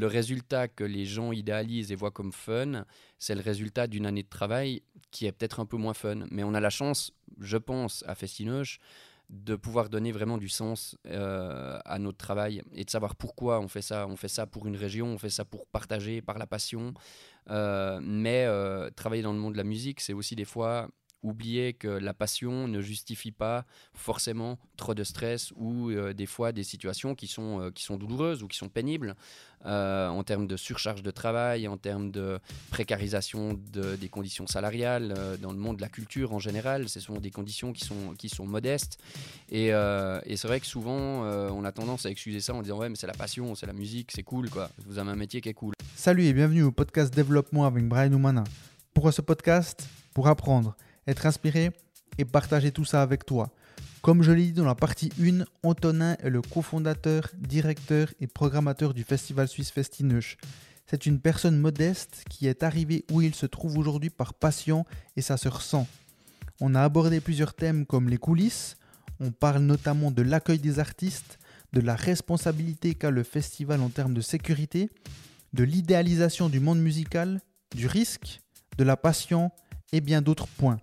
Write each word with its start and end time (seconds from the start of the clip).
le 0.00 0.06
résultat 0.06 0.66
que 0.66 0.82
les 0.82 1.04
gens 1.04 1.30
idéalisent 1.30 1.92
et 1.92 1.94
voient 1.94 2.10
comme 2.10 2.32
fun, 2.32 2.86
c'est 3.18 3.34
le 3.34 3.42
résultat 3.42 3.86
d'une 3.86 4.06
année 4.06 4.22
de 4.22 4.28
travail 4.28 4.82
qui 5.10 5.26
est 5.26 5.32
peut-être 5.32 5.60
un 5.60 5.66
peu 5.66 5.76
moins 5.76 5.92
fun. 5.92 6.20
Mais 6.30 6.42
on 6.42 6.54
a 6.54 6.60
la 6.60 6.70
chance, 6.70 7.12
je 7.38 7.58
pense, 7.58 8.02
à 8.06 8.14
Festinoche, 8.14 8.78
de 9.28 9.56
pouvoir 9.56 9.90
donner 9.90 10.10
vraiment 10.10 10.38
du 10.38 10.48
sens 10.48 10.96
euh, 11.06 11.78
à 11.84 11.98
notre 11.98 12.16
travail 12.16 12.62
et 12.72 12.84
de 12.84 12.90
savoir 12.90 13.14
pourquoi 13.14 13.60
on 13.60 13.68
fait 13.68 13.82
ça. 13.82 14.06
On 14.08 14.16
fait 14.16 14.28
ça 14.28 14.46
pour 14.46 14.66
une 14.66 14.76
région, 14.76 15.06
on 15.08 15.18
fait 15.18 15.28
ça 15.28 15.44
pour 15.44 15.66
partager, 15.66 16.22
par 16.22 16.38
la 16.38 16.46
passion. 16.46 16.94
Euh, 17.50 18.00
mais 18.02 18.46
euh, 18.46 18.90
travailler 18.90 19.22
dans 19.22 19.34
le 19.34 19.38
monde 19.38 19.52
de 19.52 19.58
la 19.58 19.64
musique, 19.64 20.00
c'est 20.00 20.14
aussi 20.14 20.34
des 20.34 20.46
fois 20.46 20.88
oublier 21.22 21.74
que 21.74 21.88
la 21.88 22.14
passion 22.14 22.66
ne 22.66 22.80
justifie 22.80 23.32
pas 23.32 23.64
forcément 23.94 24.58
trop 24.76 24.94
de 24.94 25.04
stress 25.04 25.52
ou 25.56 25.90
euh, 25.90 26.12
des 26.12 26.26
fois 26.26 26.52
des 26.52 26.64
situations 26.64 27.14
qui 27.14 27.26
sont, 27.26 27.60
euh, 27.60 27.70
qui 27.70 27.82
sont 27.84 27.96
douloureuses 27.96 28.42
ou 28.42 28.48
qui 28.48 28.56
sont 28.56 28.68
pénibles 28.68 29.14
euh, 29.66 30.08
en 30.08 30.22
termes 30.24 30.46
de 30.46 30.56
surcharge 30.56 31.02
de 31.02 31.10
travail, 31.10 31.68
en 31.68 31.76
termes 31.76 32.10
de 32.10 32.38
précarisation 32.70 33.60
de, 33.72 33.96
des 33.96 34.08
conditions 34.08 34.46
salariales 34.46 35.14
dans 35.42 35.52
le 35.52 35.58
monde 35.58 35.76
de 35.76 35.82
la 35.82 35.90
culture 35.90 36.32
en 36.32 36.38
général. 36.38 36.88
Ce 36.88 37.00
sont 37.00 37.18
des 37.18 37.30
conditions 37.30 37.74
qui 37.74 37.84
sont, 37.84 38.14
qui 38.16 38.30
sont 38.30 38.46
modestes. 38.46 38.98
Et, 39.50 39.66
et 39.66 40.36
c'est 40.36 40.48
vrai 40.48 40.60
que 40.60 40.66
souvent, 40.66 41.24
on 41.24 41.64
a 41.64 41.72
tendance 41.72 42.06
à 42.06 42.10
excuser 42.10 42.40
ça 42.40 42.54
en 42.54 42.62
disant 42.62 42.78
Ouais, 42.78 42.88
mais 42.88 42.96
c'est 42.96 43.06
la 43.06 43.12
passion, 43.12 43.54
c'est 43.54 43.66
la 43.66 43.74
musique, 43.74 44.12
c'est 44.14 44.22
cool, 44.22 44.48
quoi. 44.48 44.70
Vous 44.86 44.98
avez 44.98 45.10
un 45.10 45.16
métier 45.16 45.42
qui 45.42 45.50
est 45.50 45.54
cool. 45.54 45.74
Salut 45.94 46.24
et 46.24 46.32
bienvenue 46.32 46.62
au 46.62 46.72
podcast 46.72 47.14
Développement 47.14 47.66
avec 47.66 47.86
Brian 47.86 48.12
Oumana. 48.14 48.44
Pourquoi 48.94 49.12
ce 49.12 49.20
podcast 49.20 49.86
Pour 50.14 50.26
apprendre 50.26 50.74
être 51.06 51.26
inspiré 51.26 51.72
et 52.18 52.24
partager 52.24 52.72
tout 52.72 52.84
ça 52.84 53.02
avec 53.02 53.24
toi. 53.24 53.50
Comme 54.02 54.22
je 54.22 54.32
l'ai 54.32 54.46
dit 54.46 54.52
dans 54.52 54.64
la 54.64 54.74
partie 54.74 55.10
1, 55.20 55.44
Antonin 55.62 56.16
est 56.20 56.30
le 56.30 56.40
cofondateur, 56.40 57.28
directeur 57.36 58.08
et 58.20 58.26
programmateur 58.26 58.94
du 58.94 59.04
festival 59.04 59.46
suisse 59.46 59.70
Festineuch. 59.70 60.38
C'est 60.86 61.06
une 61.06 61.20
personne 61.20 61.58
modeste 61.58 62.24
qui 62.28 62.46
est 62.46 62.62
arrivée 62.62 63.04
où 63.12 63.20
il 63.20 63.34
se 63.34 63.46
trouve 63.46 63.78
aujourd'hui 63.78 64.10
par 64.10 64.34
passion 64.34 64.84
et 65.16 65.22
ça 65.22 65.36
se 65.36 65.48
ressent. 65.48 65.86
On 66.60 66.74
a 66.74 66.82
abordé 66.82 67.20
plusieurs 67.20 67.54
thèmes 67.54 67.86
comme 67.86 68.08
les 68.08 68.16
coulisses, 68.16 68.76
on 69.20 69.30
parle 69.30 69.62
notamment 69.62 70.10
de 70.10 70.22
l'accueil 70.22 70.58
des 70.58 70.78
artistes, 70.78 71.38
de 71.72 71.80
la 71.80 71.94
responsabilité 71.94 72.94
qu'a 72.94 73.10
le 73.10 73.22
festival 73.22 73.80
en 73.80 73.90
termes 73.90 74.14
de 74.14 74.20
sécurité, 74.20 74.90
de 75.52 75.62
l'idéalisation 75.62 76.48
du 76.48 76.58
monde 76.58 76.80
musical, 76.80 77.40
du 77.76 77.86
risque, 77.86 78.40
de 78.78 78.84
la 78.84 78.96
passion 78.96 79.50
et 79.92 80.00
bien 80.00 80.22
d'autres 80.22 80.46
points. 80.46 80.80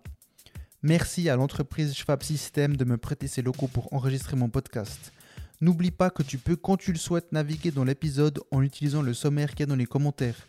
Merci 0.83 1.29
à 1.29 1.35
l'entreprise 1.35 1.95
Schwab 1.95 2.23
System 2.23 2.77
de 2.77 2.85
me 2.85 2.97
prêter 2.97 3.27
ses 3.27 3.41
locaux 3.41 3.67
pour 3.67 3.93
enregistrer 3.93 4.35
mon 4.35 4.49
podcast. 4.49 5.11
N'oublie 5.59 5.91
pas 5.91 6.09
que 6.09 6.23
tu 6.23 6.37
peux, 6.37 6.55
quand 6.55 6.77
tu 6.77 6.91
le 6.91 6.99
souhaites, 6.99 7.31
naviguer 7.31 7.71
dans 7.71 7.83
l'épisode 7.83 8.39
en 8.51 8.61
utilisant 8.61 9.01
le 9.01 9.13
sommaire 9.13 9.55
qui 9.55 9.63
est 9.63 9.67
dans 9.67 9.75
les 9.75 9.87
commentaires. 9.87 10.47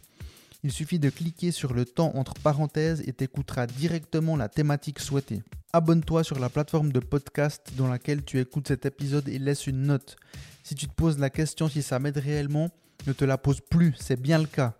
Il 0.64 0.72
suffit 0.72 0.98
de 0.98 1.08
cliquer 1.08 1.50
sur 1.50 1.72
le 1.72 1.84
temps 1.84 2.12
entre 2.14 2.34
parenthèses 2.34 3.02
et 3.06 3.12
t'écouteras 3.12 3.66
directement 3.66 4.36
la 4.36 4.48
thématique 4.48 4.98
souhaitée. 4.98 5.42
Abonne-toi 5.72 6.24
sur 6.24 6.38
la 6.38 6.48
plateforme 6.48 6.92
de 6.92 7.00
podcast 7.00 7.72
dans 7.76 7.88
laquelle 7.88 8.24
tu 8.24 8.40
écoutes 8.40 8.68
cet 8.68 8.84
épisode 8.84 9.28
et 9.28 9.38
laisse 9.38 9.66
une 9.66 9.82
note. 9.82 10.16
Si 10.62 10.74
tu 10.74 10.88
te 10.88 10.94
poses 10.94 11.18
la 11.18 11.30
question 11.30 11.68
si 11.68 11.82
ça 11.82 11.98
m'aide 11.98 12.18
réellement, 12.18 12.70
ne 13.06 13.12
te 13.12 13.24
la 13.24 13.38
pose 13.38 13.60
plus, 13.60 13.94
c'est 13.98 14.20
bien 14.20 14.38
le 14.38 14.46
cas. 14.46 14.74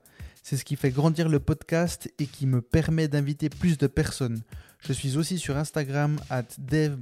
C'est 0.49 0.57
ce 0.57 0.65
qui 0.65 0.77
fait 0.77 0.89
grandir 0.89 1.29
le 1.29 1.41
podcast 1.41 2.11
et 2.19 2.25
qui 2.25 2.47
me 2.47 2.63
permet 2.63 3.07
d'inviter 3.07 3.51
plus 3.51 3.77
de 3.77 3.87
personnes. 3.87 4.41
Je 4.81 4.95
suis 4.95 5.19
aussi 5.19 5.39
sur 5.39 5.59
Instagram 5.59 6.19
at 6.31 6.47
Dev 6.57 6.97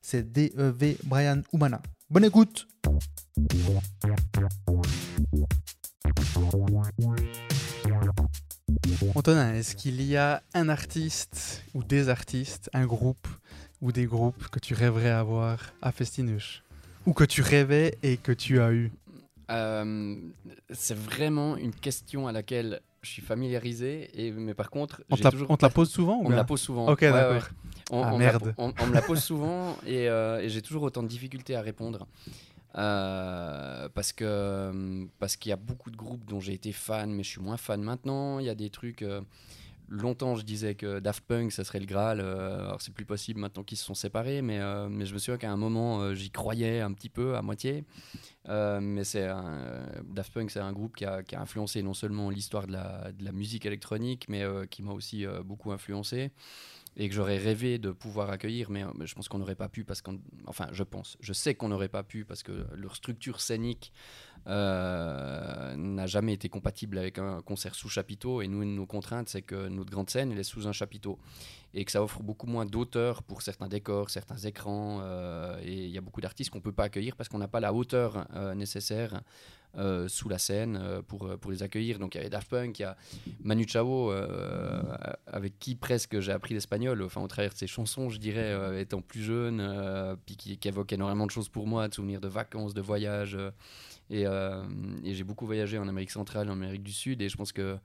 c'est 0.00 0.32
D-E-V 0.32 0.96
Brian 1.04 1.42
Oumana. 1.52 1.82
Bonne 2.08 2.24
écoute 2.24 2.66
Antonin, 9.14 9.52
est-ce 9.52 9.76
qu'il 9.76 10.00
y 10.00 10.16
a 10.16 10.42
un 10.54 10.70
artiste 10.70 11.62
ou 11.74 11.84
des 11.84 12.08
artistes, 12.08 12.70
un 12.72 12.86
groupe 12.86 13.28
ou 13.82 13.92
des 13.92 14.06
groupes 14.06 14.48
que 14.48 14.58
tu 14.58 14.72
rêverais 14.72 15.10
avoir 15.10 15.74
à 15.82 15.92
Festinouche 15.92 16.62
Ou 17.04 17.12
que 17.12 17.24
tu 17.24 17.42
rêvais 17.42 17.98
et 18.02 18.16
que 18.16 18.32
tu 18.32 18.58
as 18.58 18.72
eu? 18.72 18.90
Euh, 19.50 20.16
c'est 20.70 20.96
vraiment 20.96 21.56
une 21.56 21.74
question 21.74 22.26
à 22.26 22.32
laquelle 22.32 22.80
je 23.02 23.10
suis 23.10 23.22
familiarisé, 23.22 24.10
et, 24.14 24.32
mais 24.32 24.54
par 24.54 24.70
contre... 24.70 25.02
On, 25.10 25.16
toujours... 25.16 25.50
on 25.50 25.56
te 25.56 25.64
la 25.64 25.70
pose 25.70 25.88
souvent 25.88 26.20
On 26.22 26.28
me 26.28 26.34
la 26.34 26.44
pose 26.44 26.60
souvent. 26.60 26.88
Ok, 26.88 27.00
d'accord. 27.00 27.48
On, 27.90 28.02
ah, 28.02 28.18
merde. 28.18 28.54
on, 28.58 28.72
me 28.86 28.92
la 28.92 29.02
pose 29.02 29.22
souvent 29.22 29.76
et, 29.86 30.08
euh, 30.08 30.40
et 30.40 30.48
j'ai 30.48 30.60
toujours 30.60 30.82
autant 30.82 31.02
de 31.02 31.08
difficultés 31.08 31.56
à 31.56 31.62
répondre. 31.62 32.06
Euh, 32.76 33.88
parce 33.94 34.12
que 34.12 35.08
parce 35.18 35.36
qu'il 35.36 35.50
y 35.50 35.52
a 35.52 35.56
beaucoup 35.56 35.90
de 35.90 35.96
groupes 35.96 36.24
dont 36.26 36.38
j'ai 36.38 36.52
été 36.52 36.72
fan, 36.72 37.10
mais 37.10 37.22
je 37.22 37.30
suis 37.30 37.40
moins 37.40 37.56
fan 37.56 37.82
maintenant. 37.82 38.40
Il 38.40 38.46
y 38.46 38.50
a 38.50 38.54
des 38.54 38.68
trucs 38.68 39.02
longtemps, 39.88 40.36
je 40.36 40.42
disais 40.42 40.74
que 40.74 41.00
Daft 41.00 41.24
Punk, 41.24 41.52
ça 41.52 41.64
serait 41.64 41.80
le 41.80 41.86
Graal. 41.86 42.20
Euh, 42.20 42.66
alors, 42.66 42.80
c'est 42.80 42.92
plus 42.92 43.04
possible 43.04 43.40
maintenant 43.40 43.62
qu'ils 43.62 43.78
se 43.78 43.84
sont 43.84 43.94
séparés, 43.94 44.42
mais, 44.42 44.58
euh, 44.58 44.88
je 44.88 45.12
me 45.12 45.18
souviens 45.18 45.38
qu'à 45.38 45.50
un 45.50 45.56
moment, 45.56 46.00
euh, 46.00 46.14
j'y 46.14 46.30
croyais 46.30 46.80
un 46.80 46.92
petit 46.92 47.08
peu, 47.08 47.36
à 47.36 47.42
moitié. 47.42 47.84
mais 48.46 49.04
c'est 49.04 49.28
Daft 50.04 50.32
Punk, 50.32 50.50
c'est 50.50 50.60
un 50.60 50.72
groupe 50.72 50.96
qui 50.96 51.04
a, 51.04 51.22
influencé 51.32 51.82
non 51.82 51.94
seulement 51.94 52.30
l'histoire 52.30 52.66
de 52.66 52.72
la, 52.72 53.12
de 53.12 53.24
la, 53.24 53.32
musique 53.32 53.66
électronique, 53.66 54.26
mais 54.28 54.44
qui 54.70 54.82
m'a 54.82 54.92
aussi 54.92 55.26
beaucoup 55.44 55.72
influencé 55.72 56.32
et 56.98 57.08
que 57.08 57.14
j'aurais 57.14 57.38
rêvé 57.38 57.78
de 57.78 57.92
pouvoir 57.92 58.30
accueillir, 58.30 58.70
mais, 58.70 58.84
je 59.04 59.14
pense 59.14 59.28
qu'on 59.28 59.38
n'aurait 59.38 59.54
pas 59.54 59.68
pu 59.68 59.84
parce 59.84 60.02
qu'on, 60.02 60.20
enfin, 60.46 60.66
je 60.72 60.82
pense, 60.82 61.16
je 61.20 61.32
sais 61.32 61.54
qu'on 61.54 61.68
n'aurait 61.68 61.88
pas 61.88 62.02
pu 62.02 62.24
parce 62.24 62.42
que 62.42 62.66
leur 62.74 62.96
structure 62.96 63.40
scénique 63.40 63.92
euh, 64.48 65.76
n'a 65.76 66.06
jamais 66.06 66.32
été 66.32 66.48
compatible 66.48 66.96
avec 66.96 67.18
un 67.18 67.42
concert 67.42 67.74
sous 67.74 67.90
chapiteau. 67.90 68.40
Et 68.40 68.48
nous, 68.48 68.64
nos 68.64 68.86
contraintes, 68.86 69.28
c'est 69.28 69.42
que 69.42 69.68
notre 69.68 69.90
grande 69.90 70.08
scène, 70.08 70.32
elle 70.32 70.38
est 70.38 70.42
sous 70.42 70.66
un 70.66 70.72
chapiteau 70.72 71.18
et 71.74 71.84
que 71.84 71.92
ça 71.92 72.02
offre 72.02 72.22
beaucoup 72.22 72.46
moins 72.46 72.64
d'auteur 72.64 73.22
pour 73.22 73.42
certains 73.42 73.68
décors, 73.68 74.08
certains 74.08 74.38
écrans. 74.38 75.00
Euh, 75.02 75.60
et 75.62 75.84
il 75.84 75.90
y 75.90 75.98
a 75.98 76.00
beaucoup 76.00 76.22
d'artistes 76.22 76.50
qu'on 76.50 76.58
ne 76.58 76.62
peut 76.62 76.72
pas 76.72 76.84
accueillir 76.84 77.14
parce 77.14 77.28
qu'on 77.28 77.38
n'a 77.38 77.48
pas 77.48 77.60
la 77.60 77.74
hauteur 77.74 78.26
euh, 78.34 78.54
nécessaire 78.54 79.22
sous 80.08 80.28
la 80.28 80.38
scène 80.38 81.02
pour, 81.06 81.38
pour 81.38 81.52
les 81.52 81.62
accueillir. 81.62 82.00
Donc 82.00 82.14
il 82.14 82.18
y 82.18 82.20
avait 82.20 82.30
Daft 82.30 82.48
Punk, 82.48 82.80
il 82.80 82.82
y 82.82 82.84
a 82.84 82.96
Manu 83.44 83.64
Chao, 83.64 84.10
avec 85.26 85.56
qui 85.60 85.76
presque 85.76 86.18
j'ai 86.18 86.32
appris 86.32 86.54
l'espagnol, 86.54 87.00
enfin 87.02 87.20
au 87.20 87.28
travers 87.28 87.52
de 87.52 87.56
ses 87.56 87.68
chansons, 87.68 88.08
je 88.08 88.18
dirais, 88.18 88.80
étant 88.80 89.02
plus 89.02 89.22
jeune, 89.22 90.16
puis 90.26 90.36
qui, 90.36 90.56
qui, 90.56 90.68
évoque 90.68 90.92
énormément 90.92 91.26
de 91.26 91.30
choses 91.30 91.48
pour 91.48 91.68
moi, 91.68 91.86
de 91.86 91.94
souvenirs 91.94 92.20
de 92.20 92.26
vacances, 92.26 92.74
de 92.74 92.80
voyages. 92.80 93.38
Et, 94.10 94.22
et 94.22 95.14
j'ai 95.14 95.24
beaucoup 95.24 95.46
voyagé 95.46 95.78
en 95.78 95.88
Amérique 95.88 96.10
centrale, 96.10 96.48
en 96.48 96.54
Amérique 96.54 96.82
du 96.82 96.92
Sud, 96.92 97.22
et 97.22 97.28
je 97.28 97.36
pense 97.36 97.52
que 97.52 97.78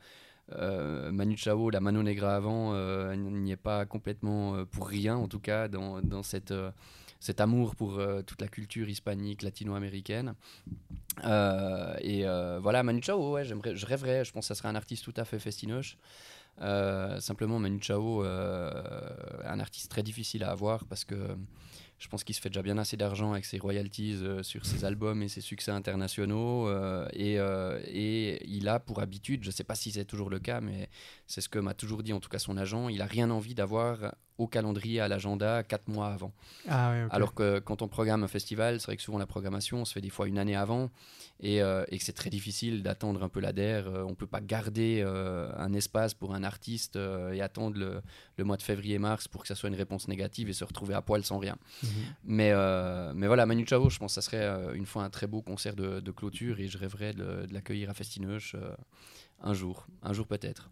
euh, 0.52 1.12
Manu 1.12 1.38
Chao, 1.38 1.70
la 1.70 1.80
Mano 1.80 2.04
Negra 2.04 2.36
avant, 2.36 2.74
euh, 2.74 3.16
n'y 3.16 3.52
est 3.52 3.56
pas 3.56 3.86
complètement 3.86 4.56
euh, 4.56 4.66
pour 4.66 4.88
rien, 4.88 5.16
en 5.16 5.28
tout 5.28 5.40
cas, 5.40 5.68
dans, 5.68 6.02
dans 6.02 6.22
cette, 6.22 6.54
cet 7.20 7.40
amour 7.40 7.76
pour 7.76 8.02
toute 8.26 8.42
la 8.42 8.48
culture 8.48 8.90
hispanique, 8.90 9.42
latino-américaine. 9.42 10.36
et 11.24 12.26
voilà, 12.62 12.84
Manu 12.84 13.02
Chao, 13.02 13.34
ouais, 13.34 13.46
je 13.46 13.86
rêverais, 13.86 14.26
je 14.26 14.32
pense 14.32 14.46
que 14.46 14.54
ça 14.54 14.56
serait 14.56 14.70
un 14.70 14.76
artiste 14.76 15.04
tout 15.06 15.14
à 15.16 15.26
fait 15.26 15.40
festinoche. 15.40 15.98
simplement, 17.20 17.60
Manu 17.60 17.82
Chao, 17.82 18.24
un 18.24 19.60
artiste 19.60 19.90
très 19.90 20.04
difficile 20.04 20.44
à 20.44 20.52
avoir 20.52 20.86
parce 20.86 21.06
que 21.06 21.38
je 22.00 22.08
pense 22.08 22.24
qu'il 22.24 22.36
se 22.36 22.42
fait 22.42 22.50
déjà 22.50 22.62
bien 22.62 22.78
assez 22.78 22.98
d'argent 22.98 23.32
avec 23.32 23.46
ses 23.46 23.58
royalties 23.58 24.18
euh, 24.22 24.44
sur 24.44 24.66
ses 24.66 24.84
albums 24.86 25.22
et 25.22 25.30
ses 25.30 25.42
succès 25.42 25.72
internationaux. 25.72 26.68
Euh, 26.68 27.08
et, 27.14 27.40
euh, 27.40 27.80
et, 27.88 28.46
il 28.48 28.68
a 28.68 28.80
pour 28.80 29.00
habitude, 29.00 29.44
je 29.44 29.50
ne 29.50 29.54
sais 29.54 29.64
pas 29.64 29.76
si 29.76 29.92
c'est 29.92 30.06
toujours 30.06 30.30
le 30.30 30.40
cas, 30.40 30.60
mais 30.60 30.90
c'est 31.28 31.42
ce 31.42 31.50
que 31.50 31.60
m'a 31.60 31.74
toujours 31.74 32.04
dit 32.04 32.14
en 32.14 32.20
tout 32.20 32.30
cas 32.30 32.40
son 32.40 32.58
agent, 32.58 32.90
il 32.90 33.02
a 33.02 33.06
rien 33.06 33.30
envie 33.30 33.56
d'avoir 33.56 34.16
au 34.38 34.48
calendrier, 34.48 35.00
à 35.00 35.08
l'agenda, 35.08 35.64
quatre 35.64 35.88
mois 35.88 36.08
avant. 36.08 36.34
Ah 36.68 36.94
Alors 37.12 37.34
que 37.34 37.60
quand 37.60 37.82
on 37.82 37.88
programme 37.88 38.24
un 38.24 38.28
festival, 38.28 38.80
c'est 38.80 38.88
vrai 38.88 38.98
que 38.98 39.04
souvent 39.04 39.20
la 39.20 39.28
programmation 39.28 39.86
se 39.86 39.94
fait 39.94 40.02
des 40.02 40.10
fois 40.10 40.28
une 40.28 40.40
année 40.40 40.56
avant 40.56 40.90
et, 41.40 41.62
euh, 41.62 41.86
et 41.90 42.00
que 42.00 42.04
c'est 42.04 42.14
très 42.14 42.30
difficile 42.30 42.82
d'attendre 42.82 43.22
un 43.22 43.30
peu 43.30 43.40
la 43.40 43.54
DER. 43.54 43.84
Euh, 43.86 44.04
on 44.04 44.10
ne 44.10 44.16
peut 44.16 44.28
pas 44.28 44.42
garder 44.42 45.04
euh, 45.06 45.52
un 45.56 45.74
espace 45.74 46.16
pour 46.16 46.34
un 46.34 46.44
artiste 46.44 46.96
et 46.96 47.42
attendre 47.42 47.78
le, 47.78 48.02
le 48.38 48.44
mois 48.44 48.58
de 48.58 48.64
février-mars 48.64 49.28
pour 49.28 49.44
que 49.44 49.48
ça 49.48 49.56
soit 49.56 49.70
une 49.70 49.76
réponse 49.76 50.08
négative 50.08 50.50
et 50.50 50.54
se 50.54 50.64
retrouver 50.64 50.96
à 50.96 51.02
poil 51.02 51.24
sans 51.24 51.38
rien. 51.38 51.58
Mhm. 51.84 51.90
mais, 52.26 52.54
mais 53.14 53.28
voilà, 53.28 53.46
Manu 53.46 53.66
Chao, 53.68 53.90
je 53.90 54.00
pense 54.00 54.16
que 54.16 54.22
ça 54.22 54.26
serait 54.30 54.76
une 54.76 54.86
fois 54.86 55.04
un 55.04 55.10
très 55.10 55.28
beau 55.28 55.42
concert 55.42 55.76
de, 55.76 56.00
de 56.00 56.12
clôture 56.12 56.60
et 56.60 56.68
je 56.68 56.78
rêverais 56.78 57.14
de, 57.14 57.46
de 57.46 57.54
l'accueillir 57.54 57.90
à 57.90 57.94
Festineuch 57.94 58.56
un 59.42 59.54
jour, 59.54 59.86
un 60.02 60.14
jour 60.14 60.26
peut-être. 60.26 60.70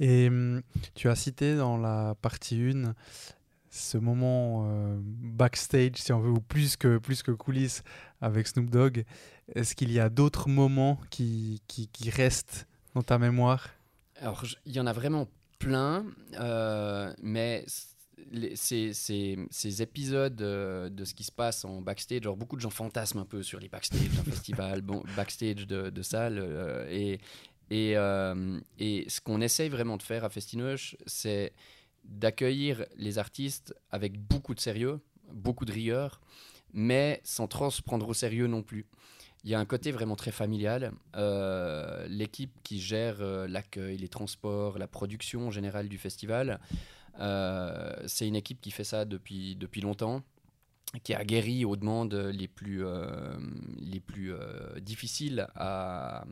Et 0.00 0.28
hum, 0.28 0.62
tu 0.94 1.08
as 1.08 1.14
cité 1.14 1.56
dans 1.56 1.76
la 1.76 2.14
partie 2.20 2.56
1 2.60 2.94
ce 3.72 3.98
moment 3.98 4.66
euh, 4.68 4.98
backstage, 5.00 5.92
si 5.96 6.12
on 6.12 6.18
veut, 6.20 6.30
ou 6.30 6.40
plus 6.40 6.76
que, 6.76 6.98
plus 6.98 7.22
que 7.22 7.30
coulisses 7.30 7.84
avec 8.20 8.48
Snoop 8.48 8.68
Dogg. 8.68 9.04
Est-ce 9.54 9.76
qu'il 9.76 9.92
y 9.92 10.00
a 10.00 10.08
d'autres 10.08 10.48
moments 10.48 10.98
qui, 11.10 11.62
qui, 11.68 11.86
qui, 11.88 12.10
restent 12.10 12.66
dans 12.94 13.02
ta 13.02 13.18
mémoire? 13.18 13.68
Alors, 14.16 14.44
il 14.66 14.72
y 14.72 14.80
en 14.80 14.86
a 14.86 14.92
vraiment 14.92 15.28
plein, 15.60 16.04
euh, 16.40 17.12
mais 17.22 17.64
les- 18.32 18.56
ces, 18.56 18.92
ces- 18.92 19.38
ces 19.50 19.82
épisodes 19.82 20.40
euh, 20.42 20.88
de 20.88 21.04
ce 21.04 21.14
qui 21.14 21.22
se 21.24 21.32
passe 21.32 21.64
en 21.64 21.80
backstage, 21.80 22.22
genre 22.22 22.36
beaucoup 22.36 22.56
de 22.56 22.60
gens 22.60 22.70
fantasment 22.70 23.20
un 23.20 23.24
peu 23.24 23.42
sur 23.42 23.60
les 23.60 23.68
backstage 23.68 24.08
d'un 24.10 24.24
festival, 24.32 24.82
bon, 24.82 25.02
backstage 25.16 25.66
de, 25.66 25.90
de 25.90 26.02
salle. 26.02 26.38
euh, 26.40 26.86
et, 26.90 27.20
et, 27.70 27.96
euh, 27.96 28.58
et 28.78 29.08
ce 29.08 29.20
qu'on 29.20 29.40
essaye 29.40 29.68
vraiment 29.68 29.96
de 29.96 30.02
faire 30.02 30.24
à 30.24 30.28
Festinoche, 30.28 30.96
c'est 31.06 31.52
d'accueillir 32.04 32.84
les 32.96 33.18
artistes 33.18 33.74
avec 33.90 34.18
beaucoup 34.18 34.54
de 34.54 34.60
sérieux, 34.60 35.00
beaucoup 35.32 35.64
de 35.64 35.72
rigueur, 35.72 36.20
mais 36.72 37.20
sans 37.24 37.46
trop 37.46 37.70
se 37.70 37.80
prendre 37.82 38.08
au 38.08 38.14
sérieux 38.14 38.48
non 38.48 38.62
plus. 38.62 38.86
Il 39.44 39.50
y 39.50 39.54
a 39.54 39.60
un 39.60 39.64
côté 39.64 39.90
vraiment 39.90 40.16
très 40.16 40.32
familial. 40.32 40.92
Euh, 41.16 42.06
L'équipe 42.08 42.52
qui 42.62 42.80
gère 42.80 43.16
euh, 43.20 43.46
l'accueil, 43.46 43.96
les 43.96 44.08
transports, 44.08 44.78
la 44.78 44.86
production 44.86 45.50
générale 45.50 45.88
du 45.88 45.98
festival, 45.98 46.60
c'est 48.06 48.26
une 48.26 48.36
équipe 48.36 48.60
qui 48.62 48.70
fait 48.70 48.84
ça 48.84 49.04
depuis, 49.04 49.54
depuis 49.54 49.82
longtemps, 49.82 50.22
qui 51.04 51.12
est 51.12 51.16
aguerrie 51.16 51.66
aux 51.66 51.76
demandes 51.76 52.14
les 52.14 52.48
plus, 52.48 52.82
les 53.78 54.00
plus 54.00 54.32
difficiles 54.80 55.46
à, 55.54 56.24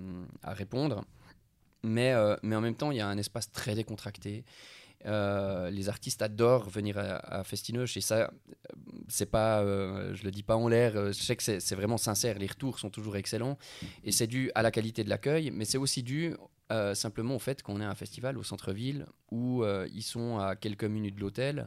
à 0.43 0.55
répondre. 0.55 1.05
Mais, 1.83 2.13
euh, 2.13 2.37
mais 2.43 2.57
en 2.57 2.61
même 2.61 2.75
temps, 2.75 2.91
il 2.91 2.99
y 2.99 3.01
a 3.01 3.09
un 3.09 3.19
espace 3.19 3.51
très 3.51 3.75
décontracté. 3.75 4.45
Euh, 5.07 5.71
les 5.71 5.89
artistes 5.89 6.23
adorent 6.23 6.69
venir 6.69 6.99
à, 6.99 7.41
à 7.41 7.45
et 7.45 8.01
ça, 8.01 8.17
euh, 8.17 8.29
c'est 9.09 9.31
pas, 9.31 9.63
je 9.63 10.25
le 10.25 10.31
dis 10.31 10.43
pas 10.43 10.57
en 10.57 10.67
l'air. 10.69 11.13
Je 11.13 11.13
sais 11.13 11.37
que 11.37 11.43
c'est 11.43 11.75
vraiment 11.75 11.99
sincère. 11.99 12.39
Les 12.39 12.49
retours 12.49 12.79
sont 12.79 12.91
toujours 12.91 13.17
excellents 13.17 13.59
et 14.03 14.13
c'est 14.13 14.27
dû 14.27 14.51
à 14.55 14.63
la 14.63 14.71
qualité 14.71 15.05
de 15.05 15.09
l'accueil, 15.09 15.51
mais 15.53 15.65
c'est 15.65 15.79
aussi 15.79 16.03
dû 16.03 16.35
euh, 16.71 16.95
simplement 16.95 17.35
au 17.35 17.39
fait 17.39 17.63
qu'on 17.63 17.81
est 17.81 17.85
un 17.85 17.95
festival 17.95 18.37
au 18.37 18.43
centre-ville 18.43 19.07
où 19.31 19.65
euh, 19.65 19.89
ils 19.95 20.03
sont 20.03 20.39
à 20.39 20.55
quelques 20.55 20.85
minutes 20.85 21.15
de 21.15 21.21
l'hôtel. 21.21 21.67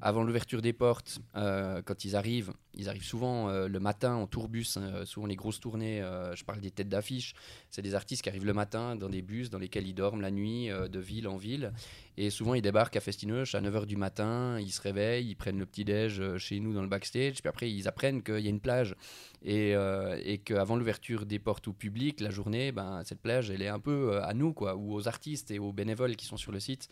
Avant 0.00 0.24
l'ouverture 0.24 0.60
des 0.60 0.72
portes, 0.72 1.20
euh, 1.36 1.82
quand 1.82 2.04
ils 2.04 2.16
arrivent, 2.16 2.52
ils 2.74 2.88
arrivent 2.88 3.04
souvent 3.04 3.48
le 3.48 3.80
matin 3.80 4.14
en 4.14 4.26
tourbus, 4.26 4.76
hein, 4.76 5.04
souvent 5.04 5.26
les 5.26 5.36
grosses 5.36 5.60
tournées. 5.60 6.00
je 6.34 6.44
parle 6.44 6.60
des 6.60 6.70
têtes 6.70 6.88
d'affiche. 6.88 7.34
C'est 7.68 7.82
des 7.82 7.94
artistes 7.94 8.22
qui 8.22 8.28
arrivent 8.28 8.46
le 8.46 8.52
matin 8.52 8.96
dans 8.96 9.08
des 9.08 9.22
bus 9.22 9.50
dans 9.50 9.58
lesquels 9.58 9.86
ils 9.86 9.94
dorment 9.94 10.20
la 10.20 10.30
nuit, 10.30 10.68
de 10.68 10.98
ville 10.98 11.26
en 11.26 11.36
ville. 11.36 11.72
Et 12.16 12.30
souvent, 12.30 12.54
ils 12.54 12.62
débarquent 12.62 12.96
à 12.96 13.00
Festinoche 13.00 13.54
à 13.54 13.60
9h 13.60 13.86
du 13.86 13.96
matin, 13.96 14.58
ils 14.60 14.70
se 14.70 14.80
réveillent, 14.80 15.28
ils 15.28 15.34
prennent 15.34 15.58
le 15.58 15.66
petit-déj 15.66 16.36
chez 16.38 16.60
nous 16.60 16.72
dans 16.72 16.82
le 16.82 16.88
backstage, 16.88 17.40
puis 17.40 17.48
après, 17.48 17.70
ils 17.70 17.88
apprennent 17.88 18.22
qu'il 18.22 18.40
y 18.40 18.46
a 18.46 18.50
une 18.50 18.60
plage. 18.60 18.94
Et, 19.42 19.74
euh, 19.74 20.36
qu'avant 20.44 20.76
l'ouverture 20.76 21.24
des 21.24 21.38
portes 21.38 21.68
au 21.68 21.72
public, 21.72 22.20
la 22.20 22.30
journée, 22.30 22.72
ben, 22.72 23.02
cette 23.04 23.20
plage, 23.20 23.50
elle 23.50 23.62
est 23.62 23.68
un 23.68 23.78
peu 23.78 24.12
euh, 24.12 24.24
à 24.24 24.34
nous, 24.34 24.52
quoi, 24.52 24.76
ou 24.76 24.94
aux 24.94 25.08
artistes 25.08 25.50
et 25.50 25.58
aux 25.58 25.72
bénévoles 25.72 26.16
qui 26.16 26.26
sont 26.26 26.36
sur 26.36 26.52
le 26.52 26.60
site. 26.60 26.88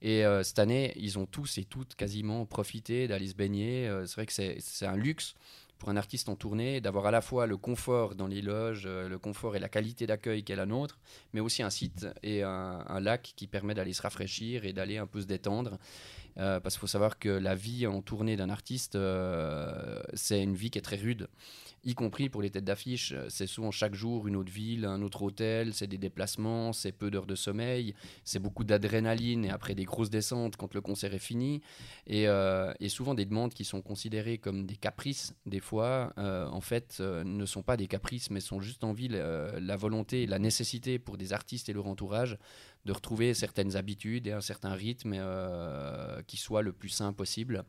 Et 0.00 0.24
euh, 0.24 0.42
cette 0.42 0.58
année, 0.58 0.92
ils 0.96 1.18
ont 1.18 1.26
tous 1.26 1.58
et 1.58 1.64
toutes 1.64 1.94
quasiment 1.94 2.44
profité 2.44 3.06
d'aller 3.06 3.28
se 3.28 3.34
baigner. 3.34 3.88
C'est 4.06 4.14
vrai 4.16 4.26
que 4.26 4.32
c'est 4.32 4.86
un 4.86 4.96
luxe 4.96 5.34
pour 5.78 5.88
un 5.88 5.96
artiste 5.96 6.28
en 6.28 6.36
tournée 6.36 6.80
d'avoir 6.80 7.06
à 7.06 7.10
la 7.10 7.20
fois 7.20 7.46
le 7.46 7.56
confort 7.56 8.14
dans 8.14 8.28
les 8.28 8.40
loges, 8.40 8.86
le 8.86 9.18
confort 9.18 9.56
et 9.56 9.58
la 9.58 9.68
qualité 9.68 10.06
d'accueil 10.06 10.44
qu'est 10.44 10.54
la 10.54 10.66
nôtre, 10.66 11.00
mais 11.32 11.40
aussi 11.40 11.62
un 11.64 11.70
site 11.70 12.06
et 12.22 12.44
un, 12.44 13.00
lac 13.00 13.32
qui 13.36 13.48
permet 13.48 13.74
d'aller 13.74 13.92
se 13.92 14.02
rafraîchir 14.02 14.64
et 14.64 14.72
d'aller 14.72 14.98
un 14.98 15.08
peu 15.08 15.20
se 15.20 15.26
détendre. 15.26 15.78
Parce 16.36 16.74
qu'il 16.74 16.80
faut 16.80 16.86
savoir 16.86 17.18
que 17.18 17.28
la 17.28 17.56
vie 17.56 17.88
en 17.88 18.00
tournée 18.00 18.36
d'un 18.36 18.48
artiste, 18.48 18.96
c'est 20.14 20.42
une 20.42 20.54
vie 20.54 20.70
qui 20.70 20.78
est 20.78 20.82
très 20.82 20.96
rude, 20.96 21.28
y 21.84 21.94
compris 21.94 22.28
pour 22.28 22.42
les 22.42 22.50
têtes 22.50 22.64
d'affiche. 22.64 23.14
C'est 23.28 23.46
souvent 23.46 23.70
chaque 23.70 23.94
jour 23.94 24.28
une 24.28 24.36
autre 24.36 24.52
ville, 24.52 24.84
un 24.84 25.02
autre 25.02 25.22
hôtel, 25.22 25.74
c'est 25.74 25.86
des 25.86 25.98
déplacements, 25.98 26.72
c'est 26.72 26.92
peu 26.92 27.10
d'heures 27.10 27.26
de 27.26 27.34
sommeil, 27.34 27.94
c'est 28.24 28.38
beaucoup 28.38 28.64
d'adrénaline 28.64 29.44
et 29.44 29.50
après 29.50 29.74
des 29.74 29.84
grosses 29.84 30.10
descentes 30.10 30.56
quand 30.56 30.74
le 30.74 30.80
concert 30.80 31.12
est 31.14 31.18
fini. 31.18 31.60
Et, 32.06 32.28
euh, 32.28 32.72
et 32.80 32.88
souvent 32.88 33.14
des 33.14 33.24
demandes 33.24 33.54
qui 33.54 33.64
sont 33.64 33.82
considérées 33.82 34.38
comme 34.38 34.66
des 34.66 34.76
caprices, 34.76 35.34
des 35.46 35.60
fois, 35.60 36.12
euh, 36.18 36.46
en 36.46 36.60
fait, 36.60 36.98
euh, 37.00 37.24
ne 37.24 37.46
sont 37.46 37.62
pas 37.62 37.76
des 37.76 37.86
caprices, 37.86 38.30
mais 38.30 38.40
sont 38.40 38.60
juste 38.60 38.84
en 38.84 38.92
ville 38.92 39.14
euh, 39.14 39.58
la 39.60 39.76
volonté 39.76 40.26
la 40.26 40.38
nécessité 40.38 40.98
pour 40.98 41.16
des 41.16 41.32
artistes 41.32 41.68
et 41.68 41.72
leur 41.72 41.86
entourage 41.86 42.38
de 42.84 42.92
retrouver 42.92 43.34
certaines 43.34 43.76
habitudes 43.76 44.26
et 44.26 44.32
un 44.32 44.40
certain 44.40 44.72
rythme 44.72 45.14
euh, 45.14 46.20
qui 46.26 46.36
soit 46.36 46.62
le 46.62 46.72
plus 46.72 46.88
sain 46.88 47.12
possible. 47.12 47.64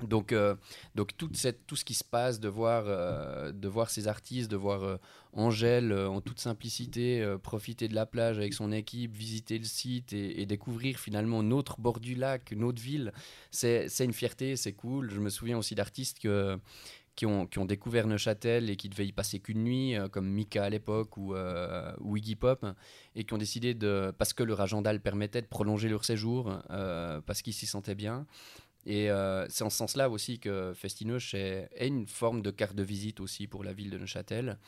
Donc, 0.00 0.32
euh, 0.32 0.54
donc 0.94 1.16
tout 1.16 1.30
ce 1.34 1.84
qui 1.84 1.94
se 1.94 2.04
passe, 2.04 2.40
de 2.40 2.48
voir, 2.48 2.84
euh, 2.86 3.52
de 3.52 3.68
voir 3.68 3.90
ces 3.90 4.08
artistes, 4.08 4.50
de 4.50 4.56
voir 4.56 4.82
euh, 4.82 4.96
Angèle 5.32 5.92
en 5.92 6.20
toute 6.20 6.40
simplicité 6.40 7.24
profiter 7.42 7.88
de 7.88 7.94
la 7.94 8.04
plage 8.04 8.36
avec 8.36 8.52
son 8.52 8.70
équipe, 8.70 9.14
visiter 9.14 9.58
le 9.58 9.64
site 9.64 10.12
et, 10.12 10.44
découvrir 10.44 10.98
finalement 10.98 11.42
notre 11.42 11.80
bord 11.80 12.00
du 12.00 12.14
lac, 12.14 12.52
notre 12.52 12.82
ville, 12.82 13.12
c'est 13.50 13.88
une 14.00 14.12
fierté, 14.12 14.56
c'est 14.56 14.74
cool. 14.74 15.10
Je 15.10 15.20
me 15.20 15.30
souviens 15.30 15.56
aussi 15.56 15.74
d'artistes 15.74 16.18
qui, 16.18 17.24
ont, 17.24 17.64
découvert 17.64 18.06
Neuchâtel 18.06 18.68
et 18.68 18.76
qui 18.76 18.90
devaient 18.90 19.06
y 19.06 19.12
passer 19.12 19.40
qu'une 19.40 19.64
nuit, 19.64 19.94
comme 20.10 20.28
Mika 20.28 20.64
à 20.64 20.68
l'époque 20.68 21.16
ou, 21.16 21.34
Iggy 22.14 22.36
Pop, 22.36 22.66
et 23.14 23.24
qui 23.24 23.32
ont 23.32 23.38
décidé, 23.38 23.72
de, 23.72 24.12
parce 24.18 24.34
que 24.34 24.42
leur 24.42 24.60
agenda 24.60 24.92
le 24.92 24.98
permettait, 24.98 25.40
de 25.40 25.46
prolonger 25.46 25.88
leur 25.88 26.04
séjour, 26.04 26.52
parce 26.68 27.40
qu'ils 27.40 27.54
s'y 27.54 27.66
sentaient 27.66 27.94
bien. 27.94 28.26
Et 28.84 29.10
euh, 29.10 29.46
c'est 29.48 29.62
en 29.64 29.70
ce 29.70 29.76
sens-là 29.76 30.10
aussi 30.10 30.38
que 30.38 30.72
Festinoche 30.74 31.34
est, 31.34 31.68
une 31.80 32.06
forme 32.06 32.42
de 32.42 32.50
carte 32.50 32.74
de 32.74 32.82
visite 32.82 33.20
aussi 33.20 33.46
pour 33.46 33.62
la 33.62 33.72
ville 33.72 33.90
de 33.90 33.98
Neuchâtel. 33.98 34.58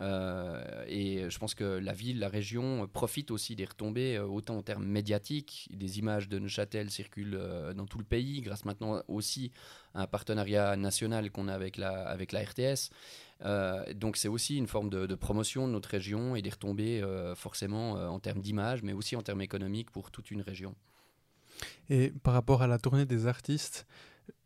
Euh, 0.00 0.84
et 0.86 1.28
je 1.28 1.38
pense 1.38 1.54
que 1.54 1.64
la 1.64 1.92
ville, 1.92 2.20
la 2.20 2.28
région 2.28 2.86
profite 2.86 3.30
aussi 3.30 3.56
des 3.56 3.64
retombées, 3.64 4.16
euh, 4.16 4.24
autant 4.24 4.56
en 4.56 4.62
termes 4.62 4.86
médiatiques. 4.86 5.68
Des 5.72 5.98
images 5.98 6.28
de 6.28 6.38
Neuchâtel 6.38 6.90
circulent 6.90 7.38
dans 7.74 7.86
tout 7.86 7.98
le 7.98 8.04
pays, 8.04 8.40
grâce 8.40 8.64
maintenant 8.64 9.02
aussi 9.08 9.52
à 9.94 10.02
un 10.02 10.06
partenariat 10.06 10.76
national 10.76 11.30
qu'on 11.30 11.48
a 11.48 11.54
avec 11.54 11.76
la, 11.76 12.14
RTS. 12.14 12.90
Donc 13.94 14.16
c'est 14.16 14.28
aussi 14.28 14.56
une 14.56 14.66
forme 14.66 14.88
de, 14.88 15.14
promotion 15.14 15.66
de 15.66 15.72
notre 15.72 15.90
région 15.90 16.36
et 16.36 16.42
des 16.42 16.50
retombées 16.50 17.02
forcément 17.36 17.92
en 17.92 18.18
termes 18.18 18.40
d'image, 18.40 18.82
mais 18.82 18.92
aussi 18.92 19.16
en 19.16 19.22
termes 19.22 19.42
économiques 19.42 19.90
pour 19.90 20.10
toute 20.10 20.30
une 20.30 20.42
région. 20.42 20.74
Et 21.90 22.12
par 22.22 22.34
rapport 22.34 22.62
à 22.62 22.66
la 22.66 22.78
tournée 22.78 23.06
des 23.06 23.26
artistes, 23.26 23.86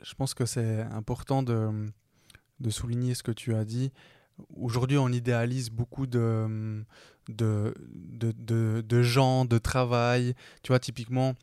je 0.02 0.14
pense 0.14 0.34
que 0.34 0.46
c'est 0.46 0.80
important 0.92 1.42
de, 1.42 1.90
de 2.60 2.70
souligner 2.70 3.14
ce 3.14 3.22
que 3.22 3.32
tu 3.32 3.54
as 3.54 3.64
dit. 3.64 3.92
Aujourd'hui, 4.56 4.98
on 4.98 5.08
idéalise 5.08 5.70
beaucoup 5.70 6.06
de, 6.06 6.84
de, 7.28 7.74
de, 8.08 8.82
de, 8.86 9.02
gens, 9.02 9.44
de 9.44 9.58
travail. 9.58 10.34
Tu 10.62 10.68
vois, 10.68 10.78
typiquement, 10.78 11.34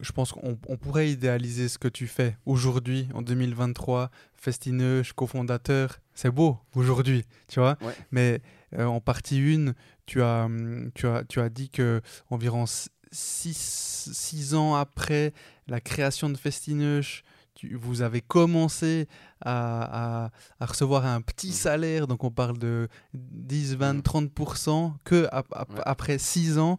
je 0.00 0.12
pense 0.12 0.32
qu'on 0.32 0.58
on 0.68 0.76
pourrait 0.76 1.10
idéaliser 1.10 1.68
ce 1.68 1.78
que 1.78 1.88
tu 1.88 2.06
fais 2.06 2.36
aujourd'hui, 2.46 3.08
en 3.14 3.22
2023, 3.22 4.10
festineuche, 4.34 5.12
cofondateur. 5.12 5.98
C'est 6.14 6.30
beau 6.30 6.58
aujourd'hui, 6.74 7.24
tu 7.48 7.60
vois. 7.60 7.76
Ouais. 7.80 7.94
Mais 8.10 8.40
euh, 8.78 8.84
en 8.84 9.00
partie 9.00 9.40
1, 9.40 9.72
tu 10.06 10.22
as, 10.22 10.48
tu 10.94 11.06
as, 11.06 11.24
tu 11.24 11.40
as 11.40 11.48
dit 11.48 11.70
que 11.70 12.00
environ 12.30 12.66
6 13.14 14.54
ans 14.54 14.74
après 14.74 15.32
la 15.68 15.80
création 15.80 16.28
de 16.30 16.36
Festineuche, 16.36 17.22
tu- 17.54 17.76
vous 17.76 18.02
avez 18.02 18.20
commencé 18.20 19.06
à, 19.40 20.24
à- 20.24 20.30
à 20.60 20.66
recevoir 20.66 21.06
un 21.06 21.20
petit 21.20 21.48
Mhm. 21.48 21.52
salaire, 21.52 22.06
donc 22.06 22.24
on 22.24 22.30
parle 22.30 22.58
de 22.58 22.88
10, 23.14 23.76
20, 23.76 23.94
Mhm. 23.94 24.02
30%, 24.02 24.94
que 25.04 25.28
ap- 25.30 25.46
après 25.86 26.18
6 26.18 26.58
ans, 26.58 26.78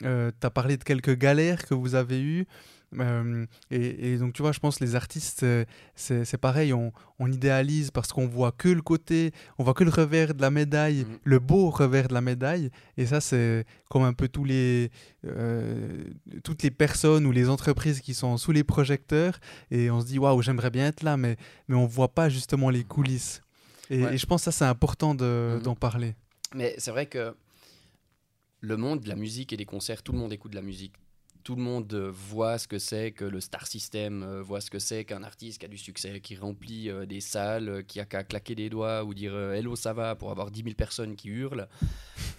tu 0.00 0.06
as 0.06 0.50
parlé 0.50 0.76
de 0.76 0.84
quelques 0.84 1.16
galères 1.16 1.66
que 1.66 1.74
vous 1.74 1.94
avez 1.94 2.20
eues. 2.20 2.46
Euh, 2.98 3.46
et, 3.70 4.12
et 4.12 4.18
donc, 4.18 4.32
tu 4.34 4.42
vois, 4.42 4.52
je 4.52 4.58
pense 4.60 4.78
que 4.78 4.84
les 4.84 4.94
artistes, 4.94 5.42
euh, 5.44 5.64
c'est 5.94 6.36
pareil, 6.38 6.72
on, 6.72 6.92
on 7.18 7.30
idéalise 7.30 7.90
parce 7.90 8.12
qu'on 8.12 8.26
voit 8.26 8.52
que 8.52 8.68
le 8.68 8.82
côté, 8.82 9.32
on 9.58 9.64
voit 9.64 9.74
que 9.74 9.84
le 9.84 9.90
revers 9.90 10.34
de 10.34 10.42
la 10.42 10.50
médaille, 10.50 11.04
Mhm. 11.04 11.18
le 11.24 11.38
beau 11.38 11.70
revers 11.70 12.08
de 12.08 12.14
la 12.14 12.20
médaille. 12.20 12.70
Et 12.96 13.06
ça, 13.06 13.20
c'est 13.20 13.64
comme 13.90 14.02
un 14.02 14.12
peu 14.12 14.28
tous 14.28 14.44
les, 14.44 14.90
euh, 15.26 16.04
toutes 16.44 16.62
les 16.62 16.70
personnes 16.70 17.26
ou 17.26 17.32
les 17.32 17.48
entreprises 17.48 18.00
qui 18.00 18.14
sont 18.14 18.36
sous 18.36 18.52
les 18.52 18.64
projecteurs. 18.64 19.38
Et 19.70 19.90
on 19.90 20.00
se 20.00 20.06
dit, 20.06 20.18
waouh, 20.18 20.42
j'aimerais 20.42 20.70
bien 20.70 20.86
être 20.86 21.02
là, 21.02 21.16
mais, 21.16 21.36
mais 21.68 21.76
on 21.76 21.86
voit 21.86 22.12
pas 22.14 22.28
justement 22.28 22.70
les 22.70 22.84
coulisses. 22.84 23.40
Et, 23.90 24.02
Ouais. 24.04 24.14
et 24.14 24.18
je 24.18 24.26
pense 24.26 24.42
que 24.42 24.50
ça, 24.50 24.52
c'est 24.52 24.64
important 24.64 25.14
de- 25.14 25.54
Mhm. 25.56 25.62
d'en 25.62 25.74
parler. 25.74 26.14
Mais 26.54 26.74
c'est 26.78 26.90
vrai 26.90 27.06
que 27.06 27.34
le 28.60 28.76
monde 28.76 29.00
de 29.00 29.08
la 29.08 29.16
musique 29.16 29.52
et 29.52 29.56
des 29.56 29.64
concerts, 29.64 30.02
tout 30.02 30.12
le 30.12 30.18
monde 30.18 30.32
écoute 30.32 30.52
de 30.52 30.56
la 30.56 30.62
musique. 30.62 30.92
Tout 31.44 31.56
le 31.56 31.62
monde 31.62 31.92
euh, 31.92 32.10
voit 32.12 32.56
ce 32.58 32.68
que 32.68 32.78
c'est 32.78 33.10
que 33.10 33.24
le 33.24 33.40
star 33.40 33.66
system, 33.66 34.22
euh, 34.22 34.42
voit 34.42 34.60
ce 34.60 34.70
que 34.70 34.78
c'est 34.78 35.04
qu'un 35.04 35.24
artiste 35.24 35.58
qui 35.58 35.66
a 35.66 35.68
du 35.68 35.78
succès, 35.78 36.20
qui 36.20 36.36
remplit 36.36 36.88
euh, 36.88 37.04
des 37.04 37.20
salles, 37.20 37.84
qui 37.86 37.98
a 37.98 38.04
qu'à 38.04 38.22
claquer 38.22 38.54
des 38.54 38.70
doigts 38.70 39.02
ou 39.02 39.12
dire 39.12 39.36
Hello, 39.36 39.74
ça 39.74 39.92
va 39.92 40.14
pour 40.14 40.30
avoir 40.30 40.52
10 40.52 40.62
000 40.62 40.74
personnes 40.74 41.16
qui 41.16 41.28
hurlent. 41.28 41.68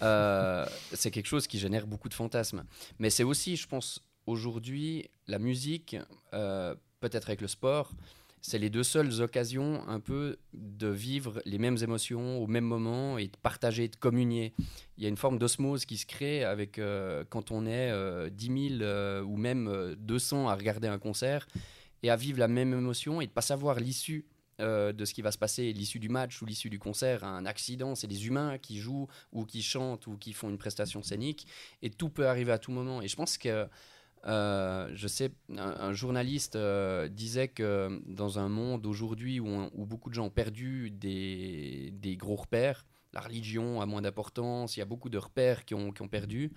C'est 0.92 1.10
quelque 1.10 1.26
chose 1.26 1.46
qui 1.46 1.58
génère 1.58 1.86
beaucoup 1.86 2.08
de 2.08 2.14
fantasmes. 2.14 2.64
Mais 2.98 3.10
c'est 3.10 3.22
aussi, 3.22 3.56
je 3.56 3.66
pense, 3.66 4.00
aujourd'hui, 4.26 5.08
la 5.26 5.38
musique, 5.38 5.96
peut-être 6.30 7.28
avec 7.28 7.40
le 7.40 7.48
sport, 7.48 7.90
c'est 8.46 8.58
les 8.58 8.68
deux 8.68 8.82
seules 8.82 9.22
occasions 9.22 9.88
un 9.88 10.00
peu 10.00 10.36
de 10.52 10.88
vivre 10.88 11.40
les 11.46 11.56
mêmes 11.56 11.78
émotions 11.82 12.42
au 12.42 12.46
même 12.46 12.66
moment 12.66 13.16
et 13.16 13.28
de 13.28 13.36
partager, 13.38 13.88
de 13.88 13.96
communier. 13.96 14.52
Il 14.98 15.02
y 15.02 15.06
a 15.06 15.08
une 15.08 15.16
forme 15.16 15.38
d'osmose 15.38 15.86
qui 15.86 15.96
se 15.96 16.04
crée 16.04 16.44
avec 16.44 16.78
euh, 16.78 17.24
quand 17.30 17.50
on 17.50 17.64
est 17.64 17.90
euh, 17.90 18.28
10 18.28 18.68
000 18.78 18.82
euh, 18.82 19.22
ou 19.22 19.38
même 19.38 19.66
euh, 19.66 19.94
200 19.96 20.48
à 20.48 20.56
regarder 20.56 20.88
un 20.88 20.98
concert 20.98 21.48
et 22.02 22.10
à 22.10 22.16
vivre 22.16 22.38
la 22.38 22.48
même 22.48 22.74
émotion 22.74 23.22
et 23.22 23.26
de 23.26 23.32
pas 23.32 23.40
savoir 23.40 23.80
l'issue 23.80 24.26
euh, 24.60 24.92
de 24.92 25.06
ce 25.06 25.14
qui 25.14 25.22
va 25.22 25.32
se 25.32 25.38
passer, 25.38 25.72
l'issue 25.72 25.98
du 25.98 26.10
match 26.10 26.42
ou 26.42 26.44
l'issue 26.44 26.68
du 26.68 26.78
concert, 26.78 27.24
un 27.24 27.46
accident, 27.46 27.94
c'est 27.94 28.06
des 28.06 28.26
humains 28.26 28.58
qui 28.58 28.78
jouent 28.78 29.08
ou 29.32 29.46
qui 29.46 29.62
chantent 29.62 30.06
ou 30.06 30.18
qui 30.18 30.34
font 30.34 30.50
une 30.50 30.58
prestation 30.58 31.02
scénique 31.02 31.46
et 31.80 31.88
tout 31.88 32.10
peut 32.10 32.28
arriver 32.28 32.52
à 32.52 32.58
tout 32.58 32.72
moment. 32.72 33.00
Et 33.00 33.08
je 33.08 33.16
pense 33.16 33.38
que 33.38 33.66
euh, 34.26 34.88
je 34.94 35.06
sais, 35.06 35.32
un, 35.56 35.92
journaliste 35.92 36.56
euh, 36.56 37.08
disait 37.08 37.48
que 37.48 38.00
dans 38.06 38.38
un 38.38 38.48
monde 38.48 38.86
aujourd'hui 38.86 39.38
où, 39.40 39.68
beaucoup 39.74 40.08
de 40.08 40.14
gens 40.14 40.26
ont 40.26 40.30
perdu 40.30 40.90
des, 40.90 42.16
gros 42.18 42.36
repères, 42.36 42.86
la 43.12 43.20
religion 43.20 43.80
a 43.80 43.86
moins 43.86 44.02
d'importance, 44.02 44.76
il 44.76 44.80
y 44.80 44.82
a 44.82 44.86
beaucoup 44.86 45.10
de 45.10 45.18
repères 45.18 45.64
qui 45.64 45.74
ont, 45.74 45.92
qui 45.92 46.02
ont 46.02 46.08
perdu, 46.08 46.52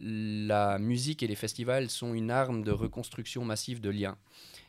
la 0.00 0.78
musique 0.78 1.22
et 1.22 1.26
les 1.26 1.36
festivals 1.36 1.88
sont 1.88 2.14
une 2.14 2.30
arme 2.30 2.62
de 2.64 2.72
reconstruction 2.72 3.44
massive 3.44 3.80
de 3.80 3.90
liens. 3.90 4.16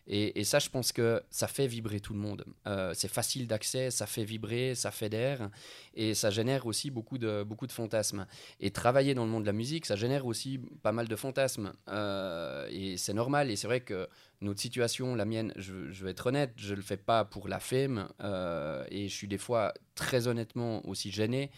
Et, 0.08 0.44
ça, 0.44 0.60
je 0.60 0.70
pense 0.70 0.92
que 0.92 1.22
ça 1.32 1.48
fait 1.48 1.66
vibrer 1.66 2.00
tout 2.00 2.14
le 2.14 2.20
monde. 2.20 2.46
Euh, 2.68 2.94
c'est 2.94 3.08
facile 3.08 3.48
d'accès, 3.48 3.90
ça 3.90 4.06
fait 4.06 4.24
vibrer, 4.24 4.76
ça 4.76 4.92
fédère, 4.92 5.50
et 5.96 6.14
ça 6.14 6.30
génère 6.30 6.68
aussi 6.68 6.92
beaucoup 6.92 7.18
de, 7.18 7.44
beaucoup 7.44 7.66
de 7.66 7.72
fantasmes. 7.72 8.28
Et 8.60 8.70
travailler 8.70 9.16
dans 9.16 9.26
le 9.26 9.32
monde 9.32 9.44
de 9.44 9.48
la 9.48 9.54
musique, 9.54 9.88
ça 9.88 9.96
génère 9.96 10.28
aussi 10.28 10.60
pas 10.84 10.92
mal 10.92 11.08
de 11.08 11.16
fantasmes. 11.16 11.74
Euh, 11.90 12.68
et 12.70 12.98
c'est 12.98 13.14
normal, 13.14 13.50
et 13.50 13.56
c'est 13.56 13.68
vrai 13.68 13.82
que 13.82 14.08
notre 14.42 14.60
situation, 14.60 15.16
la 15.16 15.26
mienne, 15.26 15.54
je, 15.56 15.74
vais 16.04 16.12
être 16.12 16.28
honnête, 16.28 16.54
je 16.56 16.72
ne 16.72 16.76
le 16.76 16.84
fais 16.84 16.98
pas 16.98 17.26
pour 17.26 17.48
la 17.48 17.60
fame, 17.60 18.08
euh, 18.22 18.86
et 18.90 19.08
je 19.08 19.14
suis 19.14 19.28
des 19.28 19.40
fois 19.40 19.74
très 19.96 20.28
honnêtement 20.28 20.88
aussi 20.88 21.10
gêné. 21.10 21.50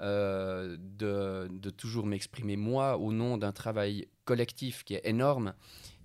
de, 0.00 0.76
de, 1.48 1.70
toujours 1.70 2.06
m'exprimer 2.06 2.56
moi 2.56 2.96
au 2.96 3.12
nom 3.12 3.38
d'un 3.38 3.52
travail 3.52 4.08
collectif 4.24 4.82
qui 4.82 4.94
est 4.94 5.06
énorme 5.06 5.54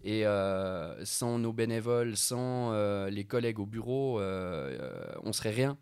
et 0.04 0.26
euh, 0.26 1.04
sans 1.06 1.40
nos 1.40 1.54
bénévoles, 1.54 2.16
sans 2.16 2.72
euh, 2.72 3.10
les 3.10 3.24
collègues 3.24 3.60
au 3.60 3.66
bureau, 3.66 4.20
euh, 4.20 4.78
on 5.24 5.34
serait 5.34 5.52
rien. 5.52 5.78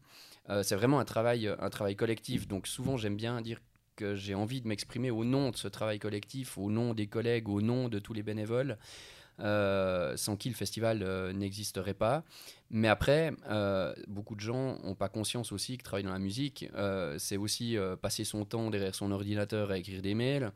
c'est 0.63 0.75
vraiment 0.75 0.99
un 0.99 1.05
travail, 1.05 1.51
un 1.59 1.69
travail 1.69 1.95
collectif. 1.95 2.47
Donc 2.47 2.67
souvent, 2.67 2.97
j'aime 2.97 3.15
bien 3.15 3.41
dire 3.41 3.59
que 3.95 4.15
j'ai 4.15 4.35
envie 4.35 4.61
de 4.61 4.67
m'exprimer 4.67 5.09
au 5.09 5.23
nom 5.23 5.51
de 5.51 5.57
ce 5.57 5.67
travail 5.67 5.99
collectif, 5.99 6.57
au 6.57 6.69
nom 6.69 6.93
des 6.93 7.07
collègues, 7.07 7.49
au 7.49 7.61
nom 7.61 7.89
de 7.89 7.99
tous 7.99 8.13
les 8.13 8.23
bénévoles. 8.23 8.77
sans 9.39 10.37
qui 10.37 10.49
le 10.49 10.55
festival 10.55 11.31
n'existerait 11.33 11.93
pas. 11.93 12.23
Mais 12.69 12.87
après, 12.87 13.33
beaucoup 14.07 14.35
de 14.35 14.41
gens 14.41 14.79
n'ont 14.83 14.95
pas 14.95 15.09
conscience 15.09 15.51
aussi 15.51 15.77
que 15.77 15.83
travailler 15.83 16.07
dans 16.07 16.13
la 16.13 16.19
musique, 16.19 16.69
c'est 17.17 17.37
aussi 17.37 17.77
passer 18.01 18.23
son 18.23 18.45
temps 18.45 18.69
derrière 18.69 18.95
son 18.95 19.11
ordinateur 19.11 19.71
à 19.71 19.77
écrire 19.77 20.01
des 20.01 20.13
mails, 20.13 20.51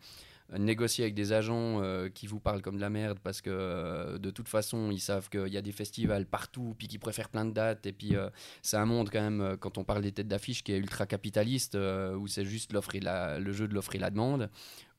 négocier 0.58 1.04
avec 1.04 1.14
des 1.14 1.32
agents 1.32 1.82
euh, 1.82 2.10
qui 2.10 2.26
vous 2.26 2.40
parlent 2.40 2.62
comme 2.62 2.78
de 2.78 2.82
la 2.82 2.90
merde 2.90 3.20
parce 3.22 3.42
que 3.42 3.50
euh, 3.52 4.18
de 4.18 4.32
toute 4.32 4.50
façon 4.50 4.90
ils 4.90 5.00
savent 5.00 5.30
qu'il 5.30 5.48
y 5.48 5.58
a 5.58 5.62
des 5.62 5.72
festivals 5.72 6.26
partout 6.26 6.76
puis 6.78 6.88
qu'ils 6.88 7.00
préfèrent 7.00 7.30
plein 7.30 7.46
de 7.46 7.52
dates. 7.52 7.86
Et 7.86 7.94
puis 7.94 8.16
euh, 8.16 8.30
c'est 8.62 8.78
un 8.78 8.86
monde 8.86 9.10
quand 9.12 9.22
même 9.22 9.58
quand 9.60 9.78
on 9.78 9.84
parle 9.84 10.02
des 10.02 10.12
têtes 10.12 10.28
d'affiche 10.28 10.64
qui 10.64 10.74
est 10.74 10.78
ultra 10.78 11.06
capitaliste 11.06 11.76
où 11.76 12.28
c'est 12.28 12.46
juste 12.46 12.74
l'offre 12.74 12.90
le 12.96 13.52
jeu 13.52 13.68
de 13.68 13.74
l'offre 13.74 13.96
et 13.96 14.00
la 14.00 14.10
demande 14.10 14.50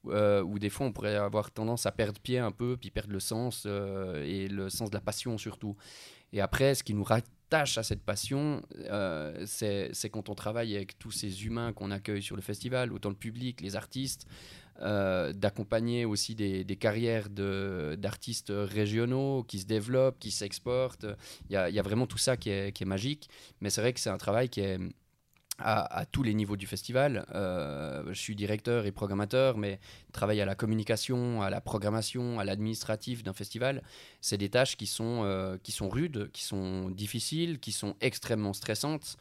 où 0.05 0.59
des 0.59 0.71
fois 0.71 0.87
on 0.87 0.93
pourrait 0.93 1.17
avoir 1.17 1.51
tendance 1.51 1.87
à 1.87 1.93
perdre 1.93 2.21
pied 2.21 2.39
un 2.39 2.53
peu 2.53 2.77
puis 2.77 2.91
perdre 2.91 3.13
le 3.13 3.21
sens 3.21 3.67
et 3.67 4.49
le 4.49 4.71
sens 4.71 4.91
de 4.91 4.97
la 4.97 5.01
passion 5.01 5.39
surtout. 5.39 5.77
Et 6.33 6.41
après 6.41 6.75
ce 6.75 6.85
qui 6.85 6.95
nous 6.95 7.05
rattache 7.05 7.77
à 7.79 7.83
cette 7.83 8.03
passion 8.03 8.63
c'est 9.47 10.11
quand 10.11 10.29
on 10.29 10.35
travaille 10.35 10.77
avec 10.77 10.99
tous 10.99 11.11
ces 11.11 11.45
humains 11.47 11.73
qu'on 11.73 11.91
accueille 11.91 12.23
sur 12.23 12.37
le 12.37 12.43
festival 12.43 12.93
autant 12.93 13.09
le 13.09 13.17
public 13.17 13.61
les 13.61 13.75
artistes 13.75 14.29
euh, 14.83 15.33
d'accompagner 15.33 16.05
aussi 16.05 16.35
des, 16.35 16.65
carrières 16.77 17.29
d'artistes 17.29 18.53
régionaux 18.55 19.45
qui 19.45 19.59
se 19.59 19.67
développent, 19.67 20.19
qui 20.19 20.31
s'exportent. 20.31 21.07
Il 21.49 21.53
y, 21.53 21.57
a, 21.57 21.83
vraiment 21.83 22.07
tout 22.07 22.19
ça 22.19 22.37
qui 22.37 22.51
est, 22.51 22.85
magique. 22.85 23.29
Mais 23.61 23.71
c'est 23.71 23.81
vrai 23.81 23.93
que 23.93 24.01
c'est 24.01 24.11
un 24.11 24.19
travail 24.19 24.49
qui 24.49 24.61
est 24.61 24.79
à, 25.63 26.07
tous 26.11 26.23
les 26.23 26.35
niveaux 26.35 26.57
du 26.57 26.67
festival. 26.67 27.27
Euh, 27.35 28.03
je 28.09 28.19
suis 28.19 28.35
directeur 28.35 28.87
et 28.87 28.93
programmateur, 28.93 29.59
mais 29.59 29.79
travailler 30.13 30.43
à 30.43 30.47
la 30.47 30.55
communication, 30.55 31.43
à 31.43 31.51
la 31.51 31.61
programmation, 31.61 32.41
à 32.41 32.45
l'administratif 32.45 33.23
d'un 33.23 33.33
festival, 33.33 33.83
c'est 34.21 34.39
des 34.39 34.49
tâches 34.49 34.77
qui 34.77 34.87
sont, 34.87 35.23
euh, 35.25 35.59
qui 35.63 35.73
sont 35.73 35.89
rudes, 35.89 36.31
qui 36.33 36.45
sont 36.45 36.91
difficiles, 36.91 37.59
qui 37.59 37.73
sont 37.73 37.95
extrêmement 38.01 38.53
stressantes. 38.53 39.17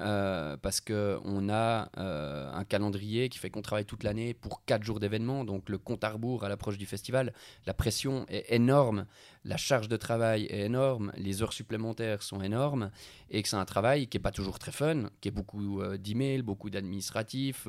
Euh, 0.00 0.56
parce 0.56 0.80
qu'on 0.80 1.48
a 1.48 1.88
euh, 1.98 2.52
un 2.52 2.64
calendrier 2.64 3.28
qui 3.28 3.38
fait 3.38 3.48
qu'on 3.48 3.62
travaille 3.62 3.84
toute 3.84 4.02
l'année 4.02 4.34
pour 4.34 4.64
4 4.64 4.82
jours 4.82 4.98
d'événements, 4.98 5.44
donc 5.44 5.68
le 5.68 5.78
compte 5.78 6.02
à 6.02 6.10
rebours 6.10 6.42
à 6.42 6.48
l'approche 6.48 6.78
du 6.78 6.86
festival, 6.86 7.32
la 7.64 7.74
pression 7.74 8.26
est 8.28 8.52
énorme, 8.52 9.06
la 9.44 9.56
charge 9.56 9.88
de 9.88 9.96
travail 9.96 10.46
est 10.46 10.64
énorme, 10.64 11.12
les 11.16 11.42
heures 11.42 11.52
supplémentaires 11.52 12.24
sont 12.24 12.42
énormes, 12.42 12.90
et 13.30 13.40
que 13.40 13.48
c'est 13.48 13.54
un 13.54 13.64
travail 13.64 14.08
qui 14.08 14.16
n'est 14.16 14.22
pas 14.22 14.32
toujours 14.32 14.58
très 14.58 14.72
fun, 14.72 15.10
qui 15.20 15.28
est 15.28 15.30
beaucoup 15.30 15.80
euh, 15.80 15.96
d'emails, 15.96 16.42
beaucoup 16.42 16.70
d'administratifs, 16.70 17.68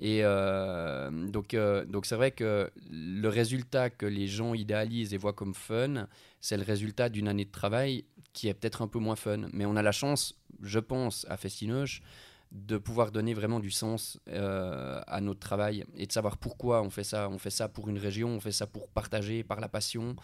et 0.00 0.22
donc 0.22 1.56
donc 1.88 2.06
c'est 2.06 2.14
vrai 2.14 2.30
que 2.30 2.70
le 2.88 3.28
résultat 3.28 3.90
que 3.90 4.06
les 4.06 4.28
gens 4.28 4.54
idéalisent 4.54 5.12
et 5.12 5.16
voient 5.16 5.32
comme 5.32 5.54
fun, 5.54 6.06
c'est 6.40 6.56
le 6.56 6.62
résultat 6.62 7.08
d'une 7.08 7.26
année 7.26 7.46
de 7.46 7.50
travail 7.50 8.04
qui 8.38 8.46
est 8.48 8.54
peut-être 8.54 8.82
un 8.82 8.88
peu 8.88 9.00
moins 9.00 9.16
fun, 9.16 9.48
mais 9.52 9.66
on 9.66 9.74
a 9.74 9.82
la 9.82 9.90
chance 9.90 10.38
je 10.62 10.78
pense, 10.78 11.26
à 11.28 11.36
Festinoche, 11.36 12.02
de 12.50 12.78
pouvoir 12.78 13.10
donner 13.12 13.34
vraiment 13.34 13.60
du 13.60 13.70
sens 13.70 14.18
euh, 14.28 15.00
à 15.06 15.20
notre 15.20 15.40
travail 15.40 15.84
et 15.96 16.06
de 16.06 16.12
savoir 16.12 16.38
pourquoi 16.38 16.82
on 16.82 16.90
fait 16.90 17.04
ça. 17.04 17.28
On 17.30 17.38
fait 17.38 17.50
ça 17.50 17.68
pour 17.68 17.88
une 17.88 17.98
région, 17.98 18.28
on 18.30 18.40
fait 18.40 18.52
ça 18.52 18.66
pour 18.66 18.88
partager 18.88 19.44
par 19.44 19.60
la 19.60 19.68
passion. 19.68 20.16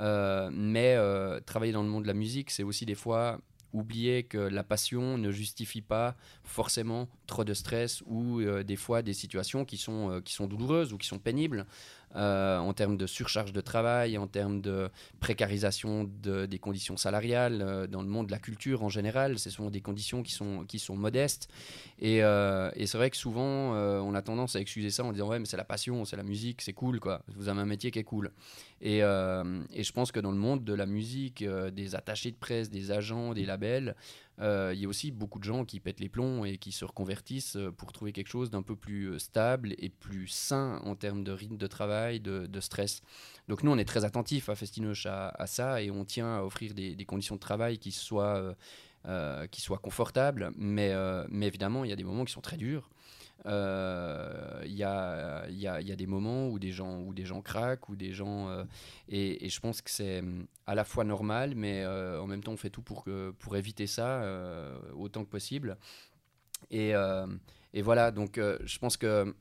Euh, 0.00 0.50
mais 0.52 0.94
euh, 0.96 1.40
travailler 1.40 1.72
dans 1.72 1.82
le 1.82 1.88
monde 1.88 2.04
de 2.04 2.08
la 2.08 2.14
musique, 2.14 2.50
c'est 2.50 2.62
aussi 2.62 2.86
des 2.86 2.94
fois 2.94 3.40
oublier 3.72 4.22
que 4.22 4.38
la 4.38 4.64
passion 4.64 5.18
ne 5.18 5.30
justifie 5.30 5.82
pas 5.82 6.16
forcément 6.44 7.08
trop 7.26 7.44
de 7.44 7.52
stress 7.52 8.02
ou 8.06 8.40
des 8.62 8.76
fois 8.76 9.02
des 9.02 9.12
situations 9.12 9.66
qui 9.66 9.76
sont, 9.76 10.22
qui 10.24 10.32
sont 10.32 10.46
douloureuses 10.46 10.94
ou 10.94 10.98
qui 10.98 11.06
sont 11.06 11.18
pénibles. 11.18 11.66
Euh, 12.14 12.56
en 12.56 12.72
termes 12.72 12.96
de 12.96 13.06
surcharge 13.06 13.52
de 13.52 13.60
travail, 13.60 14.16
en 14.16 14.26
termes 14.26 14.62
de 14.62 14.88
précarisation 15.20 16.08
des 16.22 16.58
conditions 16.58 16.96
salariales, 16.96 17.60
euh, 17.60 17.86
dans 17.86 18.00
le 18.00 18.08
monde 18.08 18.28
de 18.28 18.32
la 18.32 18.38
culture 18.38 18.84
en 18.84 18.88
général. 18.88 19.38
Ce 19.38 19.50
sont 19.50 19.68
des 19.68 19.82
conditions 19.82 20.22
qui 20.22 20.32
sont, 20.32 20.96
modestes. 20.96 21.48
Et, 21.98 22.22
euh, 22.22 22.70
et 22.74 22.86
c'est 22.86 22.96
vrai 22.96 23.10
que 23.10 23.16
souvent, 23.16 23.74
on 23.74 24.14
a 24.14 24.22
tendance 24.22 24.56
à 24.56 24.60
excuser 24.60 24.90
ça 24.90 25.04
en 25.04 25.12
disant 25.12 25.28
Ouais, 25.28 25.38
mais 25.38 25.46
c'est 25.46 25.56
la 25.58 25.64
passion, 25.64 26.04
c'est 26.04 26.16
la 26.16 26.22
musique, 26.22 26.62
c'est 26.62 26.72
cool, 26.72 27.00
quoi. 27.00 27.22
Vous 27.36 27.48
avez 27.48 27.60
un 27.60 27.66
métier 27.66 27.90
qui 27.90 27.98
est 27.98 28.04
cool. 28.04 28.30
Et, 28.80 29.00
je 29.00 29.92
pense 29.92 30.12
que 30.12 30.20
dans 30.20 30.32
le 30.32 30.38
monde 30.38 30.64
de 30.64 30.74
la 30.74 30.86
musique, 30.86 31.44
des 31.44 31.94
attachés 31.94 32.30
de 32.30 32.36
presse, 32.36 32.70
des 32.70 32.92
agents, 32.92 33.34
des 33.34 33.44
labels, 33.44 33.94
il 34.38 34.78
y 34.78 34.84
a 34.84 34.88
aussi 34.88 35.10
beaucoup 35.10 35.38
de 35.38 35.44
gens 35.44 35.64
qui 35.64 35.80
pètent 35.80 36.00
les 36.00 36.08
plombs 36.08 36.44
et 36.44 36.58
qui 36.58 36.72
se 36.72 36.84
reconvertissent 36.84 37.56
euh, 37.56 37.70
pour 37.70 37.92
trouver 37.92 38.12
quelque 38.12 38.28
chose 38.28 38.50
d'un 38.50 38.62
peu 38.62 38.76
plus 38.76 39.06
euh, 39.06 39.18
stable 39.18 39.74
et 39.78 39.88
plus 39.88 40.28
sain 40.28 40.80
en 40.84 40.94
termes 40.94 41.24
de 41.24 41.32
rythme 41.32 41.56
de 41.56 41.66
travail, 41.66 42.20
de, 42.20 42.60
stress. 42.60 43.02
Donc 43.48 43.62
nous, 43.62 43.70
on 43.70 43.78
est 43.78 43.84
très 43.84 44.04
attentifs 44.04 44.48
à 44.48 44.54
Festinoche 44.54 45.06
à, 45.06 45.46
ça 45.46 45.82
et 45.82 45.90
on 45.90 46.04
tient 46.04 46.36
à 46.36 46.42
offrir 46.42 46.74
des, 46.74 47.04
conditions 47.04 47.36
de 47.36 47.40
travail 47.40 47.78
qui 47.78 47.92
soient, 47.92 48.56
qui 49.50 49.60
soient 49.60 49.78
confortables, 49.78 50.50
mais, 50.56 50.92
mais 51.28 51.46
évidemment, 51.46 51.84
il 51.84 51.90
y 51.90 51.92
a 51.92 51.96
des 51.96 52.04
moments 52.04 52.24
qui 52.24 52.32
sont 52.32 52.40
très 52.40 52.56
durs. 52.56 52.88
Euh, 53.44 54.62
il 54.64 54.72
y, 54.72 54.82
a, 54.82 55.46
y, 55.50 55.66
a, 55.66 55.80
y, 55.80 55.92
a, 55.92 55.96
des 55.96 56.06
moments 56.06 56.48
où 56.48 56.58
des 56.58 56.72
gens, 56.72 57.00
où 57.02 57.12
des 57.12 57.24
gens 57.24 57.42
craquent, 57.42 57.88
où 57.88 57.96
des 57.96 58.12
gens... 58.12 58.48
Euh, 58.48 58.64
et, 59.08 59.48
je 59.48 59.60
pense 59.60 59.82
que 59.82 59.90
c'est 59.90 60.20
hum, 60.20 60.46
à 60.66 60.74
la 60.74 60.84
fois 60.84 61.04
normal, 61.04 61.54
mais 61.54 61.84
euh, 61.84 62.20
en 62.20 62.26
même 62.26 62.42
temps 62.42 62.52
on 62.52 62.56
fait 62.56 62.70
tout 62.70 62.82
pour, 62.82 63.04
pour 63.38 63.56
éviter 63.56 63.86
ça 63.86 64.24
autant 64.94 65.24
que 65.24 65.30
possible. 65.30 65.76
Et, 66.70 66.92
et 67.74 67.82
voilà, 67.82 68.10
donc 68.10 68.38
je 68.38 68.78
pense 68.78 68.96
que 68.96 69.34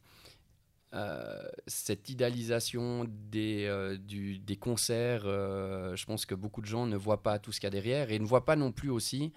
cette 1.67 2.09
idéalisation 2.09 3.05
des, 3.09 3.97
du, 3.99 4.37
des 4.37 4.57
concerts, 4.57 5.23
je 5.23 6.05
pense 6.05 6.25
que 6.25 6.35
beaucoup 6.35 6.61
de 6.61 6.67
gens 6.67 6.85
ne 6.85 6.97
voient 6.97 7.23
pas 7.23 7.39
tout 7.39 7.51
ce 7.51 7.59
qu'il 7.59 7.67
y 7.67 7.67
a 7.67 7.71
derrière 7.71 8.11
et 8.11 8.19
ne 8.19 8.25
voient 8.25 8.45
pas 8.45 8.55
non 8.55 8.71
plus 8.71 8.89
aussi 8.89 9.33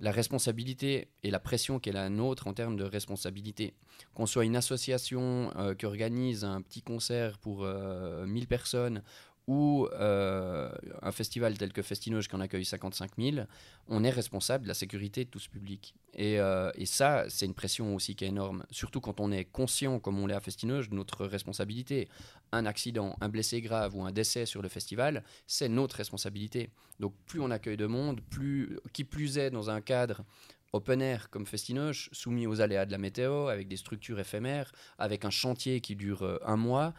la 0.00 0.12
responsabilité 0.12 1.08
et 1.22 1.30
la 1.30 1.38
pression 1.38 1.78
qu'elle 1.78 1.96
a 1.96 2.04
la 2.04 2.10
nôtre 2.10 2.46
en 2.46 2.54
termes 2.54 2.76
de 2.76 2.84
responsabilité. 2.84 3.74
Qu'on 4.14 4.26
soit 4.26 4.44
une 4.44 4.56
association 4.56 5.52
euh, 5.56 5.74
qui 5.74 5.84
organise 5.84 6.44
un 6.44 6.62
petit 6.62 6.82
concert 6.82 7.38
pour 7.38 7.60
1000 7.60 7.68
euh, 7.68 8.46
personnes 8.48 9.02
ou 9.46 9.88
euh, 9.92 10.70
un 11.02 11.12
festival 11.12 11.56
tel 11.58 11.72
que 11.72 11.82
Festinoge 11.82 12.28
qui 12.28 12.36
en 12.36 12.40
accueille 12.40 12.64
55 12.64 13.12
000, 13.18 13.46
on 13.88 14.04
est 14.04 14.10
responsable 14.10 14.64
de 14.64 14.68
la 14.68 14.74
sécurité 14.74 15.24
de 15.24 15.30
tout 15.30 15.38
ce 15.38 15.48
public. 15.48 15.94
Et, 16.14 16.38
euh, 16.38 16.70
et 16.74 16.86
ça, 16.86 17.24
c'est 17.28 17.46
une 17.46 17.54
pression 17.54 17.94
aussi 17.94 18.14
qui 18.14 18.24
est 18.24 18.28
énorme, 18.28 18.64
surtout 18.70 19.00
quand 19.00 19.20
on 19.20 19.32
est 19.32 19.44
conscient, 19.44 19.98
comme 19.98 20.18
on 20.18 20.26
l'est 20.26 20.34
à 20.34 20.40
Festinoge, 20.40 20.90
de 20.90 20.94
notre 20.94 21.26
responsabilité. 21.26 22.08
Un 22.52 22.66
accident, 22.66 23.16
un 23.20 23.28
blessé 23.28 23.60
grave 23.60 23.96
ou 23.96 24.02
un 24.04 24.12
décès 24.12 24.46
sur 24.46 24.62
le 24.62 24.68
festival, 24.68 25.24
c'est 25.46 25.68
notre 25.68 25.96
responsabilité. 25.96 26.70
Donc 26.98 27.14
plus 27.26 27.40
on 27.40 27.50
accueille 27.50 27.76
de 27.76 27.86
monde, 27.86 28.20
plus, 28.20 28.78
qui 28.92 29.04
plus 29.04 29.38
est 29.38 29.50
dans 29.50 29.70
un 29.70 29.80
cadre 29.80 30.24
open 30.72 31.02
air 31.02 31.30
comme 31.30 31.46
Festinoche, 31.46 32.08
soumis 32.12 32.46
aux 32.46 32.60
aléas 32.60 32.86
de 32.86 32.92
la 32.92 32.98
météo, 32.98 33.48
avec 33.48 33.68
des 33.68 33.76
structures 33.76 34.20
éphémères, 34.20 34.72
avec 34.98 35.24
un 35.24 35.30
chantier 35.30 35.80
qui 35.80 35.96
dure 35.96 36.22
euh, 36.22 36.38
un 36.44 36.56
mois, 36.56 36.94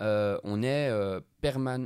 euh, 0.00 0.38
on 0.44 0.62
est 0.62 0.88
euh, 0.88 1.20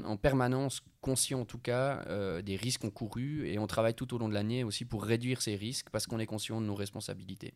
en 0.04 0.16
permanence 0.16 0.82
conscient 1.00 1.40
en 1.40 1.44
tout 1.44 1.58
cas 1.58 2.04
euh, 2.06 2.42
des 2.42 2.56
risques 2.56 2.84
encourus 2.84 3.46
et 3.46 3.58
on 3.58 3.66
travaille 3.66 3.94
tout 3.94 4.14
au 4.14 4.18
long 4.18 4.28
de 4.28 4.34
l'année 4.34 4.64
aussi 4.64 4.84
pour 4.84 5.04
réduire 5.04 5.42
ces 5.42 5.56
risques 5.56 5.88
parce 5.90 6.06
qu'on 6.06 6.18
est 6.18 6.26
conscient 6.26 6.60
de 6.60 6.66
nos 6.66 6.74
responsabilités. 6.74 7.54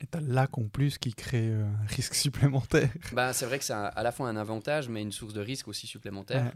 Et 0.00 0.06
tu 0.06 0.18
as 0.18 0.20
lac 0.20 0.58
en 0.58 0.68
plus 0.68 0.98
qui 0.98 1.14
crée 1.14 1.52
un 1.52 1.86
risque 1.86 2.14
supplémentaire. 2.24 2.90
Bah, 3.12 3.32
c'est 3.32 3.46
vrai 3.46 3.58
que 3.58 3.64
c'est 3.64 3.72
à 3.72 4.02
la 4.02 4.12
fois 4.12 4.28
un 4.28 4.36
avantage 4.36 4.88
mais 4.88 5.02
une 5.02 5.12
source 5.12 5.32
de 5.32 5.40
risque 5.40 5.68
aussi 5.68 5.86
supplémentaire. 5.86 6.52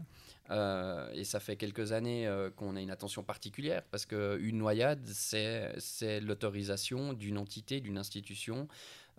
Et 0.49 1.23
ça 1.23 1.39
fait 1.39 1.55
quelques 1.55 1.91
années 1.91 2.29
qu'on 2.55 2.75
a 2.75 2.81
une 2.81 2.91
attention 2.91 3.23
particulière 3.23 3.83
parce 3.91 4.05
qu'une 4.05 4.57
noyade, 4.57 5.05
c'est 5.07 6.19
l'autorisation 6.21 7.13
d'une 7.13 7.37
entité, 7.37 7.81
d'une 7.81 7.97
institution 7.97 8.67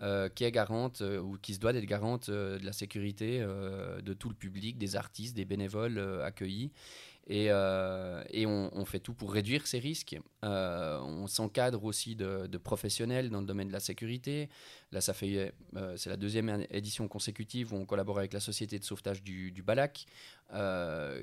euh, 0.02 0.30
qui 0.30 0.44
est 0.44 0.50
garante 0.50 1.02
euh, 1.02 1.18
ou 1.20 1.36
qui 1.36 1.52
se 1.52 1.60
doit 1.60 1.74
d'être 1.74 1.84
garante 1.84 2.30
euh, 2.30 2.58
de 2.58 2.64
la 2.64 2.72
sécurité 2.72 3.40
de 3.40 4.14
tout 4.14 4.30
le 4.30 4.34
public, 4.34 4.78
des 4.78 4.96
artistes, 4.96 5.36
des 5.36 5.44
bénévoles 5.44 5.98
accueillis. 6.22 6.70
Et, 7.26 7.44
et 7.44 8.46
on, 8.46 8.84
fait 8.84 8.98
tout 8.98 9.14
pour 9.14 9.32
réduire 9.32 9.64
ces 9.66 9.78
risques. 9.78 10.18
on 10.42 11.26
s'encadre 11.28 11.84
aussi 11.84 12.16
de, 12.16 12.56
professionnels 12.56 13.30
dans 13.30 13.40
le 13.40 13.46
domaine 13.46 13.68
de 13.68 13.72
la 13.72 13.78
sécurité. 13.78 14.48
Là, 14.90 15.00
ça 15.00 15.12
fait, 15.12 15.52
c'est 15.96 16.10
la 16.10 16.16
deuxième 16.16 16.66
édition 16.70 17.06
consécutive 17.06 17.72
où 17.72 17.76
on 17.76 17.84
collabore 17.84 18.18
avec 18.18 18.32
la 18.32 18.40
société 18.40 18.80
de 18.80 18.84
sauvetage 18.84 19.22
du, 19.22 19.52
du 19.52 19.62
Balac, 19.62 20.06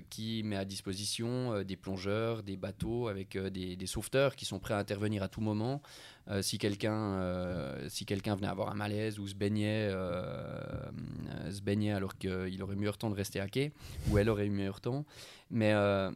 qui 0.09 0.41
met 0.43 0.55
à 0.55 0.65
disposition 0.65 1.63
des 1.63 1.75
plongeurs, 1.75 2.43
des 2.43 2.55
bateaux 2.55 3.07
avec 3.07 3.37
des, 3.37 3.75
des, 3.75 3.85
sauveteurs 3.87 4.35
qui 4.35 4.45
sont 4.45 4.59
prêts 4.59 4.73
à 4.73 4.77
intervenir 4.77 5.23
à 5.23 5.27
tout 5.27 5.41
moment. 5.41 5.81
Euh, 6.29 6.41
si 6.41 6.57
quelqu'un 6.57 7.13
euh, 7.13 7.87
si 7.87 8.05
quelqu'un 8.05 8.35
venait 8.35 8.47
avoir 8.47 8.69
un 8.69 8.73
malaise 8.73 9.17
ou 9.17 9.27
se 9.27 9.35
baignait, 9.35 9.87
euh, 9.89 10.61
se 11.49 11.61
baignait 11.61 11.93
alors 11.93 12.17
qu'il 12.17 12.61
aurait 12.61 12.75
mieux 12.75 12.91
temps 12.91 13.09
de 13.09 13.15
rester 13.15 13.39
à 13.39 13.47
quai, 13.47 13.71
ou 14.09 14.17
elle 14.17 14.29
aurait 14.29 14.47
eu 14.47 14.49
meilleur 14.49 14.81
temps. 14.81 15.05
Mais, 15.49 15.73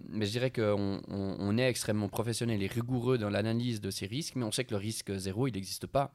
mais 0.09 0.25
je 0.25 0.31
dirais 0.31 0.51
qu'on 0.51 1.01
on, 1.07 1.57
est 1.57 1.69
extrêmement 1.69 2.09
professionnel 2.09 2.61
et 2.61 2.67
rigoureux 2.67 3.17
dans 3.17 3.29
l'analyse 3.29 3.79
de 3.79 3.89
ces 3.89 4.05
risques, 4.05 4.35
mais 4.35 4.43
on 4.43 4.51
sait 4.51 4.65
que 4.65 4.71
le 4.71 4.77
risque 4.77 5.15
zéro, 5.15 5.47
il 5.47 5.53
n'existe 5.53 5.87
pas. 5.87 6.11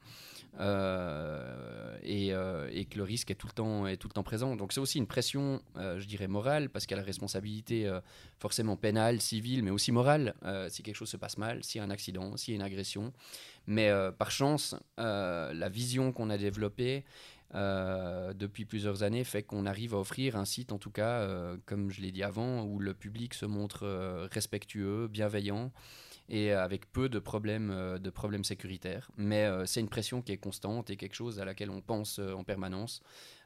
Et, 2.03 2.29
et, 2.29 2.85
que 2.85 2.97
le 2.97 3.03
risque 3.03 3.31
est 3.31 3.35
tout 3.35 3.47
le 3.47 3.53
temps, 3.53 4.23
présent. 4.23 4.55
Donc 4.55 4.73
c'est 4.73 4.79
aussi 4.79 4.97
une 4.97 5.07
pression, 5.07 5.61
je 5.75 6.05
dirais, 6.05 6.27
morale, 6.27 6.69
parce 6.69 6.85
qu'il 6.85 6.95
y 6.95 6.99
a 6.99 7.01
la 7.01 7.05
responsabilité 7.05 7.91
forcément 8.39 8.75
pénale, 8.75 9.21
civile, 9.21 9.63
mais 9.63 9.71
aussi 9.71 9.91
morale, 9.91 10.33
si 10.69 10.83
quelque 10.83 10.95
chose 10.95 11.09
se 11.09 11.17
passe 11.17 11.37
mal, 11.37 11.63
s'il 11.63 11.79
y 11.79 11.81
a 11.81 11.85
un 11.85 11.91
accident, 11.91 12.37
s'il 12.37 12.53
y 12.53 12.57
a 12.57 12.59
une 12.59 12.65
agression. 12.65 13.13
Mais 13.67 13.89
euh, 13.89 14.11
par 14.11 14.31
chance, 14.31 14.75
euh, 14.99 15.53
la 15.53 15.69
vision 15.69 16.13
qu'on 16.13 16.29
a 16.29 16.37
développée 16.37 17.03
euh, 17.53 18.33
depuis 18.33 18.65
plusieurs 18.65 19.03
années 19.03 19.23
fait 19.23 19.43
qu'on 19.43 19.65
arrive 19.65 19.93
à 19.93 19.97
offrir 19.97 20.37
un 20.37 20.45
site, 20.45 20.71
en 20.71 20.77
tout 20.77 20.91
cas, 20.91 21.27
comme 21.65 21.91
je 21.91 22.01
l'ai 22.01 22.11
dit 22.11 22.23
avant, 22.23 22.63
où 22.63 22.79
le 22.79 22.93
public 22.93 23.33
se 23.33 23.45
montre 23.45 24.27
respectueux, 24.31 25.07
bienveillant 25.07 25.71
et 26.29 26.51
avec 26.51 26.91
peu 26.91 27.09
de 27.09 27.19
problèmes, 27.19 27.97
de 27.99 28.09
problèmes 28.09 28.43
sécuritaires. 28.43 29.09
Mais 29.17 29.47
c'est 29.65 29.79
une 29.79 29.89
pression 29.89 30.21
qui 30.21 30.31
est 30.31 30.37
constante 30.37 30.89
et 30.89 30.97
quelque 30.97 31.15
chose 31.15 31.39
à 31.39 31.45
laquelle 31.45 31.69
on 31.69 31.81
pense 31.81 32.19
en 32.19 32.43
permanence. 32.43 33.01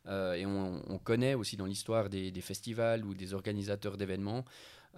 et 0.07 0.45
on, 0.45 0.99
connaît 1.03 1.35
aussi 1.35 1.57
dans 1.57 1.65
l'histoire 1.65 2.09
des, 2.09 2.31
festivals 2.41 3.05
ou 3.05 3.13
des 3.13 3.33
organisateurs 3.33 3.97
d'événements 3.97 4.45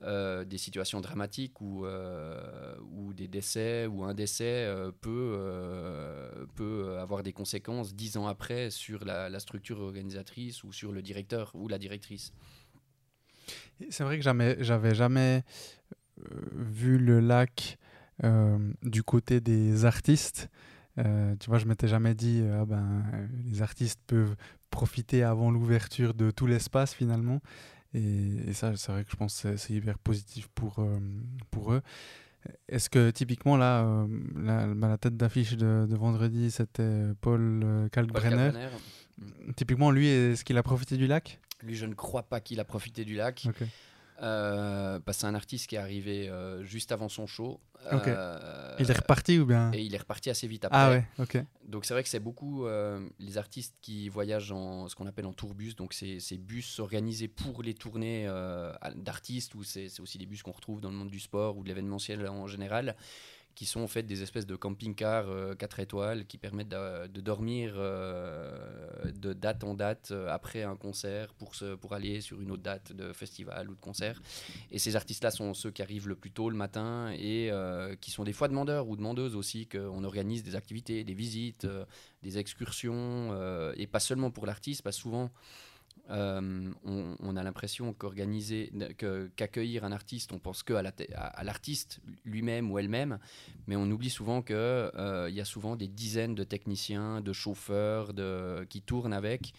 euh, 0.01 0.43
des 0.43 0.57
situations 0.57 0.99
dramatiques 1.01 1.61
où, 1.61 1.85
euh, 1.85 2.75
des 3.13 3.27
décès 3.27 3.85
ou 3.85 4.03
un 4.03 4.13
décès 4.13 4.65
euh, 4.65 4.91
peut, 4.91 5.39
peut 6.55 6.97
avoir 6.97 7.23
des 7.23 7.31
conséquences 7.31 7.93
dix 7.93 8.17
ans 8.17 8.27
après 8.27 8.69
sur 8.69 9.05
la, 9.05 9.39
structure 9.39 9.79
organisatrice 9.79 10.63
ou 10.63 10.73
sur 10.73 10.91
le 10.91 11.01
directeur 11.01 11.51
ou 11.53 11.67
la 11.67 11.77
directrice. 11.77 12.33
C'est 13.89 14.03
vrai 14.03 14.17
que 14.17 14.23
j'avais 14.23 14.95
jamais 14.95 15.43
vu 16.53 16.97
le 16.97 17.19
lac 17.19 17.77
du 18.83 19.03
côté 19.03 19.41
des 19.41 19.85
artistes. 19.85 20.49
tu 20.97 21.49
vois, 21.49 21.57
je 21.57 21.65
m'étais 21.65 21.87
jamais 21.87 22.15
dit, 22.15 22.43
ah 22.53 22.65
ben, 22.65 23.03
les 23.45 23.61
artistes 23.61 23.99
peuvent 24.07 24.35
profiter 24.69 25.23
avant 25.23 25.51
l'ouverture 25.51 26.13
de 26.13 26.31
tout 26.31 26.47
l'espace 26.47 26.93
finalement. 26.93 27.41
Et, 27.93 28.53
ça, 28.53 28.75
c'est 28.75 28.91
vrai 28.91 29.03
que 29.03 29.11
je 29.11 29.15
pense 29.15 29.41
que 29.41 29.55
c'est 29.55 29.73
hyper 29.73 29.99
positif 29.99 30.47
pour, 30.55 30.79
euh, 30.79 30.99
pour 31.51 31.73
eux. 31.73 31.81
Est-ce 32.67 32.89
que 32.89 33.11
typiquement 33.11 33.55
là, 33.55 33.85
euh, 33.85 34.07
la, 34.35 34.67
bah, 34.67 34.89
la, 34.89 34.97
tête 34.97 35.15
d'affiche 35.15 35.55
de, 35.55 35.85
de, 35.87 35.95
vendredi, 35.95 36.51
c'était 36.51 37.13
Paul 37.21 37.61
euh, 37.63 37.89
Kalkbrenner. 37.89 38.51
Typiquement, 39.55 39.91
lui, 39.91 40.07
est-ce 40.07 40.43
qu'il 40.43 40.57
a 40.57 40.63
profité 40.63 40.97
du 40.97 41.07
lac? 41.07 41.39
Lui, 41.61 41.75
je 41.75 41.85
ne 41.85 41.93
crois 41.93 42.23
pas 42.23 42.41
qu'il 42.41 42.59
a 42.59 42.65
profité 42.65 43.05
du 43.05 43.15
lac. 43.15 43.47
Euh, 44.23 44.99
bah, 45.05 45.11
c'est 45.11 45.27
un 45.27 45.35
artiste 45.35 45.67
qui 45.67 45.75
est 45.75 45.79
arrivé 45.79 46.29
euh, 46.29 46.63
juste 46.63 46.91
avant 46.93 47.09
son 47.09 47.27
show. 47.27 47.59
Euh, 47.91 48.75
il 48.79 48.89
est 48.89 48.97
reparti 48.97 49.37
ou 49.39 49.45
bien? 49.45 49.71
Et 49.73 49.81
il 49.81 49.93
est 49.93 49.97
reparti 49.97 50.29
assez 50.29 50.47
vite 50.47 50.63
après. 50.63 50.77
Ah 50.77 50.89
ouais, 50.89 51.05
ok. 51.19 51.43
Donc 51.67 51.83
c'est 51.83 51.93
vrai 51.93 52.01
que 52.03 52.09
c'est 52.09 52.21
beaucoup 52.21 52.65
les 53.19 53.37
artistes 53.37 53.75
qui 53.81 54.07
voyagent 54.07 54.53
en 54.53 54.87
ce 54.87 54.95
qu'on 54.95 55.05
appelle 55.05 55.25
en 55.25 55.33
tourbus. 55.33 55.75
Donc 55.75 55.93
c'est 55.93 56.19
ces 56.19 56.37
bus 56.37 56.79
organisés 56.79 57.27
pour 57.27 57.61
les 57.61 57.73
tournées 57.73 58.25
d'artistes 58.95 59.55
ou 59.55 59.63
c'est 59.63 59.99
aussi 59.99 60.17
des 60.17 60.25
bus 60.25 60.43
qu'on 60.43 60.51
retrouve 60.51 60.79
dans 60.79 60.89
le 60.89 60.95
monde 60.95 61.11
du 61.11 61.19
sport 61.19 61.57
ou 61.57 61.63
de 61.63 61.67
l'événementiel 61.67 62.25
en 62.27 62.47
général 62.47 62.95
qui 63.55 63.65
sont 63.65 63.81
en 63.81 63.87
fait 63.87 64.03
des 64.03 64.23
espèces 64.23 64.45
de 64.45 64.55
camping-cars 64.55 65.27
4 65.57 65.79
euh, 65.79 65.83
étoiles 65.83 66.25
qui 66.25 66.37
permettent 66.37 66.69
de, 66.69 67.21
dormir 67.21 67.73
euh, 67.75 68.51
de 69.19 69.33
date 69.33 69.63
en 69.63 69.73
date 69.73 70.09
euh, 70.11 70.27
après 70.29 70.63
un 70.63 70.75
concert 70.75 71.33
pour, 71.33 71.55
se, 71.55 71.75
pour 71.75 71.93
aller 71.93 72.21
sur 72.21 72.41
une 72.41 72.51
autre 72.51 72.63
date 72.63 72.93
de 72.93 73.13
festival 73.13 73.69
ou 73.69 73.75
de 73.75 73.79
concert. 73.79 74.21
Et 74.71 74.79
ces 74.79 74.95
artistes-là 74.95 75.31
sont 75.31 75.53
ceux 75.53 75.71
qui 75.71 75.81
arrivent 75.81 76.07
le 76.07 76.15
plus 76.15 76.31
tôt 76.31 76.49
le 76.49 76.55
matin 76.55 77.11
et 77.13 77.51
qui 78.01 78.11
sont 78.11 78.23
des 78.23 78.33
fois 78.33 78.47
demandeurs 78.47 78.87
ou 78.87 78.95
demandeuses 78.95 79.35
aussi 79.35 79.67
qu'on 79.67 80.03
organise 80.03 80.43
des 80.43 80.55
activités, 80.55 81.03
des 81.03 81.13
visites, 81.13 81.67
des 82.21 82.37
excursions 82.37 83.33
et 83.75 83.87
pas 83.87 83.99
seulement 83.99 84.31
pour 84.31 84.45
l'artiste, 84.45 84.81
parce 84.81 84.97
souvent 84.97 85.31
euh, 86.09 86.71
on, 86.83 87.37
a 87.37 87.43
l'impression 87.43 87.93
qu'organiser, 87.93 88.71
qu'accueillir 89.37 89.85
un 89.85 89.93
artiste, 89.93 90.33
on 90.33 90.39
pense 90.39 90.61
que 90.61 90.73
à 90.73 91.43
l'artiste 91.43 92.01
lui-même 92.25 92.71
ou 92.71 92.77
elle-même, 92.77 93.19
mais 93.67 93.77
on 93.77 93.89
oublie 93.89 94.09
souvent 94.09 94.41
qu'il 94.41 94.55
euh, 94.57 95.29
y 95.31 95.39
a 95.39 95.45
souvent 95.45 95.77
des 95.77 95.87
dizaines 95.87 96.35
de 96.35 96.43
techniciens, 96.43 97.21
de 97.21 97.31
chauffeurs 97.31 98.13
de, 98.13 98.65
qui 98.69 98.81
tournent 98.81 99.13
avec 99.13 99.53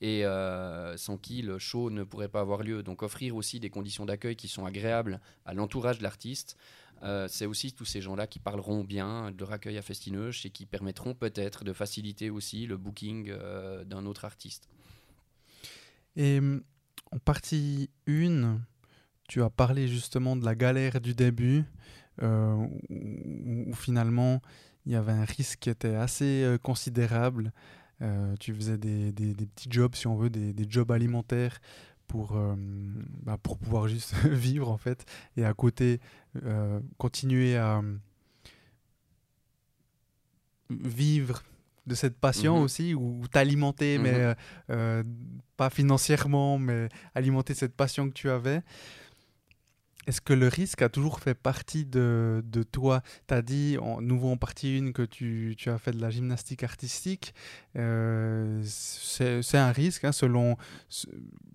et 0.00 0.24
euh, 0.24 0.96
sans 0.96 1.18
qui 1.18 1.42
le 1.42 1.58
show 1.58 1.90
ne 1.90 2.02
pourrait 2.02 2.28
pas 2.28 2.40
avoir 2.40 2.62
lieu. 2.62 2.82
Donc 2.82 3.02
offrir 3.02 3.36
aussi 3.36 3.60
des 3.60 3.68
conditions 3.68 4.06
d'accueil 4.06 4.36
qui 4.36 4.48
sont 4.48 4.64
agréables 4.64 5.20
à 5.44 5.52
l'entourage 5.52 5.98
de 5.98 6.02
l'artiste. 6.02 6.56
c'est 7.28 7.46
aussi 7.46 7.72
tous 7.72 7.84
ces 7.84 8.00
gens-là 8.00 8.26
qui 8.26 8.38
parleront 8.38 8.84
bien 8.84 9.32
de 9.32 9.44
accueil 9.44 9.76
à 9.76 9.82
Festineuche 9.82 10.46
et 10.46 10.50
qui 10.50 10.64
permettront 10.64 11.12
peut-être 11.14 11.62
de 11.64 11.74
faciliter 11.74 12.30
aussi 12.30 12.66
le 12.66 12.78
booking 12.78 13.30
d'un 13.84 14.06
autre 14.06 14.24
artiste. 14.24 14.70
Et 16.16 16.40
mm, 16.40 16.62
en 17.12 17.18
partie 17.18 17.90
1, 18.06 18.60
tu 19.28 19.42
as 19.42 19.50
parlé 19.50 19.88
justement 19.88 20.36
de 20.36 20.44
la 20.44 20.54
galère 20.54 21.00
du 21.00 21.14
début, 21.14 21.64
euh, 22.22 22.66
où, 22.90 23.72
finalement 23.74 24.42
il 24.86 24.92
y 24.92 24.96
avait 24.96 25.12
un 25.12 25.24
risque 25.24 25.60
qui 25.60 25.70
était 25.70 25.94
assez 25.94 26.42
euh, 26.42 26.58
considérable. 26.58 27.52
Euh, 28.02 28.34
tu 28.40 28.54
faisais 28.54 28.78
des, 28.78 29.12
des, 29.12 29.34
petits 29.34 29.68
jobs, 29.70 29.94
si 29.94 30.06
on 30.06 30.16
veut, 30.16 30.30
des, 30.30 30.52
des 30.52 30.66
jobs 30.68 30.90
alimentaires 30.90 31.60
pour, 32.06 32.36
bah, 33.22 33.38
pour 33.40 33.56
pouvoir 33.56 33.86
juste 33.86 34.14
vivre 34.24 34.68
en 34.68 34.78
fait, 34.78 35.04
et 35.36 35.44
à 35.44 35.54
côté 35.54 36.00
continuer 36.98 37.56
à 37.56 37.82
vivre 40.70 41.42
de 41.90 41.96
cette 41.96 42.18
passion 42.18 42.58
mhm. 42.58 42.62
aussi, 42.62 42.94
ou 42.94 43.26
t'alimenter, 43.30 43.98
mais 43.98 44.12
mhm. 44.12 44.18
euh, 44.18 44.34
euh, 44.70 45.04
pas 45.56 45.70
financièrement, 45.70 46.58
mais 46.58 46.88
alimenter 47.14 47.52
cette 47.52 47.74
passion 47.74 48.08
que 48.08 48.14
tu 48.14 48.30
avais. 48.30 48.62
Est-ce 50.06 50.20
que 50.20 50.32
le 50.32 50.48
risque 50.48 50.80
a 50.82 50.88
toujours 50.88 51.20
fait 51.20 51.34
partie 51.34 51.84
de, 51.84 52.42
de 52.46 52.62
toi? 52.62 53.02
Tu 53.28 53.34
as 53.34 53.42
dit, 53.42 53.76
en, 53.78 54.00
nouveau 54.00 54.30
en 54.30 54.36
partie 54.36 54.78
une, 54.78 54.92
que 54.92 55.02
tu, 55.02 55.54
tu, 55.58 55.68
as 55.68 55.78
fait 55.78 55.92
de 55.92 56.00
la 56.00 56.10
gymnastique 56.10 56.62
artistique. 56.62 57.34
Euh, 57.76 58.62
c'est 58.64 59.58
un 59.58 59.72
risque, 59.72 60.04
hein, 60.04 60.12
selon, 60.12 60.56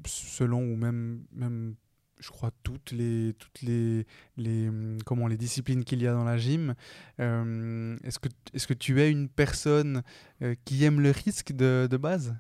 selon, 0.06 0.60
ou 0.62 0.76
même, 0.76 1.24
même 1.32 1.76
je 2.20 2.30
crois, 2.30 2.52
toutes 2.64 2.92
les, 2.92 3.34
toutes 3.38 3.62
les, 3.62 4.06
les, 4.38 4.70
hum, 4.70 4.98
comment, 5.06 5.28
les 5.28 5.38
disciplines 5.38 5.84
qu'il 5.84 6.02
y 6.02 6.08
a 6.08 6.14
dans 6.14 6.24
la 6.24 6.38
gym. 6.38 6.76
Euh, 7.20 7.98
est-ce, 8.04 8.20
que, 8.20 8.30
est-ce 8.54 8.68
que 8.68 8.74
tu 8.74 9.02
es 9.02 9.12
une 9.12 9.30
personne 9.30 10.04
euh, 10.42 10.56
qui 10.66 10.84
aime 10.84 11.02
le 11.02 11.12
risque 11.12 11.52
de, 11.52 11.88
de 11.90 11.98
base? 11.98 12.36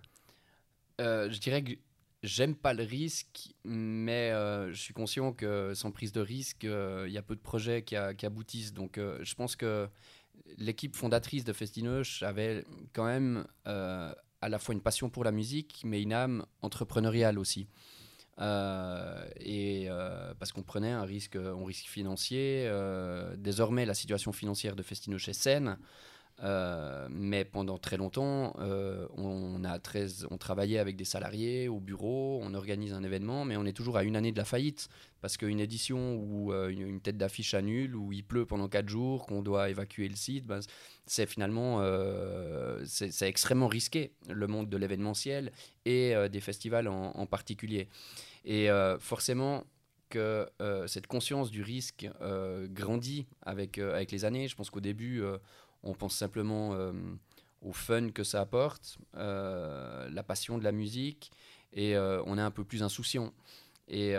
Euh, 1.01 1.29
Je 1.29 1.39
dirais 1.39 1.63
que 1.63 1.73
j'aime 2.23 2.55
pas 2.55 2.73
le 2.73 2.83
risque, 2.83 3.53
mais 3.65 4.31
je 4.31 4.79
suis 4.79 4.93
conscient 4.93 5.33
que 5.33 5.73
sans 5.75 5.91
prise 5.91 6.11
de 6.11 6.21
risque, 6.21 6.63
il 6.63 7.11
y 7.11 7.17
a 7.17 7.21
peu 7.21 7.35
de 7.35 7.41
projets 7.41 7.83
qui, 7.83 7.95
qui 8.17 8.25
aboutissent. 8.25 8.73
Donc 8.73 8.97
je 8.97 9.35
pense 9.35 9.55
que 9.55 9.87
l'équipe 10.57 10.95
fondatrice 10.95 11.43
de 11.43 11.53
Festinoche 11.53 12.23
avait 12.23 12.63
quand 12.93 13.05
même 13.05 13.45
à 13.65 14.49
la 14.49 14.57
fois 14.57 14.73
une 14.73 14.81
passion 14.81 15.09
pour 15.09 15.23
la 15.23 15.31
musique, 15.31 15.81
mais 15.85 16.01
une 16.01 16.13
âme 16.13 16.45
entrepreneuriale 16.61 17.37
aussi. 17.37 17.67
Euh, 18.39 19.25
et 19.39 19.85
euh, 19.89 20.33
parce 20.37 20.51
qu'on 20.51 20.63
prenait 20.63 20.91
un 20.91 21.03
risque, 21.03 21.35
un 21.35 21.65
risque 21.65 21.87
financier. 21.87 22.65
Euh, 22.67 23.35
désormais, 23.37 23.85
la 23.85 23.93
situation 23.93 24.31
financière 24.31 24.75
de 24.75 24.83
Festinoche 24.83 25.29
est 25.29 25.33
saine. 25.33 25.77
Euh, 26.43 27.07
mais 27.09 27.45
pendant 27.45 27.77
très 27.77 27.95
longtemps, 27.95 28.53
euh, 28.59 29.07
on, 29.15 29.63
a 29.63 29.79
13, 29.79 30.27
on 30.31 30.37
travaillait 30.37 30.79
avec 30.79 30.97
des 30.97 31.05
salariés 31.05 31.69
au 31.69 31.79
bureau, 31.79 32.41
on 32.43 32.53
organise 32.53 32.93
un 32.93 33.03
événement, 33.03 33.45
mais 33.45 33.55
on 33.55 33.65
est 33.65 33.73
toujours 33.73 33.95
à 33.97 34.03
une 34.03 34.15
année 34.15 34.31
de 34.31 34.37
la 34.37 34.45
faillite. 34.45 34.89
Parce 35.21 35.37
qu'une 35.37 35.59
édition 35.59 36.15
où 36.17 36.51
euh, 36.51 36.67
une, 36.67 36.99
tête 36.99 37.17
d'affiche 37.17 37.53
annule, 37.53 37.95
où 37.95 38.11
il 38.11 38.23
pleut 38.23 38.45
pendant 38.45 38.67
4 38.67 38.89
jours, 38.89 39.25
qu'on 39.25 39.41
doit 39.41 39.69
évacuer 39.69 40.09
le 40.09 40.15
site, 40.15 40.45
ben, 40.45 40.59
c'est 41.05 41.25
finalement 41.25 41.81
c'est 42.85 43.27
extrêmement 43.27 43.67
risqué, 43.67 44.11
le 44.29 44.47
monde 44.47 44.69
de 44.69 44.77
l'événementiel 44.77 45.51
et 45.85 46.13
des 46.29 46.41
festivals 46.41 46.87
en, 46.87 47.11
en, 47.15 47.25
particulier. 47.25 47.87
Et 48.43 48.67
forcément, 48.99 49.63
que 50.09 50.47
cette 50.87 51.07
conscience 51.07 51.49
du 51.49 51.63
risque 51.63 52.07
grandit 52.69 53.27
avec, 53.41 53.77
avec 53.77 54.11
les 54.11 54.25
années. 54.25 54.47
Je 54.47 54.55
pense 54.55 54.69
qu'au 54.69 54.79
début, 54.79 55.23
on 55.85 55.93
pense 55.93 56.15
simplement 56.15 56.73
euh, 56.73 56.91
au 57.61 57.71
fun 57.71 58.09
que 58.09 58.23
ça 58.23 58.41
apporte, 58.41 58.97
euh, 59.15 60.09
la 60.09 60.23
passion 60.23 60.57
de 60.57 60.63
la 60.63 60.71
musique, 60.71 61.31
et 61.73 61.95
euh, 61.95 62.21
on 62.25 62.37
est 62.37 62.41
un 62.41 62.51
peu 62.51 62.63
plus 62.63 62.83
insouciant. 62.83 63.33
Et 63.87 64.15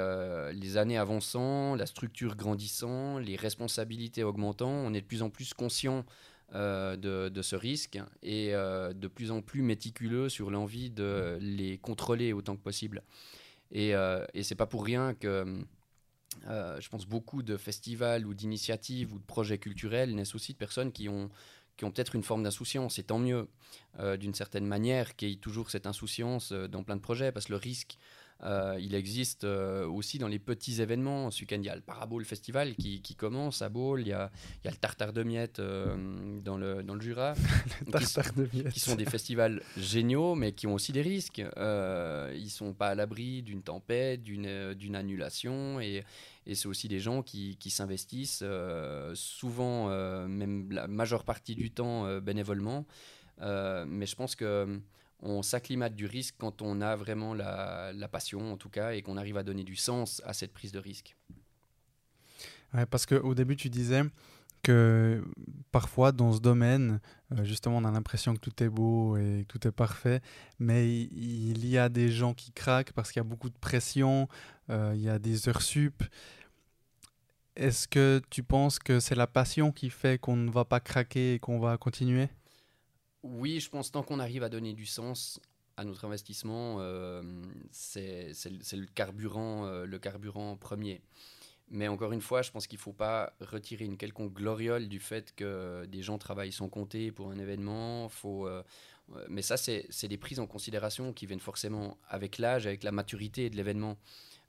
les 0.52 0.76
années 0.76 0.96
avançant, 0.96 1.74
la 1.74 1.87
structure 1.87 2.37
grandissant, 2.37 3.18
les 3.18 3.35
responsabilités 3.35 4.22
augmentant, 4.22 4.70
on 4.70 4.94
est 4.94 5.00
de 5.00 5.07
plus 5.07 5.22
en 5.22 5.29
plus 5.29 5.55
conscient 5.55 6.05
de, 6.52 7.40
ce 7.42 7.57
risque 7.57 7.98
et 8.22 8.52
de 8.52 9.09
plus 9.09 9.33
en 9.33 9.42
plus 9.42 9.62
méticuleux 9.62 10.29
sur 10.29 10.52
l'envie 10.52 10.90
de 10.90 11.37
les 11.40 11.79
contrôler 11.79 12.33
autant 12.33 12.55
que 12.55 12.62
possible. 12.62 13.02
Et, 13.72 13.90
et 14.35 14.42
c'est 14.44 14.55
pas 14.55 14.66
pour 14.66 14.85
rien 14.85 15.14
que 15.14 15.64
je 16.44 16.88
pense 16.88 17.05
beaucoup 17.05 17.42
de 17.42 17.57
festivals 17.57 18.24
ou 18.24 18.35
d'initiatives 18.35 19.12
ou 19.12 19.18
de 19.18 19.24
projets 19.24 19.59
culturels 19.59 20.14
naissent 20.14 20.37
aussi 20.37 20.52
de 20.52 20.59
personnes 20.59 20.92
qui 20.92 21.09
ont 21.09 21.29
qui 21.77 21.85
ont 21.85 21.91
peut-être 21.91 22.15
une 22.15 22.23
forme 22.23 22.43
d'insouciance, 22.43 22.99
et 22.99 23.03
tant 23.03 23.19
mieux, 23.19 23.49
euh, 23.99 24.17
d'une 24.17 24.35
certaine 24.35 24.67
manière, 24.67 25.17
qu'il 25.17 25.31
y 25.31 25.33
ait 25.33 25.37
toujours 25.37 25.71
cette 25.71 25.87
insouciance 25.87 26.53
euh, 26.53 26.69
dans 26.69 26.83
plein 26.83 26.97
de 26.97 27.01
projets, 27.01 27.33
parce 27.33 27.47
que 27.47 27.53
le 27.53 27.59
risque, 27.59 27.99
euh, 28.42 28.77
il 28.81 28.94
existe 28.94 29.44
aussi 29.44 30.18
dans 30.18 30.29
les 30.29 30.38
petits 30.38 30.81
événements. 30.81 31.31
Ce 31.31 31.40
week-end, 31.40 31.59
il 31.59 31.64
y 31.64 31.68
a 31.68 31.75
le 31.75 31.81
Parabole 31.81 32.25
Festival 32.25 32.75
qui, 32.75 33.01
qui 33.01 33.14
commence 33.14 33.62
à 33.62 33.68
Baule, 33.68 34.03
il 34.03 34.09
y 34.09 34.12
a, 34.12 34.31
il 34.62 34.66
y 34.66 34.68
a 34.68 34.70
le 34.70 34.77
Tartare 34.77 35.12
de 35.12 35.22
Miettes 35.22 35.61
dans, 35.61 36.57
le, 36.57 36.83
dans 36.83 36.94
le 36.94 37.01
Jura, 37.01 37.35
tartare 37.90 38.33
qui, 38.33 38.40
de 38.40 38.49
miettes. 38.53 38.72
qui 38.72 38.81
sont 38.81 38.94
des 38.94 39.07
festivals 39.07 39.62
géniaux, 39.77 40.35
mais 40.35 40.53
qui 40.53 40.66
ont 40.66 40.75
aussi 40.75 40.92
des 40.92 41.03
risques. 41.03 41.38
ils 41.38 42.44
ne 42.44 42.49
sont 42.49 42.72
pas 42.72 42.88
à 42.88 42.94
l'abri 42.94 43.42
d'une 43.42 43.62
tempête, 43.62 44.22
d'une 44.22 44.96
annulation, 44.96 45.81
et, 45.81 46.05
et 46.46 46.55
c'est 46.55 46.68
aussi 46.68 46.88
des 46.88 47.01
gens 47.01 47.22
qui, 47.22 47.57
qui 47.59 47.70
s'investissent 47.70 48.40
euh, 48.42 49.12
souvent, 49.14 49.90
euh, 49.90 50.29
même 50.29 50.70
la 50.70 50.87
majeure 50.87 51.25
partie 51.25 51.57
du 51.57 51.70
temps 51.70 52.07
euh, 52.07 52.20
bénévolement. 52.20 52.87
mais 53.40 54.07
je 54.07 54.14
pense 54.14 54.37
que 54.37 54.81
on 55.20 55.42
s'acclimate 55.42 55.94
du 55.94 56.07
risque 56.07 56.35
quand 56.38 56.62
on 56.62 56.81
a 56.81 56.96
vraiment 56.96 57.35
la, 57.35 58.09
passion, 58.11 58.52
en 58.52 58.57
tout 58.57 58.68
cas, 58.68 58.92
et 58.92 59.02
qu'on 59.02 59.16
arrive 59.16 59.37
à 59.37 59.42
donner 59.42 59.64
du 59.64 59.76
sens 59.76 60.22
à 60.24 60.33
cette 60.33 60.52
prise 60.52 60.72
de 60.72 60.79
risque. 60.79 61.16
Ouais, 62.74 62.87
parce 62.87 63.07
qu'au 63.07 63.35
début, 63.35 63.57
tu 63.57 63.70
disais 63.70 64.02
que 64.62 65.24
parfois 65.70 66.12
dans 66.12 66.33
ce 66.33 66.40
domaine, 66.40 67.00
justement, 67.42 67.79
on 67.79 67.85
a 67.85 67.90
l'impression 67.90 68.35
que 68.35 68.40
tout 68.40 68.62
est 68.62 68.68
beau 68.68 69.16
et 69.16 69.44
que 69.46 69.59
tout 69.59 69.68
est 69.68 69.72
parfait, 69.72 70.20
mais 70.59 70.92
il, 70.92 71.66
y 71.66 71.79
a 71.79 71.88
des 71.88 72.11
gens 72.11 72.35
qui 72.35 72.52
craquent 72.52 72.92
parce 72.92 73.12
qu'il 73.12 73.20
y 73.20 73.24
a 73.24 73.29
beaucoup 73.29 73.48
de 73.48 73.59
pression, 73.59 74.29
il 74.68 75.00
y 75.00 75.09
a 75.09 75.18
des 75.18 75.48
heures 75.48 75.62
sup. 75.62 76.02
Est-ce 77.55 77.88
que 77.88 78.20
tu 78.29 78.42
penses 78.42 78.79
que 78.79 79.00
c'est 79.00 79.14
la 79.14 79.26
passion 79.26 79.72
qui 79.72 79.88
fait 79.88 80.20
qu'on 80.20 80.37
ne 80.37 80.50
va 80.50 80.66
pas 80.66 80.81
craquer 80.81 81.35
et 81.35 81.38
qu'on 81.38 81.59
va 81.59 81.79
continuer? 81.79 82.29
Oui, 83.33 83.61
je 83.61 83.69
pense 83.71 83.91
tant 83.91 84.03
qu'on 84.03 84.21
arrive 84.21 84.43
à 84.43 84.49
donner 84.49 84.73
du 84.73 84.87
sens 84.87 85.41
à 85.77 85.85
notre 85.85 86.05
investissement, 86.07 86.77
euh, 86.81 87.23
c'est 87.71 88.33
le 88.51 88.87
carburant, 88.95 89.67
euh, 89.67 89.85
le 89.85 89.99
carburant 89.99 90.57
premier. 90.57 91.03
Mais 91.69 91.89
encore 91.89 92.12
une 92.12 92.21
fois, 92.21 92.43
je 92.43 92.51
pense 92.51 92.67
qu'il 92.67 92.79
ne 92.79 92.83
faut 92.83 92.93
pas 92.93 93.35
retirer 93.41 93.85
une 93.85 93.97
quelconque 93.97 94.33
gloriole 94.33 94.89
du 94.89 95.01
fait 95.01 95.35
que 95.35 95.85
des 95.87 96.03
gens 96.03 96.17
travaillent 96.17 96.53
sans 96.53 96.69
compter 96.69 97.11
pour 97.11 97.31
un 97.31 97.39
événement. 97.39 98.09
Faut, 98.09 98.47
euh, 98.47 98.62
mais 99.29 99.43
ça, 99.43 99.57
c'est 99.57 100.09
des 100.09 100.17
prises 100.17 100.39
en 100.39 100.47
considération 100.47 101.12
qui 101.12 101.27
viennent 101.27 101.41
forcément 101.41 101.99
avec 102.09 102.39
l'âge, 102.39 102.67
avec 102.67 102.85
la 102.85 102.93
maturité 102.93 103.51
de 103.51 103.57
l'événement. 103.57 103.99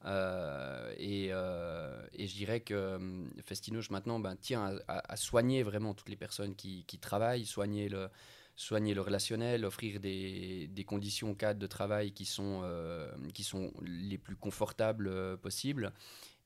Et, 0.05 1.29
je 1.31 2.33
dirais 2.33 2.59
que 2.61 2.99
Festinoche 3.43 3.89
maintenant 3.89 4.19
ben, 4.19 4.35
tient 4.35 4.77
à, 4.87 5.15
soigner 5.17 5.63
vraiment 5.63 5.95
toutes 5.95 6.09
les 6.09 6.15
personnes 6.15 6.55
qui, 6.55 6.85
travaillent, 7.01 7.45
soigner 7.45 7.89
le, 7.89 8.09
soigner 8.57 8.93
le 8.93 9.01
relationnel, 9.01 9.63
offrir 9.63 10.01
des, 10.01 10.85
conditions 10.85 11.33
cadres 11.33 11.59
de 11.59 11.67
travail 11.67 12.11
qui 12.11 12.25
sont, 12.25 12.61
euh, 12.63 13.09
qui 13.33 13.43
sont 13.43 13.71
les 13.81 14.17
plus 14.17 14.35
confortables 14.35 15.37
possibles 15.37 15.93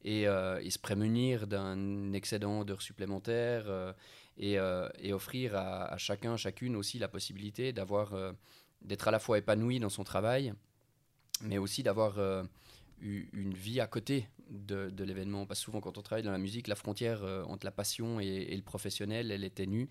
et, 0.03 0.25
se 0.25 0.79
prémunir 0.79 1.47
d'un 1.47 2.13
excédent 2.13 2.63
d'heures 2.63 2.81
supplémentaires 2.81 3.95
et, 4.37 4.59
offrir 5.11 5.55
à, 5.55 5.85
à, 5.85 5.97
chacun, 5.97 6.37
chacune 6.37 6.75
aussi 6.75 6.99
la 6.99 7.07
possibilité 7.07 7.73
d'avoir 7.73 8.13
d'être 8.81 9.07
à 9.07 9.11
la 9.11 9.19
fois 9.19 9.37
épanoui 9.37 9.79
dans 9.79 9.89
son 9.89 10.03
travail, 10.03 10.53
mais 11.41 11.57
aussi 11.57 11.81
d'avoir 11.81 12.19
une 13.01 13.53
vie 13.53 13.79
à 13.79 13.87
côté 13.87 14.27
de, 14.49 14.89
de 14.89 15.03
l'événement. 15.03 15.45
Parce 15.45 15.59
que 15.59 15.65
souvent, 15.65 15.81
quand 15.81 15.97
on 15.97 16.01
travaille 16.01 16.23
dans 16.23 16.31
la 16.31 16.37
musique, 16.37 16.67
la 16.67 16.75
frontière 16.75 17.23
euh, 17.23 17.43
entre 17.43 17.65
la 17.65 17.71
passion 17.71 18.19
et, 18.19 18.55
le 18.55 18.61
professionnel, 18.61 19.31
elle 19.31 19.43
est 19.43 19.55
ténue. 19.55 19.89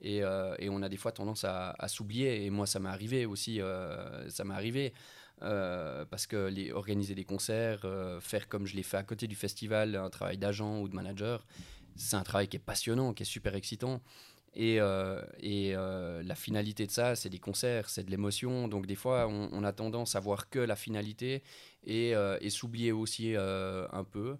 Et, 0.00 0.22
euh, 0.22 0.54
et, 0.58 0.68
on 0.68 0.82
a 0.82 0.88
des 0.88 0.96
fois 0.96 1.12
tendance 1.12 1.44
à, 1.44 1.74
s'oublier. 1.88 2.44
Et 2.44 2.50
moi, 2.50 2.66
ça 2.66 2.78
m'est 2.78 2.88
arrivé 2.88 3.26
aussi. 3.26 3.60
Euh, 3.60 4.28
ça 4.30 4.44
m'est 4.44 4.54
arrivé. 4.54 4.92
parce 5.40 6.26
que 6.26 6.72
organiser 6.72 7.14
des 7.14 7.24
concerts, 7.24 7.86
faire 8.20 8.48
comme 8.48 8.66
je 8.66 8.76
l'ai 8.76 8.82
fait 8.82 8.96
à 8.96 9.02
côté 9.02 9.26
du 9.26 9.36
festival, 9.36 9.96
un 9.96 10.10
travail 10.10 10.38
d'agent 10.38 10.80
ou 10.80 10.88
de 10.88 10.94
manager, 10.94 11.46
c'est 11.96 12.16
un 12.16 12.22
travail 12.22 12.48
qui 12.48 12.56
est 12.56 12.66
passionnant, 12.72 13.14
qui 13.14 13.22
est 13.22 13.26
super 13.26 13.54
excitant. 13.54 14.00
Et, 14.54 14.78
la 14.78 16.34
finalité 16.34 16.86
de 16.86 16.90
ça, 16.90 17.16
c'est 17.16 17.28
des 17.28 17.38
concerts, 17.38 17.90
c'est 17.90 18.04
de 18.04 18.10
l'émotion. 18.10 18.68
Donc 18.68 18.86
des 18.86 18.96
fois, 18.96 19.28
on, 19.28 19.64
a 19.64 19.72
tendance 19.72 20.16
à 20.16 20.20
voir 20.20 20.48
que 20.48 20.58
la 20.58 20.76
finalité 20.76 21.42
euh, 21.88 22.38
et, 22.40 22.50
s'oublier 22.50 22.92
aussi 22.92 23.34
euh, 23.36 23.86
un 23.92 24.04
peu. 24.04 24.36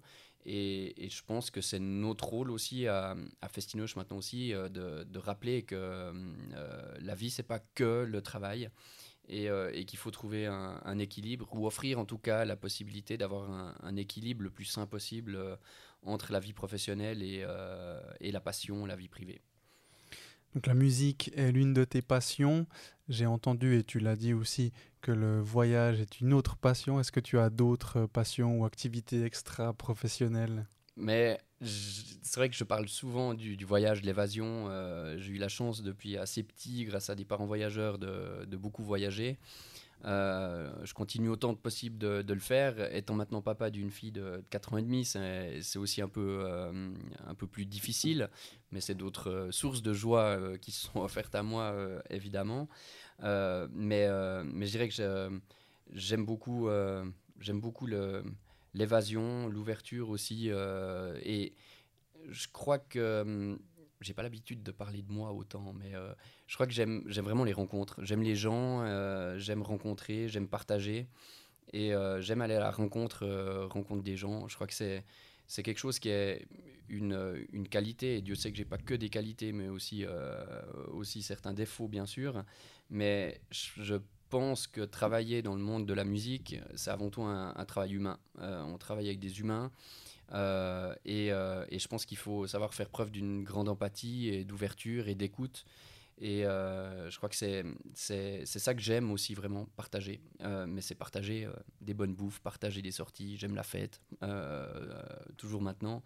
Et, 0.49 1.09
je 1.09 1.21
pense 1.25 1.51
que 1.51 1.59
c'est 1.59 1.79
notre 1.79 2.23
rôle 2.25 2.51
aussi 2.51 2.87
à, 2.87 3.15
Festinoche 3.51 3.97
maintenant 3.97 4.17
aussi 4.17 4.53
euh, 4.53 4.69
de, 4.69 5.19
rappeler 5.19 5.63
que 5.63 6.13
la 7.01 7.15
vie, 7.15 7.29
c'est 7.29 7.43
pas 7.43 7.59
que 7.59 8.05
le 8.09 8.21
travail. 8.21 8.69
Et, 9.29 9.49
qu'il 9.85 9.99
faut 9.99 10.11
trouver 10.11 10.45
un, 10.45 10.99
équilibre 10.99 11.49
ou 11.53 11.67
offrir 11.67 11.99
en 11.99 12.05
tout 12.05 12.17
cas 12.17 12.45
la 12.45 12.55
possibilité 12.55 13.17
d'avoir 13.17 13.75
un, 13.83 13.95
équilibre 13.97 14.41
le 14.41 14.49
plus 14.49 14.63
sain 14.63 14.85
possible 14.85 15.37
entre 16.01 16.31
la 16.31 16.39
vie 16.39 16.53
professionnelle 16.53 17.21
et, 17.21 17.45
et, 18.21 18.31
la 18.31 18.39
passion, 18.39 18.85
la 18.85 18.95
vie 18.95 19.09
privée. 19.09 19.41
Donc 20.55 20.65
la 20.65 20.75
musique 20.75 21.29
est 21.35 21.51
l'une 21.51 21.73
de 21.73 21.83
tes 21.83 22.01
passions. 22.01 22.67
J'ai 23.09 23.25
entendu, 23.25 23.77
et 23.77 23.83
tu 23.83 23.99
l'as 23.99 24.15
dit 24.15 24.33
aussi, 24.33 24.71
le 25.11 25.41
voyage 25.41 25.99
est 25.99 26.19
une 26.19 26.33
autre 26.33 26.55
passion. 26.55 26.99
Est-ce 26.99 27.11
que 27.11 27.19
tu 27.19 27.39
as 27.39 27.49
d'autres 27.49 28.05
passions 28.05 28.59
ou 28.59 28.65
activités 28.65 29.23
extra-professionnelles? 29.23 30.65
Mais 30.95 31.37
c'est 31.61 32.35
vrai 32.35 32.49
que 32.49 32.55
je 32.55 32.63
parle 32.63 32.87
souvent 32.87 33.33
du, 33.33 33.55
voyage, 33.65 34.01
de 34.01 34.05
l'évasion. 34.05 34.65
Euh, 34.69 35.17
j'ai 35.19 35.33
eu 35.33 35.37
la 35.37 35.49
chance 35.49 35.83
depuis 35.83 36.17
assez 36.17 36.43
petit, 36.43 36.85
grâce 36.85 37.09
à 37.09 37.15
des 37.15 37.25
parents 37.25 37.45
voyageurs, 37.45 37.97
de, 37.97 38.45
de 38.45 38.57
beaucoup 38.57 38.83
voyager. 38.83 39.37
Euh, 40.05 40.71
je 40.83 40.93
continue 40.93 41.29
autant 41.29 41.55
que 41.55 41.59
possible 41.59 41.97
de, 41.97 42.33
le 42.33 42.39
faire. 42.39 42.93
Étant 42.95 43.15
maintenant 43.15 43.41
papa 43.41 43.69
d'une 43.69 43.91
fille 43.91 44.11
de 44.11 44.43
4 44.49 44.73
ans 44.73 44.77
et 44.77 44.81
demi, 44.81 45.05
c'est 45.05 45.77
aussi 45.77 46.01
un 46.01 46.07
peu, 46.07 46.43
euh, 46.45 46.93
un 47.25 47.35
peu 47.35 47.47
plus 47.47 47.65
difficile, 47.65 48.29
mais 48.71 48.81
c'est 48.81 48.95
d'autres 48.95 49.29
euh, 49.31 49.51
sources 49.51 49.81
de 49.81 49.93
joie 49.93 50.37
qui 50.61 50.71
sont 50.71 50.99
offertes 51.01 51.35
à 51.35 51.43
moi, 51.43 51.75
évidemment. 52.09 52.67
mais, 53.21 54.07
mais 54.43 54.65
je 54.65 54.71
dirais 54.71 54.89
que 54.89 55.41
j'aime 55.91 56.25
beaucoup, 56.25 56.69
j'aime 57.39 57.59
beaucoup 57.59 57.87
l'évasion, 58.73 59.47
l'ouverture 59.47 60.09
aussi. 60.09 60.49
et 60.49 61.53
je 62.29 62.47
crois 62.51 62.79
que 62.79 63.57
j'ai 64.01 64.13
pas 64.13 64.23
l'habitude 64.23 64.63
de 64.63 64.71
parler 64.71 65.01
de 65.01 65.11
moi 65.11 65.31
autant, 65.31 65.73
mais 65.73 65.95
euh, 65.95 66.13
je 66.47 66.55
crois 66.55 66.67
que 66.67 66.73
j'aime 66.73 67.03
vraiment 67.07 67.43
les 67.43 67.53
rencontres. 67.53 68.03
J'aime 68.03 68.21
les 68.21 68.35
gens, 68.35 68.83
euh, 68.83 69.37
j'aime 69.39 69.61
rencontrer, 69.61 70.27
j'aime 70.29 70.47
partager. 70.47 71.07
Et 71.73 71.93
euh, 71.93 72.21
j'aime 72.21 72.41
aller 72.41 72.55
à 72.55 72.59
la 72.59 72.71
rencontre, 72.71 73.27
rencontre 73.69 74.03
des 74.03 74.15
gens. 74.15 74.47
Je 74.47 74.55
crois 74.55 74.67
que 74.67 74.73
c'est 74.73 75.03
c'est 75.49 75.63
quelque 75.63 75.79
chose 75.79 75.97
qui 75.97 76.09
est 76.09 76.45
une, 76.89 77.47
une 77.53 77.69
qualité. 77.69 78.17
Et 78.17 78.21
Dieu 78.21 78.35
sait 78.35 78.51
que 78.51 78.57
j'ai 78.57 78.65
pas 78.65 78.77
que 78.77 78.93
des 78.93 79.09
qualités, 79.09 79.53
mais 79.53 79.69
aussi, 79.69 80.05
aussi 80.89 81.21
certains 81.21 81.53
défauts, 81.53 81.87
bien 81.87 82.05
sûr. 82.05 82.43
Mais 82.89 83.39
je 83.51 83.95
pense 84.27 84.67
que 84.67 84.81
travailler 84.81 85.41
dans 85.41 85.55
le 85.55 85.61
monde 85.61 85.85
de 85.85 85.93
la 85.93 86.03
musique, 86.03 86.57
c'est 86.75 86.91
avant 86.91 87.09
tout 87.09 87.23
un, 87.23 87.53
travail 87.65 87.93
humain. 87.93 88.19
On 88.39 88.77
travaille 88.77 89.07
avec 89.07 89.19
des 89.19 89.39
humains. 89.39 89.71
Euh, 90.33 90.93
et, 91.05 91.27
et, 91.27 91.79
je 91.79 91.87
pense 91.87 92.05
qu'il 92.05 92.17
faut 92.17 92.47
savoir 92.47 92.73
faire 92.73 92.89
preuve 92.89 93.11
d'une 93.11 93.43
grande 93.43 93.69
empathie 93.69 94.29
et 94.29 94.43
d'ouverture 94.43 95.07
et 95.07 95.15
d'écoute. 95.15 95.65
Et 96.19 96.41
je 96.41 97.15
crois 97.17 97.29
que 97.29 97.35
c'est 97.35 98.45
ça 98.45 98.73
que 98.73 98.81
j'aime 98.81 99.11
aussi 99.11 99.35
vraiment 99.35 99.65
partager. 99.75 100.19
mais 100.67 100.81
c'est 100.81 100.95
partager 100.95 101.47
des 101.81 101.93
bonnes 101.93 102.15
bouffes, 102.15 102.39
partager 102.39 102.81
des 102.81 102.91
sorties. 102.91 103.37
J'aime 103.37 103.55
la 103.55 103.63
fête, 103.63 104.01
toujours 105.37 105.61
maintenant. 105.61 106.03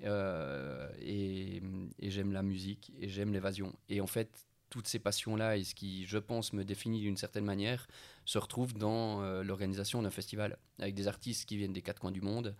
et, 0.00 1.62
j'aime 2.00 2.32
la 2.32 2.42
musique 2.42 2.92
et 2.98 3.08
j'aime 3.08 3.32
l'évasion. 3.32 3.72
Et 3.88 4.00
en 4.00 4.06
fait, 4.06 4.46
toutes 4.72 4.88
ces 4.88 4.98
passions-là 4.98 5.58
et 5.58 5.64
ce 5.64 5.74
qui, 5.74 6.06
je 6.06 6.16
pense, 6.16 6.54
me 6.54 6.64
définit 6.64 7.02
d'une 7.02 7.18
certaine 7.18 7.44
manière, 7.44 7.86
se 8.24 8.38
retrouvent 8.38 8.72
dans 8.72 9.22
euh, 9.22 9.42
l'organisation 9.42 10.00
d'un 10.00 10.10
festival, 10.10 10.56
avec 10.78 10.94
des 10.94 11.08
artistes 11.08 11.46
qui 11.46 11.58
viennent 11.58 11.74
des 11.74 11.82
quatre 11.82 12.00
coins 12.00 12.10
du 12.10 12.22
monde, 12.22 12.56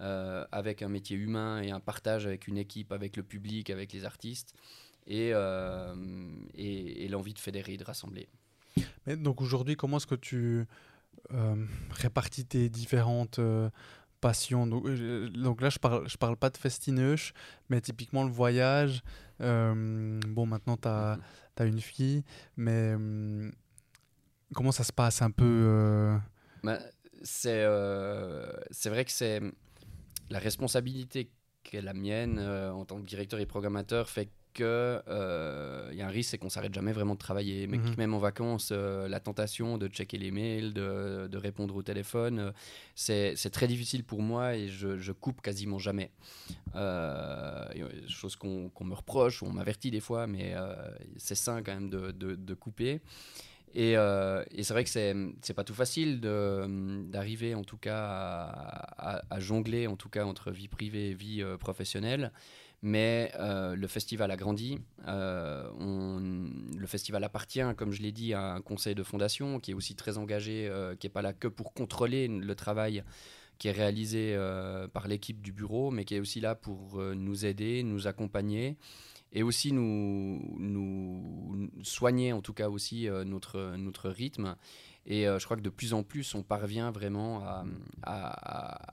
euh, 0.00 0.46
avec 0.52 0.82
un 0.82 0.88
métier 0.88 1.16
humain 1.16 1.60
et 1.62 1.70
un 1.70 1.80
partage 1.80 2.26
avec 2.26 2.48
une 2.48 2.58
équipe, 2.58 2.92
avec 2.92 3.16
le 3.16 3.22
public, 3.22 3.70
avec 3.70 3.92
les 3.92 4.04
artistes, 4.04 4.54
et, 5.06 5.30
euh, 5.32 5.94
et, 6.54 7.08
l'envie 7.08 7.34
de 7.34 7.38
fédérer, 7.38 7.76
de 7.76 7.84
rassembler. 7.84 8.28
Mais 9.06 9.16
donc 9.16 9.40
aujourd'hui, 9.40 9.76
comment 9.76 9.96
est-ce 9.96 10.06
que 10.06 10.14
tu 10.14 10.66
répartis 11.90 12.44
tes 12.44 12.68
différentes 12.68 13.40
passion. 14.20 14.66
Donc, 14.66 14.86
euh, 14.86 15.28
donc, 15.28 15.60
là, 15.60 15.70
je 15.70 15.78
parle, 15.78 16.08
je 16.08 16.16
parle 16.16 16.36
pas 16.36 16.50
de 16.50 16.56
festineuche, 16.56 17.32
mais 17.68 17.80
typiquement 17.80 18.24
le 18.24 18.30
voyage. 18.30 19.02
Euh, 19.40 20.20
bon, 20.26 20.46
maintenant, 20.46 20.76
tu 20.76 20.88
as, 20.88 21.18
as, 21.56 21.64
une 21.64 21.80
fille, 21.80 22.24
mais 22.56 22.94
euh, 22.98 23.50
comment 24.54 24.72
ça 24.72 24.84
se 24.84 24.92
passe 24.92 25.22
un 25.22 25.30
peu 25.30 26.16
bah, 26.62 26.78
C'est 27.22 27.66
c'est 28.70 28.90
vrai 28.90 29.04
que 29.04 29.12
c'est 29.12 29.40
la 30.30 30.38
responsabilité 30.38 31.30
qui 31.64 31.76
est 31.76 31.82
la 31.82 31.94
mienne 31.94 32.38
en 32.38 32.84
tant 32.84 33.00
que 33.00 33.06
directeur 33.06 33.40
et 33.40 33.46
programmateur 33.46 34.08
fait 34.08 34.30
qu'il 34.58 34.64
euh, 34.66 35.90
y 35.92 36.02
a 36.02 36.06
un 36.06 36.10
risque, 36.10 36.30
c'est 36.30 36.38
qu'on 36.38 36.48
s'arrête 36.48 36.74
jamais 36.74 36.92
vraiment 36.92 37.14
de 37.14 37.18
travailler. 37.18 37.66
Mais 37.66 37.78
mhm. 37.78 37.94
même 37.96 38.14
en 38.14 38.18
vacances, 38.18 38.70
euh, 38.72 39.08
la 39.08 39.20
tentation 39.20 39.78
de 39.78 39.86
checker 39.88 40.18
les 40.18 40.30
mails, 40.30 40.72
de, 40.72 41.28
de 41.30 41.38
répondre 41.38 41.76
au 41.76 41.82
téléphone, 41.82 42.38
euh, 42.38 42.52
c'est 42.94 43.50
très 43.50 43.68
difficile 43.68 44.04
pour 44.04 44.22
moi 44.22 44.56
et 44.56 44.68
je, 44.68 44.98
je 44.98 45.12
coupe 45.12 45.40
quasiment 45.40 45.78
jamais. 45.78 46.10
chose 46.74 48.36
qu'on 48.36 48.70
me 48.84 48.94
reproche, 48.94 49.42
on 49.42 49.52
m'avertit 49.52 49.90
des 49.90 50.00
fois, 50.00 50.26
mais 50.26 50.54
c'est 51.16 51.34
sain 51.34 51.62
quand 51.62 51.74
même 51.74 51.90
de, 51.90 52.10
de, 52.10 52.54
couper. 52.54 53.00
Et, 53.74 53.92
et 53.92 54.62
c'est 54.62 54.72
vrai 54.72 54.84
que 54.84 54.90
c'est 54.90 55.54
pas 55.54 55.64
tout 55.64 55.74
facile 55.74 56.20
d'arriver 56.20 57.54
en 57.54 57.64
tout 57.64 57.76
cas 57.76 57.94
à, 58.96 59.40
jongler 59.40 59.86
en 59.86 59.96
tout 59.96 60.08
cas 60.08 60.24
entre 60.24 60.50
vie 60.50 60.68
privée 60.68 61.10
et 61.10 61.14
vie 61.14 61.44
professionnelle. 61.60 62.32
Mais 62.80 63.32
euh, 63.38 63.74
le 63.74 63.86
festival 63.88 64.30
a 64.30 64.36
grandi. 64.36 64.78
Euh, 65.08 65.68
le 66.76 66.86
festival 66.86 67.24
appartient, 67.24 67.64
comme 67.76 67.92
je 67.92 68.02
l'ai 68.02 68.12
dit, 68.12 68.34
à 68.34 68.52
un 68.52 68.60
conseil 68.60 68.94
de 68.94 69.02
fondation 69.02 69.58
qui 69.58 69.72
est 69.72 69.74
aussi 69.74 69.96
très 69.96 70.16
engagé, 70.16 70.68
euh, 70.68 70.94
qui 70.94 71.06
n'est 71.06 71.12
pas 71.12 71.22
là 71.22 71.32
que 71.32 71.48
pour 71.48 71.72
contrôler 71.72 72.28
le 72.28 72.54
travail 72.54 73.02
qui 73.58 73.66
est 73.66 73.72
réalisé 73.72 74.38
par 74.92 75.08
l'équipe 75.08 75.42
du 75.42 75.50
bureau, 75.50 75.90
mais 75.90 76.04
qui 76.04 76.14
est 76.14 76.20
aussi 76.20 76.38
là 76.38 76.54
pour 76.54 77.02
nous 77.02 77.44
aider, 77.44 77.82
nous 77.82 78.06
accompagner 78.06 78.76
et 79.32 79.42
aussi 79.42 79.72
nous, 79.72 80.56
nous 80.58 81.70
soigner, 81.82 82.32
en 82.32 82.40
tout 82.40 82.52
cas 82.52 82.68
aussi 82.68 83.08
notre, 83.24 83.76
notre 83.76 84.08
rythme 84.08 84.56
et 85.10 85.26
euh, 85.26 85.38
je 85.38 85.46
crois 85.46 85.56
que 85.56 85.62
de 85.62 85.70
plus 85.70 85.94
en 85.94 86.02
plus, 86.02 86.34
on 86.34 86.42
parvient 86.42 86.90
vraiment 86.90 87.42
à, 87.42 87.64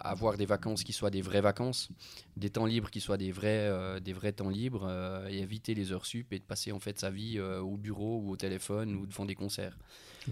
avoir 0.09 0.37
des 0.37 0.45
vacances 0.45 0.85
qui 0.85 0.93
soient 0.93 1.09
des 1.09 1.21
vraies 1.21 1.41
vacances, 1.41 1.89
des 2.37 2.49
temps 2.49 2.65
libres 2.65 2.89
qui 2.89 3.01
soient 3.01 3.17
des 3.17 3.33
vrais, 3.33 3.67
euh, 3.67 3.99
des 3.99 4.13
vrais 4.13 4.31
temps 4.31 4.47
libres, 4.47 4.87
euh, 4.87 5.27
et 5.29 5.39
éviter 5.39 5.73
les 5.75 5.91
heures 5.91 6.05
sup 6.05 6.31
et 6.31 6.39
de 6.39 6.45
passer 6.45 6.71
en 6.71 6.79
fait 6.79 6.97
sa 6.97 7.09
vie 7.09 7.37
au 7.39 7.75
bureau 7.75 8.21
ou 8.23 8.31
au 8.31 8.37
téléphone 8.37 8.95
ou 8.95 9.05
devant 9.05 9.25
des 9.25 9.35
concerts. 9.35 9.77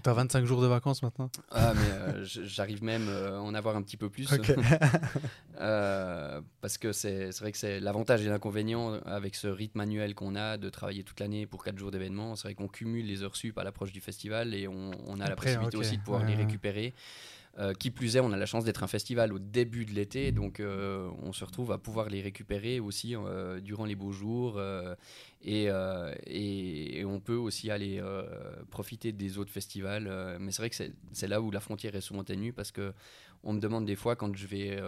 Tu 0.01 0.09
as 0.09 0.13
25 0.13 0.45
jours 0.45 0.61
de 0.61 0.67
vacances 0.67 1.03
maintenant 1.03 1.29
Ah, 1.51 1.73
mais 1.75 2.23
j'arrive 2.23 2.83
même 2.83 3.07
à 3.09 3.41
en 3.41 3.53
avoir 3.53 3.75
un 3.75 3.81
petit 3.81 3.97
peu 3.97 4.09
plus. 4.09 4.27
parce 5.57 6.77
que 6.77 6.91
c'est 6.91 7.29
vrai 7.39 7.51
que 7.51 7.57
c'est 7.57 7.79
l'avantage 7.79 8.25
et 8.25 8.29
l'inconvénient 8.29 8.93
avec 9.05 9.35
ce 9.35 9.47
rythme 9.47 9.79
manuel 9.79 10.15
qu'on 10.15 10.35
a 10.35 10.57
de 10.57 10.69
travailler 10.69 11.03
toute 11.03 11.19
l'année 11.19 11.45
pour 11.45 11.63
4 11.63 11.77
jours 11.77 11.91
d'événements. 11.91 12.35
C'est 12.35 12.47
vrai 12.47 12.55
qu'on 12.55 12.67
cumule 12.67 13.05
les 13.05 13.23
heures 13.23 13.35
sup 13.35 13.57
à 13.57 13.63
l'approche 13.63 13.91
du 13.91 14.01
festival 14.01 14.53
et 14.53 14.67
on, 14.67 15.19
a 15.19 15.29
la 15.29 15.35
possibilité 15.35 15.77
aussi 15.77 15.97
de 15.97 16.03
pouvoir 16.03 16.25
les 16.25 16.35
récupérer. 16.35 16.93
Euh, 17.59 17.73
qui 17.75 17.91
plus 17.91 18.15
est, 18.15 18.19
on 18.19 18.31
a 18.31 18.37
la 18.37 18.47
chance 18.47 18.65
d'être 18.65 18.81
un 18.81 18.87
festival 18.87 19.31
au 19.31 19.37
début 19.37 19.85
de 19.85 19.91
l'été, 19.91 20.31
donc 20.31 20.59
euh, 20.59 21.07
on 21.21 21.33
se 21.33 21.45
retrouve 21.45 21.71
à 21.71 21.77
pouvoir 21.77 22.09
les 22.09 22.19
récupérer 22.19 22.79
aussi 22.79 23.15
euh, 23.15 23.59
durant 23.59 23.85
les 23.85 23.93
beaux 23.93 24.11
jours. 24.11 24.59
Et, 25.43 25.69
on 27.05 27.19
peut 27.19 27.35
aussi 27.35 27.69
aller 27.69 28.01
profiter 28.71 29.11
des 29.11 29.37
autres 29.37 29.51
festivals. 29.51 30.37
mais 30.39 30.51
c'est 30.51 30.63
vrai 30.63 30.69
que 30.71 30.75
c'est 31.11 31.27
là 31.27 31.41
où 31.41 31.51
la 31.51 31.59
frontière 31.59 31.95
est 31.95 32.01
souvent 32.01 32.23
ténue 32.23 32.53
parce 32.53 32.71
que 32.71 32.91
on 33.43 33.53
me 33.53 33.59
demande 33.59 33.85
des 33.85 33.97
fois 33.97 34.15
quand 34.15 34.35
je 34.35 34.47
vais 34.47 34.81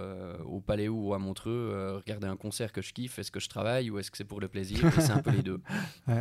au 0.45 0.60
Palais 0.60 0.88
ou 0.88 1.13
à 1.13 1.19
Montreux 1.19 1.97
regarder 1.97 2.25
un 2.25 2.38
concert 2.38 2.71
que 2.71 2.82
je 2.82 2.93
kiffe, 2.93 3.19
est-ce 3.19 3.32
que 3.32 3.39
je 3.39 3.49
travaille 3.49 3.91
ou 3.91 3.99
est-ce 3.99 4.10
que 4.10 4.17
c'est 4.17 4.23
pour 4.23 4.41
le 4.41 4.47
plaisir? 4.47 4.80
C'est 4.93 5.12
un 5.12 5.21
peu 5.21 5.32
les 5.32 5.43
deux. 5.43 5.62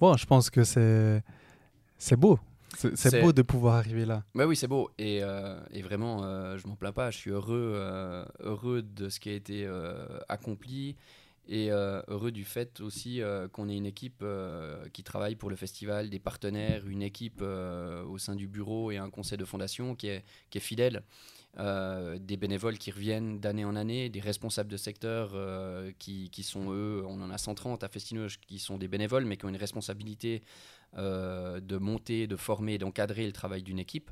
Bon, 0.00 0.16
je 0.16 0.26
pense 0.26 0.48
que 0.48 0.62
c'est 0.62 2.16
beau 2.16 2.38
c'est 2.76 3.20
beau 3.20 3.32
de 3.32 3.42
pouvoir 3.42 3.76
arriver 3.76 4.04
là. 4.04 4.24
Bah 4.34 4.46
oui, 4.46 4.56
c'est 4.56 4.68
beau. 4.68 4.90
Et, 4.98 5.20
euh, 5.22 5.58
et 5.72 5.82
vraiment, 5.82 6.24
euh, 6.24 6.58
je 6.58 6.66
m'en 6.66 6.76
plains 6.76 6.92
pas. 6.92 7.10
Je 7.10 7.18
suis 7.18 7.30
heureux, 7.30 7.72
euh, 7.74 8.24
heureux 8.40 8.82
de 8.82 9.08
ce 9.08 9.20
qui 9.20 9.30
a 9.30 9.32
été 9.32 9.68
accompli 10.28 10.96
et 11.50 11.70
heureux 11.70 12.30
du 12.30 12.44
fait 12.44 12.80
aussi 12.80 13.22
qu'on 13.52 13.68
ait 13.70 13.76
une 13.76 13.86
équipe 13.86 14.24
qui 14.92 15.02
travaille 15.02 15.34
pour 15.34 15.48
le 15.48 15.56
festival, 15.56 16.10
des 16.10 16.18
partenaires, 16.18 16.86
une 16.86 17.02
équipe 17.02 17.40
au 17.42 18.18
sein 18.18 18.34
du 18.34 18.48
bureau 18.48 18.90
et 18.90 18.98
un 18.98 19.08
conseil 19.08 19.38
de 19.38 19.44
fondation 19.46 19.94
qui 19.94 20.08
est, 20.08 20.24
qui 20.50 20.58
est 20.58 20.60
fidèle. 20.60 21.02
des 21.56 22.36
bénévoles 22.36 22.76
qui 22.76 22.90
reviennent 22.90 23.40
d'année 23.40 23.64
en 23.64 23.76
année, 23.76 24.10
des 24.10 24.20
responsables 24.20 24.70
de 24.70 24.76
secteur 24.76 25.34
qui, 25.98 26.28
qui, 26.28 26.42
sont 26.42 26.70
eux, 26.70 27.02
on 27.06 27.18
en 27.22 27.30
a 27.30 27.38
130 27.38 27.82
à 27.82 27.88
Festinoge 27.88 28.38
qui 28.40 28.58
sont 28.58 28.76
des 28.76 28.88
bénévoles 28.88 29.24
mais 29.24 29.38
qui 29.38 29.46
ont 29.46 29.48
une 29.48 29.56
responsabilité 29.56 30.42
euh, 30.96 31.60
de 31.60 31.76
monter, 31.76 32.26
de 32.26 32.36
former, 32.36 32.78
d'encadrer 32.78 33.26
le 33.26 33.32
travail 33.32 33.62
d'une 33.62 33.78
équipe. 33.78 34.10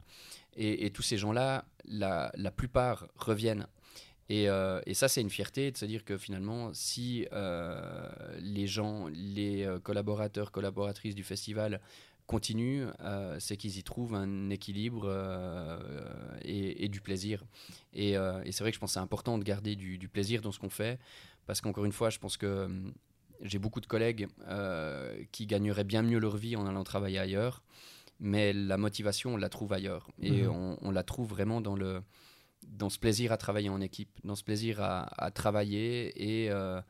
Et, 0.59 0.91
tous 0.91 1.03
ces 1.03 1.17
gens-là, 1.17 1.65
la, 1.87 2.31
plupart 2.55 3.09
reviennent. 3.17 3.67
Euh, 4.31 4.81
et, 4.87 4.95
ça, 4.95 5.09
c'est 5.09 5.23
une 5.23 5.31
fierté 5.31 5.71
de 5.71 5.77
se 5.77 5.87
dire 5.87 6.05
que 6.05 6.19
finalement, 6.19 6.73
si 6.75 7.27
euh, 7.33 8.09
les 8.41 8.67
gens, 8.67 9.09
les 9.09 9.67
collaborateurs, 9.83 10.53
collaboratrices 10.53 11.15
du 11.15 11.25
festival 11.25 11.81
continuent, 12.27 12.89
c'est 13.39 13.57
qu'ils 13.57 13.79
y 13.79 13.83
trouvent 13.83 14.15
un 14.15 14.51
équilibre 14.51 15.11
et, 16.43 16.89
du 16.89 17.01
plaisir. 17.01 17.43
Et, 17.95 18.17
c'est 18.51 18.61
vrai 18.61 18.71
que 18.71 18.75
je 18.75 18.81
pense 18.81 18.91
que 18.91 18.95
c'est 18.95 19.01
important 19.01 19.39
de 19.39 19.45
garder 19.45 19.77
du, 19.77 19.99
du 19.99 20.09
plaisir 20.09 20.43
dans 20.43 20.53
ce 20.53 20.59
qu'on 20.59 20.71
fait, 20.71 20.99
parce 21.47 21.61
qu'encore 21.61 21.85
une 21.87 21.93
fois, 21.93 22.11
je 22.11 22.19
pense 22.19 22.37
que 22.37 22.69
j'ai 23.43 23.59
beaucoup 23.59 23.81
de 23.81 23.87
collègues 23.87 24.29
euh, 24.49 25.23
qui 25.33 25.47
gagneraient 25.47 25.85
bien 25.85 26.03
mieux 26.03 26.19
leur 26.19 26.37
vie 26.37 26.57
en 26.57 26.67
allant 26.67 26.85
travailler 26.85 27.19
ailleurs, 27.19 27.63
mais 28.21 28.53
la 28.53 28.77
motivation, 28.77 29.35
on 29.35 29.37
la 29.37 29.49
trouve 29.49 29.73
ailleurs. 29.73 30.09
Et 30.23 30.43
mhm. 30.43 30.77
on, 30.81 30.91
la 30.91 31.03
trouve 31.03 31.29
vraiment 31.29 31.61
dans, 31.61 31.77
le, 31.77 32.03
dans 32.67 32.89
ce 32.89 32.99
plaisir 32.99 33.33
à 33.33 33.37
travailler 33.37 33.69
en 33.69 33.81
équipe, 33.81 34.11
dans 34.25 34.35
ce 34.35 34.45
plaisir 34.45 34.79
à, 34.81 35.31
travailler 35.33 36.45
et 36.45 36.51
euh, 36.51 36.81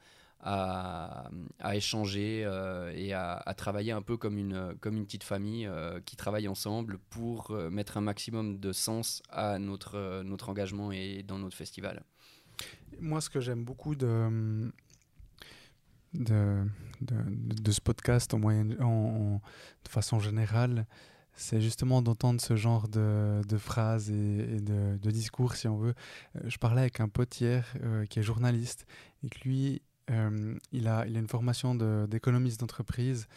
à, 0.41 1.29
échanger 1.75 2.43
euh, 2.45 2.93
et 2.95 3.13
à, 3.13 3.43
travailler 3.57 3.93
un 3.93 4.03
peu 4.03 4.17
comme 4.17 4.39
une, 4.39 4.77
comme 4.81 4.97
une 4.97 5.05
petite 5.05 5.25
famille 5.25 5.69
qui 6.05 6.17
travaille 6.17 6.47
ensemble 6.47 6.99
pour 7.11 7.51
mettre 7.71 7.97
un 7.97 8.03
maximum 8.03 8.59
de 8.61 8.73
sens 8.73 9.23
à 9.31 9.59
notre, 9.59 10.23
notre 10.23 10.49
engagement 10.49 10.93
et 10.93 11.23
dans 11.23 11.39
notre 11.39 11.57
festival. 11.57 12.05
Moi, 13.01 13.21
ce 13.21 13.29
que 13.29 13.41
j'aime 13.41 13.65
beaucoup 13.65 13.95
de, 13.95 14.71
de, 16.19 16.65
de, 17.01 17.71
ce 17.71 17.81
podcast 17.81 18.33
en 18.35 18.39
moyen, 18.39 18.71
en, 18.81 19.41
de 19.85 19.89
façon 19.89 20.19
générale, 20.19 20.87
c'est 21.35 21.61
justement 21.61 22.03
d'entendre 22.03 22.41
ce 22.41 22.57
genre 22.57 22.89
de, 22.89 23.43
de 23.47 23.59
phrases 23.59 24.11
et, 24.11 24.61
de, 24.61 24.97
de, 24.97 25.11
discours, 25.11 25.55
si 25.55 25.69
on 25.69 25.77
veut. 25.77 25.95
Euh, 26.37 26.41
je 26.47 26.57
parlais 26.59 26.81
avec 26.81 27.01
un 27.01 27.09
pote 27.09 27.41
hier 27.41 27.67
euh, 27.83 28.07
qui 28.07 28.19
est 28.19 28.23
journaliste 28.23 28.87
et 29.23 29.29
que 29.29 29.39
lui, 29.47 29.83
euh, 30.11 30.55
il, 30.73 30.89
a, 30.89 31.07
il 31.07 31.17
a 31.17 31.21
une 31.21 31.29
formation 31.29 31.75
d'économiste 32.07 32.61
d'entreprise 32.61 33.29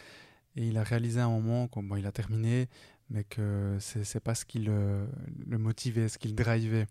et 0.56 0.66
il 0.66 0.78
a 0.78 0.82
réalisé 0.82 1.20
un 1.20 1.28
moment, 1.28 1.68
bon, 1.76 1.96
il 1.96 2.06
a 2.06 2.12
terminé, 2.12 2.68
mais 3.10 3.24
que 3.24 3.76
c'est 3.80 4.20
pas 4.20 4.34
ce 4.34 4.44
qui 4.44 4.60
le, 4.60 5.06
le 5.46 5.58
motivait, 5.58 6.08
ce 6.08 6.18
qui 6.18 6.28
le 6.28 6.34
drivait 6.34 6.86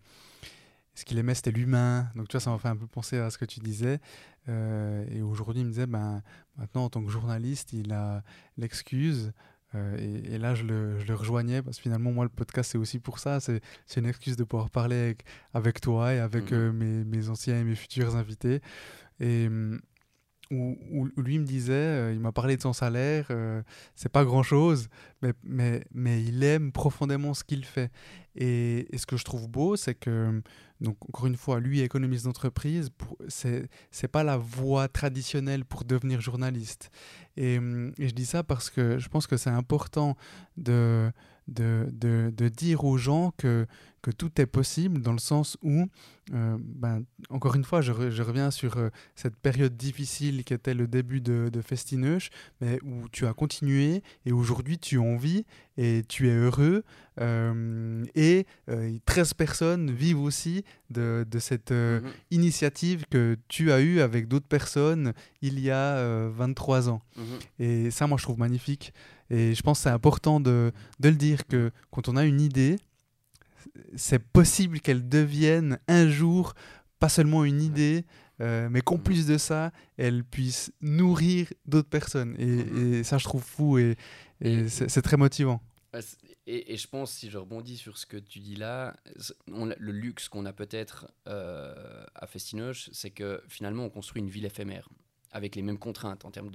ce 0.95 1.05
qu'il 1.05 1.17
aimait, 1.17 1.35
c'était 1.35 1.51
l'humain. 1.51 2.09
Donc, 2.15 2.27
tu 2.27 2.33
vois, 2.33 2.41
ça 2.41 2.51
m'a 2.51 2.57
fait 2.57 2.67
un 2.67 2.75
peu 2.75 2.87
penser 2.87 3.17
à 3.17 3.29
ce 3.29 3.37
que 3.37 3.45
tu 3.45 3.59
disais. 3.59 3.99
Euh, 4.47 5.05
et 5.09 5.21
aujourd'hui, 5.21 5.61
il 5.61 5.65
me 5.65 5.71
disait, 5.71 5.87
ben, 5.87 6.21
maintenant, 6.57 6.85
en 6.85 6.89
tant 6.89 7.03
que 7.03 7.09
journaliste, 7.09 7.73
il 7.73 7.93
a 7.93 8.23
l'excuse 8.57 9.31
Euh, 9.75 10.23
et, 10.25 10.39
là, 10.39 10.55
je 10.55 10.63
le, 10.63 10.97
je 10.97 11.05
le, 11.05 11.13
rejoignais 11.13 11.61
parce 11.61 11.77
que 11.77 11.83
finalement, 11.83 12.11
moi, 12.11 12.25
le 12.25 12.29
podcast, 12.29 12.71
c'est 12.71 12.79
aussi 12.79 12.97
pour 12.97 13.19
ça. 13.19 13.39
C'est 13.39 13.61
une 13.97 14.07
excuse 14.07 14.35
de 14.35 14.43
pouvoir 14.43 14.71
parler 14.71 14.97
avec, 14.97 15.23
avec 15.53 15.79
toi 15.79 16.11
et 16.11 16.19
avec 16.19 16.51
mhm. 16.51 16.71
mes, 16.71 17.03
mes, 17.05 17.29
anciens 17.29 17.59
et 17.59 17.63
mes 17.63 17.75
futurs 17.75 18.15
invités. 18.15 18.61
Et, 19.19 19.45
hum, 19.45 19.79
où, 20.51 21.07
lui 21.17 21.37
me 21.37 21.45
disait, 21.45 21.73
euh, 21.73 22.13
il 22.13 22.19
m'a 22.19 22.31
parlé 22.31 22.57
de 22.57 22.61
son 22.61 22.73
salaire, 22.73 23.27
euh, 23.29 23.61
c'est 23.95 24.11
pas 24.11 24.25
grand 24.25 24.41
chose, 24.41 24.89
mais, 25.21 25.33
mais, 25.43 25.83
mais 25.91 26.23
il 26.23 26.43
aime 26.43 26.71
profondément 26.71 27.33
ce 27.33 27.43
qu'il 27.43 27.65
fait. 27.65 27.91
Et, 28.35 28.87
ce 28.95 29.05
que 29.05 29.17
je 29.17 29.23
trouve 29.23 29.47
beau, 29.47 29.75
c'est 29.75 29.95
que, 29.95 30.41
donc 30.81 30.97
encore 31.07 31.27
une 31.27 31.35
fois, 31.35 31.59
lui, 31.59 31.81
économiste 31.81 32.25
d'entreprise, 32.25 32.89
c'est, 33.27 33.69
c'est 33.91 34.07
pas 34.07 34.23
la 34.23 34.37
voie 34.37 34.87
traditionnelle 34.87 35.65
pour 35.65 35.83
devenir 35.83 36.21
journaliste. 36.21 36.91
Et, 37.37 37.55
je 37.55 38.11
dis 38.11 38.25
ça 38.25 38.43
parce 38.43 38.69
que 38.69 38.97
je 38.99 39.09
pense 39.09 39.27
que 39.27 39.37
c'est 39.37 39.49
important 39.49 40.15
de, 40.57 41.11
de, 41.47 41.87
de, 41.91 42.31
de 42.35 42.47
dire 42.49 42.83
aux 42.83 42.97
gens 42.97 43.33
que 43.37 43.65
que 44.01 44.11
tout 44.11 44.39
est 44.39 44.45
possible 44.45 45.01
dans 45.01 45.11
le 45.11 45.19
sens 45.19 45.57
où, 45.61 45.85
euh, 46.33 46.57
ben, 46.59 47.03
encore 47.29 47.55
une 47.55 47.63
fois, 47.63 47.81
je, 47.81 47.91
reviens 47.91 48.51
sur 48.51 48.77
euh, 48.77 48.89
cette 49.15 49.35
période 49.35 49.75
difficile 49.75 50.43
qui 50.43 50.53
était 50.53 50.73
le 50.73 50.87
début 50.87 51.21
de, 51.21 51.49
de 51.51 51.61
mais 52.61 52.79
où 52.83 53.07
tu 53.11 53.25
as 53.25 53.33
continué 53.33 54.03
et 54.25 54.31
aujourd'hui 54.31 54.77
tu 54.77 54.97
en 54.97 55.15
vis 55.17 55.45
et 55.79 56.03
tu 56.07 56.27
es 56.29 56.33
heureux. 56.33 56.83
Euh, 57.21 58.05
et 58.15 58.45
13 59.05 59.33
personnes 59.33 59.91
vivent 59.91 60.21
aussi 60.21 60.63
de, 60.89 61.25
de 61.29 61.39
cette 61.39 61.71
mhm. 61.71 62.01
initiative 62.31 63.05
que 63.09 63.37
tu 63.47 63.71
as 63.71 63.81
eue 63.81 63.99
avec 63.99 64.27
d'autres 64.27 64.47
personnes 64.47 65.13
il 65.41 65.59
y 65.59 65.71
a 65.71 66.27
23 66.29 66.89
ans. 66.89 67.01
Mhm. 67.17 67.23
Et 67.59 67.91
ça, 67.91 68.07
moi, 68.07 68.17
je 68.17 68.23
trouve 68.23 68.39
magnifique. 68.39 68.93
Et 69.29 69.53
je 69.53 69.61
pense 69.61 69.79
que 69.79 69.83
c'est 69.83 69.89
important 69.89 70.39
de, 70.39 70.71
de, 70.99 71.09
le 71.09 71.15
dire 71.15 71.45
que 71.47 71.71
quand 71.91 72.09
on 72.09 72.17
a 72.17 72.25
une 72.25 72.41
idée, 72.41 72.77
c'est 73.95 74.19
possible 74.19 74.79
qu'elle 74.79 75.07
devienne 75.07 75.77
un 75.87 76.09
jour 76.09 76.53
pas 76.99 77.09
seulement 77.09 77.45
une 77.45 77.61
idée, 77.61 78.05
euh, 78.41 78.67
mais 78.69 78.81
qu'en 78.81 78.97
plus 78.97 79.25
de 79.25 79.37
ça, 79.37 79.71
elle 79.97 80.23
puisse 80.23 80.71
nourrir 80.81 81.47
d'autres 81.65 81.89
personnes. 81.89 82.35
Et, 82.37 83.03
ça, 83.03 83.17
je 83.17 83.23
trouve 83.23 83.43
fou 83.43 83.77
et, 83.77 83.95
c'est 84.67 85.01
très 85.01 85.17
motivant. 85.17 85.61
Et, 86.45 86.77
je 86.77 86.87
pense, 86.87 87.11
si 87.11 87.29
je 87.29 87.37
rebondis 87.37 87.77
sur 87.77 87.97
ce 87.97 88.05
que 88.05 88.17
tu 88.17 88.39
dis 88.39 88.55
là, 88.55 88.95
le 89.47 89.91
luxe 89.91 90.29
qu'on 90.29 90.45
a 90.45 90.53
peut-être 90.53 91.11
euh, 91.27 92.05
à 92.15 92.27
Festinoche, 92.27 92.89
c'est 92.91 93.11
que 93.11 93.41
finalement, 93.47 93.85
on 93.85 93.89
construit 93.89 94.21
une 94.21 94.29
ville 94.29 94.45
éphémère 94.45 94.89
avec 95.31 95.55
les 95.55 95.61
mêmes 95.61 95.77
contraintes 95.77 96.25
en 96.25 96.31
termes 96.31 96.49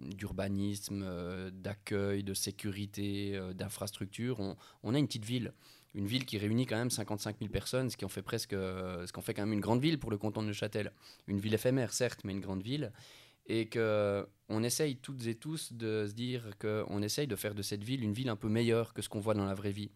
d'urbanisme, 0.00 1.04
euh, 1.06 1.50
d'accueil, 1.50 2.24
de 2.24 2.34
sécurité, 2.34 3.38
d'infrastructure. 3.54 4.40
On, 4.82 4.94
a 4.94 4.98
une 4.98 5.06
petite 5.06 5.24
ville 5.24 5.52
une 5.94 6.06
ville 6.06 6.26
qui 6.26 6.36
réunit 6.36 6.66
quand 6.66 6.76
même 6.76 6.90
55 6.90 7.38
000 7.38 7.50
personnes, 7.50 7.88
ce 7.88 7.96
qui 7.96 8.04
en 8.04 8.10
fait 8.10 8.20
presque, 8.20 8.50
ce 8.50 9.10
qui 9.10 9.22
fait 9.22 9.32
quand 9.32 9.44
même 9.44 9.54
une 9.54 9.60
grande 9.60 9.80
ville 9.80 9.98
pour 9.98 10.10
le 10.10 10.18
canton 10.18 10.42
de 10.42 10.48
Neuchâtel. 10.48 10.92
Une 11.26 11.40
ville 11.40 11.54
éphémère, 11.54 11.90
certes, 11.94 12.20
mais 12.22 12.34
une 12.34 12.40
grande 12.40 12.62
ville. 12.62 12.92
Et 13.48 13.68
qu'on 13.68 14.62
essaye 14.62 14.96
toutes 14.96 15.26
et 15.26 15.34
tous 15.34 15.72
de 15.72 16.06
se 16.08 16.12
dire 16.12 16.50
qu'on 16.60 17.02
essaye 17.02 17.26
de 17.26 17.36
faire 17.36 17.54
de 17.54 17.62
cette 17.62 17.84
ville 17.84 18.02
une 18.02 18.12
ville 18.12 18.28
un 18.28 18.36
peu 18.36 18.48
meilleure 18.48 18.92
que 18.92 19.02
ce 19.02 19.08
qu'on 19.08 19.20
voit 19.20 19.34
dans 19.34 19.44
la 19.44 19.54
vraie 19.54 19.70
vie. 19.70 19.90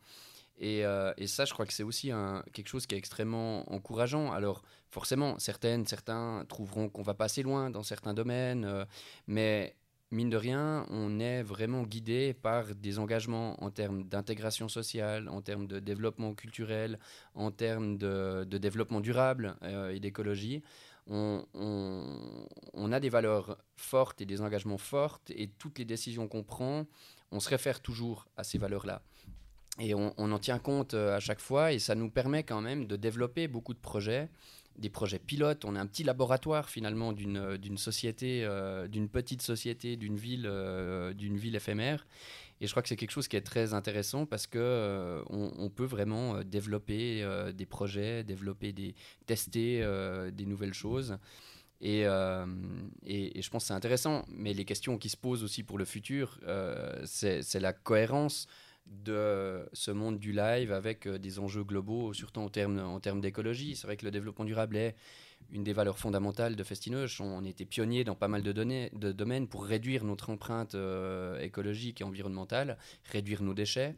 Et, 0.61 0.85
euh, 0.85 1.13
ça, 1.27 1.47
je 1.47 1.53
crois 1.53 1.67
que 1.67 1.73
c'est 1.73 1.83
aussi 1.83 2.13
quelque 2.53 2.69
chose 2.69 2.87
qui 2.87 2.95
est 2.95 2.99
extrêmement 2.99 3.71
encourageant. 3.73 4.31
Alors, 4.31 4.63
forcément, 4.91 5.39
certaines, 5.39 5.87
certains 5.87 6.45
trouveront 6.49 6.91
qu'on 6.91 7.03
va 7.03 7.15
pas 7.15 7.25
assez 7.25 7.43
loin 7.43 7.71
dans 7.71 7.83
certains 7.83 8.13
domaines, 8.13 8.67
euh, 8.67 8.85
mais 9.27 9.75
mine 10.11 10.29
de 10.29 10.37
rien, 10.37 10.87
on 10.91 11.19
est 11.19 11.43
vraiment 11.43 11.83
guidé 11.85 12.35
par 12.35 12.75
des 12.75 12.99
engagements 12.99 13.63
en 13.63 13.71
termes 13.71 14.05
d'intégration 14.05 14.69
sociale, 14.69 15.29
en 15.29 15.41
termes 15.41 15.67
de 15.67 15.79
développement 15.79 16.35
culturel, 16.35 16.99
en 17.35 17.51
termes 17.51 17.97
de, 17.97 18.45
développement 18.45 19.01
durable 19.01 19.57
euh, 19.63 19.91
et 19.91 20.01
d'écologie. 20.01 20.63
On, 21.07 22.93
a 22.93 23.01
des 23.01 23.09
valeurs 23.09 23.59
fortes 23.77 24.21
et 24.21 24.27
des 24.27 24.41
engagements 24.41 24.79
forts, 24.79 25.21
et 25.31 25.49
toutes 25.49 25.79
les 25.79 25.85
décisions 25.85 26.29
qu'on 26.29 26.43
prend, 26.43 26.87
on 27.33 27.41
se 27.41 27.49
réfère 27.49 27.81
toujours 27.81 28.27
à 28.37 28.45
ces 28.45 28.59
valeurs-là. 28.59 29.03
Et 29.79 29.95
on, 29.95 30.13
en 30.19 30.39
tient 30.39 30.59
compte 30.59 30.95
euh, 30.95 31.17
à 31.17 31.21
chaque 31.21 31.41
fois, 31.41 31.73
et 31.73 31.79
ça 31.79 31.95
nous 31.95 32.11
permet 32.11 32.43
quand 32.43 32.61
même 32.61 32.87
de 32.87 32.97
développer 32.97 33.49
beaucoup 33.49 33.73
de 33.73 33.79
projets 33.79 34.29
des 34.77 34.91
projets 34.91 35.19
pilotes. 35.19 35.65
On 35.65 35.77
est 35.77 35.79
un 35.79 35.87
petit 35.87 36.05
laboratoire 36.05 36.69
finalement 36.69 37.13
d'une 37.13 37.37
euh, 37.37 37.77
société, 37.77 38.45
euh, 38.45 38.89
d'une 38.89 39.09
petite 39.09 39.43
société, 39.43 39.97
d'une 39.97 40.17
ville, 40.17 40.51
d'une 41.17 41.37
ville 41.37 41.57
éphémère. 41.57 42.07
Et 42.61 42.67
je 42.67 42.73
crois 42.73 42.83
que 42.83 42.89
c'est 42.89 42.97
quelque 42.97 43.11
chose 43.11 43.29
qui 43.29 43.37
est 43.37 43.41
très 43.41 43.73
intéressant 43.73 44.27
parce 44.27 44.47
que 44.47 45.23
on, 45.31 45.71
peut 45.71 45.85
vraiment 45.85 46.43
développer 46.43 47.27
des 47.55 47.67
projets, 47.67 48.23
développer 48.23 48.73
des, 48.73 48.95
tester 49.27 49.81
des 50.33 50.47
nouvelles 50.47 50.75
choses. 50.75 51.17
Et, 51.81 52.03
je 52.03 53.49
pense 53.49 53.65
que 53.65 53.69
c'est 53.69 53.75
intéressant. 53.75 54.27
Mais 54.29 54.53
les 54.53 54.67
questions 54.67 54.99
qui 54.99 55.09
se 55.09 55.17
posent 55.17 55.43
aussi 55.43 55.63
pour 55.63 55.79
le 55.79 55.87
futur, 55.87 56.39
c'est 57.05 57.61
la 57.61 57.73
cohérence 57.73 58.47
de 58.91 59.69
ce 59.73 59.91
monde 59.91 60.19
du 60.19 60.33
live 60.33 60.73
avec 60.73 61.07
euh, 61.07 61.19
des 61.19 61.39
enjeux 61.39 61.65
globaux, 61.65 62.13
surtout 62.13 62.41
en 62.41 62.49
termes 62.49 63.21
d'écologie. 63.21 63.77
C'est 63.77 63.87
vrai 63.87 63.97
que 63.97 64.05
le 64.05 64.11
développement 64.11 64.45
durable 64.45 64.77
est 64.77 64.97
une 65.53 65.65
des 65.65 65.73
valeurs 65.73 65.99
fondamentales 65.99 66.57
de 66.57 66.63
Festinoche. 66.63 67.21
On 67.21 67.45
était 67.45 67.65
pionnier 67.65 68.05
dans 68.05 68.15
pas 68.15 68.29
mal 68.29 68.43
de 68.43 69.13
domaines 69.13 69.49
pour 69.49 69.65
réduire 69.65 70.05
notre 70.05 70.31
empreinte 70.31 70.75
euh, 70.75 71.41
écologique 71.41 72.01
et 72.01 72.05
environnementale, 72.05 72.79
réduire 73.05 73.43
nos 73.43 73.55
déchets. 73.55 73.97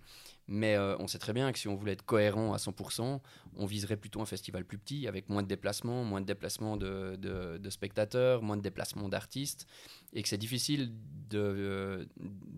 Mais 0.54 0.76
euh, 0.76 0.94
on 0.98 1.06
sait 1.06 1.18
très 1.18 1.32
bien 1.32 1.50
que 1.50 1.58
si 1.58 1.66
on 1.66 1.76
voulait 1.76 1.92
être 1.92 2.04
cohérent 2.04 2.52
à 2.52 2.58
100%, 2.58 3.20
on 3.56 3.64
viserait 3.64 3.96
plutôt 3.96 4.20
un 4.20 4.26
festival 4.26 4.66
plus 4.66 4.76
petit, 4.76 5.08
avec 5.08 5.30
moins 5.30 5.42
de 5.42 5.48
déplacements, 5.48 6.04
moins 6.04 6.20
de 6.20 6.26
déplacements 6.26 6.76
de, 6.76 7.58
spectateurs, 7.70 8.42
moins 8.42 8.58
de 8.58 8.62
déplacements 8.62 9.08
d'artistes 9.08 9.66
et 10.12 10.22
que 10.22 10.28
c'est 10.28 10.36
difficile 10.36 10.92
de, 11.30 12.06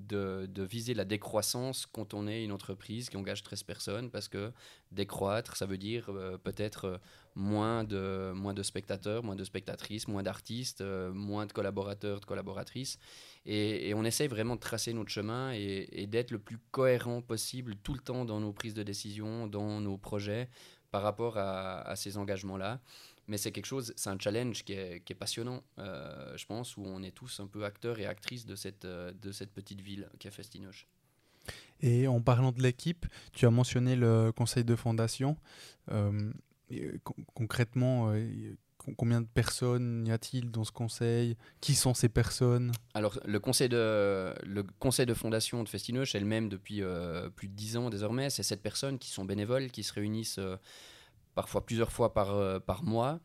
de, 0.09 0.63
viser 0.65 0.93
la 0.93 1.05
décroissance 1.05 1.87
quand 1.87 2.15
on 2.15 2.27
est 2.27 2.43
une 2.43 2.51
entreprise 2.51 3.09
qui 3.09 3.17
engage 3.17 3.45
13 3.45 3.63
personnes, 3.63 4.11
parce 4.11 4.27
que 4.27 4.51
décroître, 4.91 5.57
ça 5.57 5.67
veut 5.67 5.79
dire 5.79 6.07
euh, 6.09 6.37
peut-être 6.37 6.85
euh, 6.87 6.99
moins 7.37 7.85
de, 7.85 8.33
moins 8.35 8.55
de 8.55 8.63
spectateurs, 8.63 9.23
moins 9.23 9.37
de 9.37 9.45
spectatrices, 9.45 10.09
moins 10.09 10.23
d'artistes, 10.23 10.81
euh, 10.81 11.13
moins 11.13 11.47
de 11.47 11.53
collaborateurs, 11.53 12.19
de 12.19 12.25
collaboratrices. 12.25 12.99
Et, 13.47 13.93
on 13.95 14.05
essaye 14.05 14.29
vraiment 14.29 14.57
de 14.57 14.61
tracer 14.61 14.93
notre 14.93 15.11
chemin 15.11 15.53
et, 15.53 16.07
d'être 16.07 16.31
le 16.31 16.39
plus 16.39 16.59
cohérent 16.71 17.21
possible 17.21 17.77
tout 17.77 17.93
le 17.95 18.01
temps 18.01 18.25
dans 18.25 18.41
nos 18.41 18.53
prises 18.53 18.75
de 18.75 18.83
décision, 18.83 19.47
dans 19.47 19.81
nos 19.81 19.99
projets, 19.99 20.49
par 20.91 21.03
rapport 21.03 21.37
à, 21.37 21.95
ces 21.97 22.17
engagements-là 22.17 22.81
mais 23.27 23.39
c'est 23.39 23.53
quelque 23.53 23.67
chose, 23.67 23.93
c'est 23.97 24.11
un 24.11 24.19
challenge 24.19 24.65
qui 24.65 24.75
est, 24.75 25.15
passionnant, 25.19 25.63
euh, 25.79 26.37
je 26.37 26.45
pense, 26.47 26.77
où 26.77 26.83
on 26.85 27.03
est 27.03 27.11
tous 27.11 27.41
un 27.41 27.47
peu 27.47 27.65
acteurs 27.65 27.99
et 27.99 28.07
actrices 28.07 28.45
de 28.45 28.55
cette, 28.55 28.85
euh, 28.85 29.13
petite 29.55 29.81
ville 29.81 30.11
qui 30.19 30.29
est 30.29 30.31
Festinoche. 30.31 30.87
Et 31.81 32.07
en 32.07 32.21
parlant 32.21 32.53
de 32.53 32.63
l'équipe, 32.63 33.07
tu 33.33 33.47
as 33.47 33.51
mentionné 33.51 33.97
le 33.97 34.31
conseil 34.33 34.65
de 34.65 34.77
fondation. 34.77 35.37
Euh, 35.91 36.31
concrètement, 37.35 38.13
combien 38.97 39.21
de 39.21 39.27
personnes 39.27 40.05
y 40.07 40.13
a-t-il 40.13 40.51
dans 40.51 40.65
ce 40.65 40.73
conseil? 40.73 41.37
Qui 41.61 41.75
sont 41.75 41.95
ces 41.95 42.09
personnes? 42.09 42.73
Alors, 42.95 43.19
le 43.25 43.41
conseil 43.41 43.69
de, 43.69 44.35
le 44.45 44.63
conseil 44.79 45.07
de 45.07 45.15
fondation 45.15 45.63
de 45.63 45.69
Festinoche, 45.69 46.15
elle-même 46.15 46.49
depuis 46.49 46.83
plus 47.37 47.49
de 47.49 47.55
dix 47.55 47.77
ans 47.77 47.91
désormais, 47.91 48.31
c'est 48.31 48.43
sept 48.43 48.63
personnes 48.63 48.99
qui 48.99 49.11
sont 49.11 49.25
bénévoles, 49.25 49.71
qui 49.71 49.83
se 49.83 49.93
réunissent 49.93 50.41
parfois 51.35 51.65
plusieurs 51.65 51.93
fois 51.93 52.15
par, 52.15 52.35
euh, 52.35 52.59
par 52.59 52.83
mois. 52.83 53.21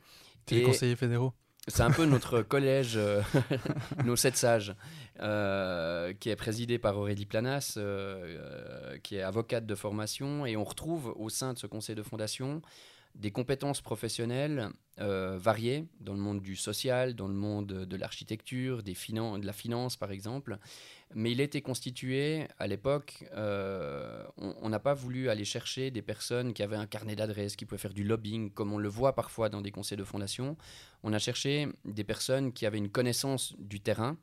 Tu 0.45 0.57
es 0.57 0.63
conseiller 0.63 0.95
fédéraux? 0.95 1.33
c'est 1.67 1.83
un 1.83 1.91
peu 1.91 2.05
notre 2.07 2.41
collège, 2.41 2.93
euh, 2.95 3.21
nos 4.05 4.15
sept 4.15 4.35
sages, 4.35 4.75
euh, 5.19 6.13
qui 6.19 6.29
est 6.29 6.35
présidé 6.35 6.79
par 6.79 6.97
Aurélie 6.97 7.25
Planas, 7.25 7.77
qui 9.03 9.15
est 9.15 9.21
avocate 9.21 9.65
de 9.65 9.75
formation. 9.75 10.45
Et 10.45 10.57
on 10.57 10.63
retrouve 10.63 11.13
au 11.15 11.29
sein 11.29 11.53
de 11.53 11.59
ce 11.59 11.67
conseil 11.67 11.95
de 11.95 12.03
fondation 12.03 12.61
des 13.19 13.31
compétences 13.31 13.81
professionnelles 13.81 14.69
variées 14.97 15.85
dans 16.01 16.13
le 16.13 16.19
monde 16.19 16.41
du 16.41 16.57
social, 16.57 17.15
dans 17.15 17.29
le 17.29 17.33
monde 17.33 17.67
de 17.67 17.95
l'architecture, 17.95 18.83
de 18.83 19.45
la 19.45 19.53
finance 19.53 19.95
par 19.95 20.11
exemple, 20.11 20.57
mais 21.15 21.31
il 21.31 21.41
était 21.41 21.61
constitué 21.61 22.47
à 22.59 22.67
l'époque, 22.67 23.25
euh, 23.33 24.23
on 24.37 24.69
n'a 24.69 24.79
pas 24.79 24.93
voulu 24.93 25.29
aller 25.29 25.45
chercher 25.45 25.89
des 25.89 26.03
personnes 26.03 26.53
qui 26.53 26.61
avaient 26.61 26.75
un 26.75 26.85
carnet 26.85 27.15
d'adresses, 27.15 27.55
qui 27.55 27.65
pouvaient 27.65 27.79
faire 27.79 27.93
du 27.93 28.03
lobbying, 28.03 28.51
comme 28.51 28.73
on 28.73 28.77
le 28.77 28.89
voit 28.89 29.15
parfois 29.15 29.49
dans 29.49 29.61
des 29.61 29.71
conseils 29.71 29.97
de 29.97 30.03
fondation. 30.03 30.55
On 31.01 31.11
a 31.13 31.19
cherché 31.19 31.67
des 31.85 32.03
personnes 32.03 32.53
qui 32.53 32.65
avaient 32.65 32.77
une 32.77 32.91
connaissance 32.91 33.55
du 33.57 33.79
terrain, 33.79 34.17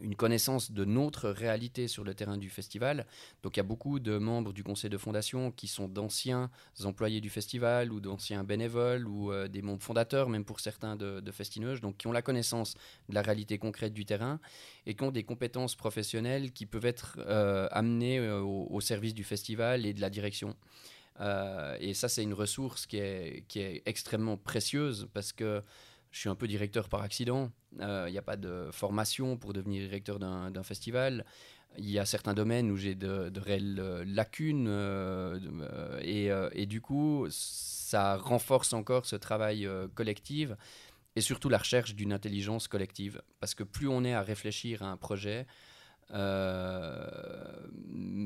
une 0.00 0.16
connaissance 0.16 0.72
de 0.72 0.84
notre 0.84 1.28
réalité 1.28 1.86
sur 1.86 2.02
le 2.02 2.14
terrain 2.14 2.38
du 2.38 2.48
festival. 2.48 3.06
Donc 3.42 3.56
il 3.56 3.58
y 3.58 3.60
a 3.60 3.64
beaucoup 3.64 4.00
de 4.00 4.16
membres 4.16 4.52
du 4.52 4.64
conseil 4.64 4.88
de 4.88 4.96
fondation 4.96 5.50
qui 5.50 5.68
sont 5.68 5.88
d'anciens 5.88 6.50
employés 6.84 7.20
du 7.20 7.28
festival 7.28 7.92
ou 7.92 8.00
d'anciens 8.00 8.42
bénévoles 8.42 9.06
ou 9.06 9.32
euh, 9.32 9.48
des 9.48 9.60
membres 9.60 9.82
fondateurs, 9.82 10.28
même 10.28 10.44
pour 10.44 10.60
certains 10.60 10.96
de, 10.96 11.20
de 11.20 11.32
donc 11.80 11.96
qui 11.98 12.06
ont 12.06 12.12
la 12.12 12.22
connaissance 12.22 12.74
de 13.08 13.14
la 13.14 13.22
réalité 13.22 13.58
concrète 13.58 13.92
du 13.92 14.04
terrain 14.04 14.40
et 14.86 14.94
qui 14.94 15.02
ont 15.02 15.10
des 15.10 15.24
compétences 15.24 15.74
professionnelles 15.74 16.52
qui 16.52 16.66
peuvent 16.66 16.86
être 16.86 17.18
euh, 17.18 17.68
amenées 17.70 18.18
euh, 18.18 18.40
au, 18.40 18.80
service 18.80 19.14
du 19.14 19.24
festival 19.24 19.86
et 19.86 19.92
de 19.92 20.00
la 20.00 20.10
direction. 20.10 20.56
et 21.80 21.94
ça, 21.94 22.08
c'est 22.08 22.22
une 22.22 22.34
ressource 22.34 22.86
qui 22.86 22.96
est, 22.96 23.44
qui 23.46 23.60
est 23.60 23.82
extrêmement 23.86 24.36
précieuse 24.36 25.08
parce 25.12 25.32
que 25.32 25.62
je 26.12 26.20
suis 26.20 26.28
un 26.28 26.34
peu 26.34 26.46
directeur 26.46 26.88
par 26.88 27.02
accident. 27.02 27.50
Il 27.76 27.82
euh, 27.82 28.10
n'y 28.10 28.18
a 28.18 28.22
pas 28.22 28.36
de 28.36 28.68
formation 28.70 29.36
pour 29.36 29.54
devenir 29.54 29.82
directeur 29.82 30.18
d'un 30.18 30.62
festival. 30.62 31.24
Il 31.78 31.90
y 31.90 31.98
a 31.98 32.04
certains 32.04 32.34
domaines 32.34 32.70
où 32.70 32.76
j'ai 32.76 32.94
de, 32.94 33.32
réelles 33.40 33.80
euh, 33.80 34.04
lacunes 34.06 34.66
euh, 34.68 35.40
et, 36.02 36.66
du 36.66 36.82
coup, 36.82 37.26
ça 37.30 38.18
renforce 38.18 38.74
encore 38.74 39.06
ce 39.06 39.16
travail 39.16 39.68
collectif 39.94 40.50
et 41.16 41.22
surtout 41.22 41.48
la 41.48 41.58
recherche 41.58 41.94
d'une 41.94 42.12
intelligence 42.12 42.68
collective. 42.68 43.22
Parce 43.40 43.54
que 43.54 43.64
plus 43.64 43.88
on 43.88 44.04
est 44.04 44.14
à 44.14 44.22
réfléchir 44.22 44.82
à 44.82 44.86
un 44.86 44.98
projet, 44.98 45.46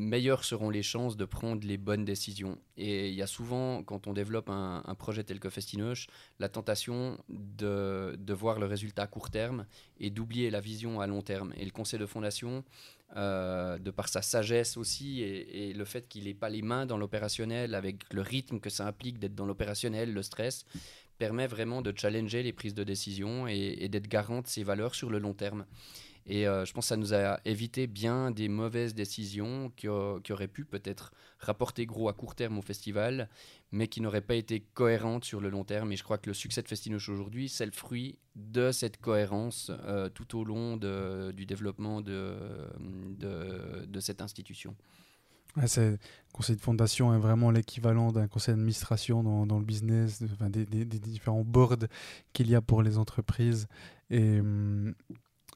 meilleures 0.06 0.44
seront 0.44 0.70
les 0.70 0.82
chances 0.82 1.16
de 1.16 1.24
prendre 1.24 1.66
les 1.66 1.76
bonnes 1.76 2.04
décisions. 2.04 2.58
Et 2.76 3.08
il 3.08 3.14
y 3.14 3.22
a 3.22 3.26
souvent, 3.26 3.82
quand 3.82 4.06
on 4.06 4.12
développe 4.12 4.48
un, 4.50 4.82
projet 4.98 5.24
tel 5.24 5.38
que 5.38 5.50
Festinoche, 5.50 6.08
la 6.38 6.48
tentation 6.48 7.18
de, 7.28 8.16
de, 8.18 8.34
voir 8.34 8.58
le 8.58 8.66
résultat 8.66 9.02
à 9.02 9.06
court 9.06 9.30
terme 9.30 9.66
et 10.00 10.10
d'oublier 10.10 10.50
la 10.50 10.60
vision 10.60 11.00
à 11.00 11.06
long 11.06 11.22
terme. 11.22 11.52
Et 11.56 11.64
le 11.64 11.70
conseil 11.70 12.00
de 12.00 12.06
fondation, 12.06 12.64
euh, 13.16 13.78
de 13.78 13.92
par 13.92 14.08
sa 14.08 14.20
sagesse 14.20 14.76
aussi 14.76 15.22
et, 15.22 15.72
le 15.72 15.84
fait 15.84 16.08
qu'il 16.08 16.24
n'ait 16.24 16.34
pas 16.34 16.48
les 16.48 16.62
mains 16.62 16.86
dans 16.86 16.98
l'opérationnel 16.98 17.76
avec 17.76 18.12
le 18.12 18.20
rythme 18.20 18.58
que 18.58 18.68
ça 18.68 18.84
implique 18.84 19.20
d'être 19.20 19.36
dans 19.36 19.46
l'opérationnel, 19.46 20.12
le 20.12 20.22
stress, 20.22 20.64
permet 21.16 21.46
vraiment 21.46 21.82
de 21.82 21.94
challenger 21.96 22.42
les 22.42 22.52
prises 22.52 22.74
de 22.74 22.82
décision 22.82 23.46
et, 23.46 23.76
et 23.78 23.88
d'être 23.88 24.08
garant 24.08 24.40
de 24.40 24.48
ses 24.48 24.64
valeurs 24.64 24.94
sur 24.94 25.08
le 25.08 25.18
long 25.18 25.34
terme. 25.34 25.66
Et 26.28 26.46
euh, 26.46 26.64
je 26.64 26.72
pense 26.72 26.86
que 26.86 26.88
ça 26.88 26.96
nous 26.96 27.14
a 27.14 27.40
évité 27.44 27.86
bien 27.86 28.32
des 28.32 28.48
mauvaises 28.48 28.94
décisions 28.94 29.70
qui, 29.76 29.88
auraient 29.88 30.48
pu 30.48 30.64
peut-être 30.64 31.12
rapporter 31.38 31.86
gros 31.86 32.08
à 32.08 32.14
court 32.14 32.34
terme 32.34 32.58
au 32.58 32.62
festival, 32.62 33.28
mais 33.70 33.86
qui 33.86 34.00
n'auraient 34.00 34.20
pas 34.20 34.34
été 34.34 34.60
cohérentes 34.74 35.24
sur 35.24 35.40
le 35.40 35.50
long 35.50 35.64
terme. 35.64 35.92
Et 35.92 35.96
je 35.96 36.02
crois 36.02 36.18
que 36.18 36.28
le 36.28 36.34
succès 36.34 36.62
de 36.62 36.68
Festinoche 36.68 37.08
aujourd'hui, 37.08 37.48
c'est 37.48 37.66
le 37.66 37.72
fruit 37.72 38.18
de 38.34 38.72
cette 38.72 38.96
cohérence 39.00 39.70
euh, 39.84 40.08
tout 40.08 40.36
au 40.36 40.44
long 40.44 40.76
du 40.76 41.46
développement 41.46 42.00
de, 42.00 42.34
cette 44.00 44.20
institution. 44.20 44.74
le 45.54 45.96
conseil 46.32 46.56
de 46.56 46.60
fondation 46.60 47.14
est 47.14 47.20
vraiment 47.20 47.52
l'équivalent 47.52 48.10
d'un 48.10 48.26
conseil 48.26 48.54
d'administration 48.54 49.22
dans, 49.22 49.58
le 49.58 49.64
business, 49.64 50.20
des, 50.22 50.66
des, 50.66 50.84
des, 50.84 50.98
différents 50.98 51.44
boards 51.44 51.86
qu'il 52.32 52.50
y 52.50 52.56
a 52.56 52.60
pour 52.60 52.82
les 52.82 52.98
entreprises. 52.98 53.68
Et, 54.10 54.40
hum, 54.40 54.94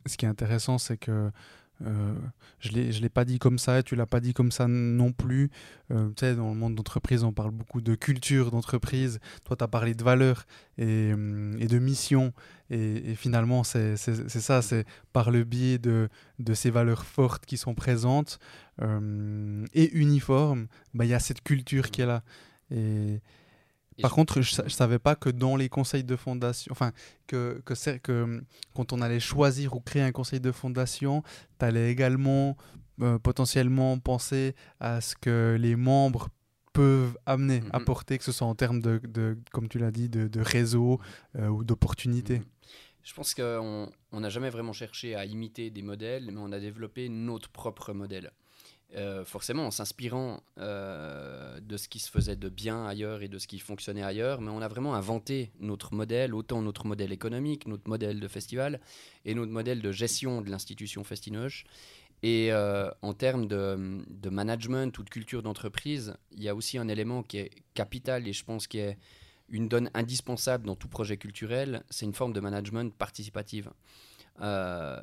ce 0.07 0.17
qui 0.17 0.25
est 0.25 0.29
intéressant, 0.29 0.79
c'est 0.79 0.97
que 0.97 1.31
euh, 1.87 2.15
je 2.59 2.73
ne 2.73 3.01
l'ai 3.01 3.09
pas 3.09 3.25
dit 3.25 3.39
comme 3.39 3.59
ça, 3.59 3.83
tu 3.83 3.97
l'as 3.97 4.07
pas 4.07 4.21
dit 4.21 4.35
comme 4.35 4.53
ça 4.53 4.67
non 4.69 5.13
plus. 5.13 5.51
Euh, 5.91 6.09
tu 6.11 6.21
sais, 6.21 6.35
dans 6.35 6.51
le 6.51 6.55
monde 6.55 6.75
d'entreprise, 6.75 7.25
on 7.25 7.33
parle 7.33 7.53
beaucoup 7.53 7.81
de 7.81 7.95
culture 7.95 8.51
d'entreprise. 8.51 9.19
Toi, 9.45 9.57
tu 9.57 9.65
as 9.65 9.69
parlé 9.69 9.95
de 9.95 10.05
valeurs 10.05 10.45
et, 10.77 11.13
euh, 11.17 11.57
et 11.59 11.67
de 11.67 11.79
mission. 11.79 12.33
Et, 12.71 13.15
finalement, 13.15 13.65
c'est 13.65 13.97
ça, 13.97 14.63
c'est 14.63 14.85
par 15.13 15.31
le 15.31 15.45
biais 15.45 15.79
de, 15.79 16.09
de, 16.39 16.55
ces 16.55 16.71
valeurs 16.71 17.05
fortes 17.05 17.47
qui 17.47 17.57
sont 17.57 17.75
présentes 17.75 18.39
et 19.75 19.91
uniformes, 19.93 20.69
bah, 20.95 21.05
il 21.05 21.09
y 21.09 21.15
a 21.15 21.19
cette 21.19 21.43
culture 21.43 21.91
qui 21.91 22.01
est 22.01 22.07
là. 22.07 22.23
Et, 22.71 23.21
par 24.01 24.13
contre, 24.13 24.41
je, 24.41 24.63
ne 24.63 24.69
savais 24.69 24.99
pas 24.99 25.15
que 25.15 25.31
dans 25.31 25.57
les 25.57 25.69
conseils 25.69 26.05
de 26.05 26.17
fondation, 26.17 26.71
enfin, 26.73 26.93
que, 27.27 27.63
que, 27.65 27.75
que 27.99 28.23
hum, 28.23 28.43
quand 28.75 28.93
on 28.93 29.01
allait 29.01 29.21
choisir 29.21 29.75
ou 29.75 29.81
créer 29.81 30.03
un 30.03 30.13
conseil 30.13 30.41
de 30.41 30.53
fondation, 30.53 31.23
tu 31.59 31.65
allais 31.65 31.91
également 31.91 32.57
euh, 33.03 33.19
potentiellement 33.19 33.99
penser 33.99 34.55
à 34.79 35.01
ce 35.01 35.15
que 35.17 35.57
les 35.59 35.77
membres 35.77 36.29
peuvent 36.73 37.19
amener, 37.27 37.61
mm-hmm. 37.61 37.71
apporter, 37.73 38.19
que 38.19 38.25
ce 38.25 38.33
soit 38.33 38.47
en 38.47 38.55
termes 38.55 38.81
de, 38.81 39.01
de 39.05 39.39
comme 39.53 39.69
tu 39.69 39.79
l'as 39.79 39.91
dit, 39.91 40.09
de, 40.09 40.29
de 40.29 40.41
réseau 40.41 41.01
euh, 41.37 41.49
ou 41.49 41.65
d'opportunités. 41.65 42.39
Mm-hmm. 42.39 42.61
Je 43.03 43.15
pense 43.15 43.35
qu'on 43.35 43.91
n'a 44.13 44.29
jamais 44.29 44.51
vraiment 44.51 44.73
cherché 44.73 45.15
à 45.15 45.25
imiter 45.25 45.71
des 45.71 45.83
modèles, 45.83 46.31
mais 46.31 46.39
on 46.39 46.53
a 46.53 46.61
développé 46.61 47.09
notre 47.09 47.49
propre 47.49 47.93
modèle. 47.93 48.31
Euh, 48.97 49.25
forcément 49.25 49.67
en 49.67 49.71
s'inspirant 49.71 50.43
euh, 50.59 51.61
de 51.61 51.77
ce 51.77 51.89
qui 51.89 52.01
se 52.01 52.11
faisait 52.11 52.35
de 52.35 52.49
bien 52.49 52.85
ailleurs 52.87 53.23
et 53.23 53.29
de 53.29 53.39
ce 53.39 53.47
qui 53.47 53.61
fonctionnait 53.61 54.03
ailleurs, 54.03 54.41
mais 54.41 54.51
on 54.51 54.61
a 54.61 54.67
vraiment 54.67 54.97
inventé 54.97 55.53
notre 55.61 55.95
modèle, 55.95 56.35
autant 56.35 56.61
notre 56.61 56.87
modèle 56.89 57.13
économique, 57.13 57.69
notre 57.69 57.89
modèle 57.89 58.19
de 58.19 58.27
festival 58.27 58.81
et 59.25 59.35
notre 59.35 59.53
modèle 59.53 59.81
de 59.81 59.93
gestion 59.93 60.43
de 60.43 60.51
l'institution 60.51 61.05
Festinoche. 61.05 61.67
Et 62.25 62.53
euh, 62.53 62.91
en 63.03 63.15
termes 63.15 63.47
de, 63.47 64.03
de, 64.09 64.29
management 64.29 64.99
ou 64.99 65.05
de 65.05 65.11
culture 65.11 65.45
d'entreprise, 65.45 66.15
il 66.33 66.43
y 66.43 66.49
a 66.49 66.55
aussi 66.57 66.77
un 66.77 66.89
élément 66.89 67.23
qui 67.23 67.39
est 67.39 67.51
capital 67.75 68.27
et 68.27 68.33
je 68.33 68.45
pense 68.45 68.67
qui 68.67 68.79
est 68.79 68.99
une 69.49 69.69
donne 69.69 69.89
indispensable 69.95 70.67
dans 70.67 70.75
tout 70.75 70.89
projet 70.89 71.17
culturel, 71.17 71.85
c'est 71.91 72.07
une 72.07 72.15
forme 72.15 72.33
de 72.33 72.41
management 72.41 72.93
participative. 72.93 73.71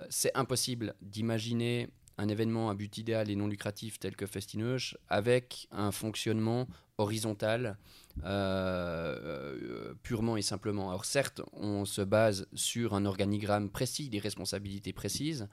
c'est 0.10 0.36
impossible 0.36 0.94
d'imaginer 1.02 1.90
un 2.18 2.28
événement 2.28 2.70
à 2.70 2.74
but 2.74 2.98
idéal 2.98 3.30
et 3.30 3.36
non 3.36 3.48
lucratif 3.48 4.00
tel 4.00 4.16
que 4.16 4.26
Festinoche 4.26 4.98
avec 5.10 5.68
un 5.72 5.92
fonctionnement 5.92 6.68
horizontal 6.98 7.78
euh, 8.26 9.94
purement 10.02 10.38
et 10.38 10.42
simplement. 10.42 10.90
Alors 10.90 11.06
certes, 11.06 11.42
on 11.54 11.86
se 11.86 12.02
base 12.02 12.48
sur 12.54 12.96
un 12.96 13.06
organigramme 13.06 13.70
précis, 13.70 14.10
des 14.10 14.20
responsabilités 14.20 14.94
précises, 14.94 15.48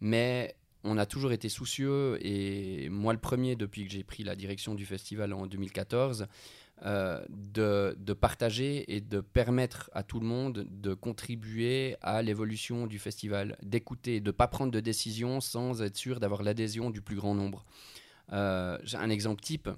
mais 0.00 0.56
on 0.82 0.98
a 0.98 1.06
toujours 1.06 1.32
été 1.32 1.48
soucieux, 1.48 2.18
et 2.26 2.88
moi 2.88 3.12
le 3.12 3.18
premier 3.18 3.54
depuis 3.54 3.84
que 3.84 3.92
j'ai 3.92 4.02
pris 4.02 4.24
la 4.24 4.34
direction 4.34 4.74
du 4.74 4.86
festival 4.86 5.32
en 5.32 5.46
2014, 5.46 6.26
euh, 6.86 7.22
de, 7.28 8.12
partager 8.14 8.94
et 8.94 9.00
de 9.00 9.20
permettre 9.20 9.90
à 9.92 10.02
tout 10.02 10.18
le 10.18 10.26
monde 10.26 10.66
de 10.70 10.94
contribuer 10.94 11.96
à 12.00 12.22
l'évolution 12.22 12.86
du 12.86 12.98
festival, 12.98 13.56
d'écouter, 13.62 14.20
de 14.20 14.26
ne 14.26 14.30
pas 14.30 14.48
prendre 14.48 14.72
de 14.72 14.80
décision 14.80 15.40
sans 15.40 15.82
être 15.82 15.96
sûr 15.96 16.20
d'avoir 16.20 16.42
l'adhésion 16.42 16.90
du 16.90 17.02
plus 17.02 17.16
grand 17.16 17.34
nombre. 17.34 17.64
Euh, 18.32 18.78
un 18.94 19.10
exemple 19.10 19.42
type. 19.42 19.68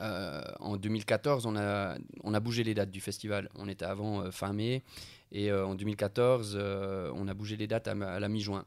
Euh, 0.00 0.42
en 0.60 0.76
2014, 0.76 1.46
on 1.46 1.56
a, 1.56 1.96
on 2.22 2.34
a 2.34 2.40
bougé 2.40 2.64
les 2.64 2.74
dates 2.74 2.90
du 2.90 3.00
festival. 3.00 3.48
On 3.54 3.68
était 3.68 3.84
avant 3.84 4.30
fin 4.30 4.52
mai 4.52 4.82
et 5.32 5.52
en 5.52 5.74
2014, 5.74 6.56
on 7.14 7.28
a 7.28 7.34
bougé 7.34 7.56
les 7.56 7.66
dates 7.66 7.88
à 7.88 7.94
la 7.94 8.28
mi-juin 8.28 8.64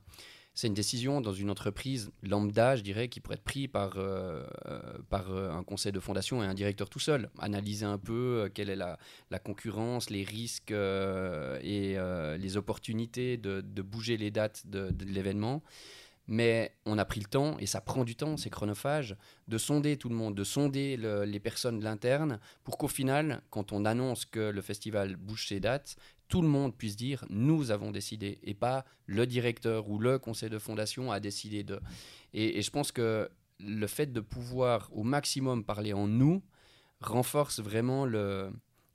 c'est 0.58 0.66
une 0.66 0.74
décision 0.74 1.22
dans 1.22 1.34
une 1.34 1.52
entreprise 1.52 2.10
lambda, 2.24 2.76
je 2.76 2.82
dirais, 2.82 3.10
qui 3.10 3.20
pourrait 3.20 3.36
être 3.36 3.44
prise 3.44 3.68
par, 3.68 4.00
euh, 4.00 4.44
euh, 4.66 4.92
euh, 5.14 5.52
un 5.52 5.64
conseil 5.64 5.92
de 5.92 6.00
fondation 6.00 6.42
et 6.42 6.48
un 6.48 6.56
directeur 6.56 6.90
tout 6.90 6.98
seul. 6.98 7.30
Analyser 7.38 7.86
un 7.86 8.00
peu 8.00 8.50
quelle 8.56 8.72
est 8.72 8.76
la, 8.76 8.98
concurrence, 9.38 10.10
les 10.10 10.24
risques 10.24 10.72
et 10.72 11.98
les 12.40 12.58
opportunités 12.58 13.38
de, 13.38 13.82
bouger 13.84 14.18
les 14.18 14.32
dates 14.32 14.66
de, 14.66 14.92
l'événement. 15.06 15.62
Mais 16.26 16.74
on 16.88 16.98
a 16.98 17.06
pris 17.06 17.20
le 17.20 17.28
temps, 17.28 17.58
et 17.60 17.68
ça 17.68 17.80
prend 17.80 18.04
du 18.04 18.16
temps, 18.16 18.36
c'est 18.36 18.50
chronophage, 18.50 19.16
de 19.48 19.60
sonder 19.60 19.96
tout 19.96 20.10
le 20.10 20.16
monde, 20.16 20.34
de 20.34 20.44
sonder 20.44 20.98
les 20.98 21.40
personnes 21.40 21.78
de 21.78 21.84
l'interne, 21.84 22.40
pour 22.64 22.80
qu'au 22.80 22.88
final, 22.88 23.44
quand 23.52 23.74
on 23.74 23.86
annonce 23.86 24.26
que 24.26 24.50
le 24.50 24.62
festival 24.62 25.18
bouge 25.18 25.48
ses 25.48 25.60
dates, 25.60 25.98
tout 26.28 26.42
le 26.42 26.48
monde 26.48 26.76
puisse 26.76 26.96
dire 26.96 27.26
nous 27.30 27.72
avons 27.72 27.92
décidé 27.92 28.40
et 28.44 28.54
pas 28.54 28.86
le 29.06 29.26
directeur 29.26 29.90
ou 29.90 30.00
le 30.00 30.20
conseil 30.20 30.50
de 30.50 30.60
fondation 30.60 31.12
a 31.12 31.20
décidé 31.20 31.64
de. 31.64 31.80
Et, 32.34 32.62
je 32.62 32.72
pense 32.72 32.92
que 32.92 33.30
le 33.60 33.88
fait 33.88 34.12
de 34.12 34.20
pouvoir 34.20 34.90
au 34.94 35.04
maximum 35.04 35.64
parler 35.64 35.94
en 35.94 36.08
nous 36.08 36.44
renforce 37.02 37.60
vraiment 37.60 38.06
le, 38.06 38.52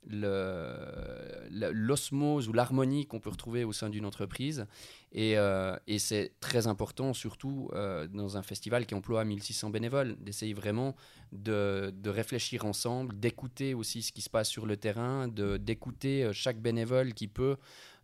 l'osmose 0.09 2.49
ou 2.49 2.53
l'harmonie 2.53 3.05
qu'on 3.05 3.19
peut 3.19 3.29
retrouver 3.29 3.63
au 3.63 3.73
sein 3.73 3.89
d'une 3.89 4.05
entreprise. 4.05 4.65
Et, 5.13 5.37
euh, 5.37 5.75
c'est 5.97 6.33
très 6.39 6.67
important, 6.67 7.13
surtout 7.13 7.69
euh, 7.73 8.07
dans 8.07 8.37
un 8.37 8.41
festival 8.41 8.85
qui 8.85 8.95
emploie 8.95 9.23
1600 9.23 9.69
bénévoles, 9.69 10.15
d'essayer 10.19 10.53
vraiment 10.53 10.95
de, 11.31 11.93
réfléchir 12.05 12.65
ensemble, 12.65 13.19
d'écouter 13.19 13.73
aussi 13.73 14.01
ce 14.01 14.11
qui 14.11 14.21
se 14.21 14.29
passe 14.29 14.49
sur 14.49 14.65
le 14.65 14.77
terrain, 14.77 15.27
d'écouter 15.27 16.23
euh, 16.23 16.33
chaque 16.33 16.59
bénévole 16.59 17.13
qui 17.13 17.27
peut, 17.27 17.57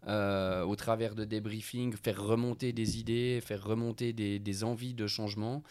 au 0.08 0.76
travers 0.78 1.14
de 1.14 1.26
débriefings, 1.26 1.94
faire 1.94 2.24
remonter 2.24 2.72
des 2.72 3.00
idées, 3.00 3.42
faire 3.44 3.64
remonter 3.64 4.14
des 4.14 4.64
envies 4.64 4.94
de 4.94 5.08
changement. 5.08 5.62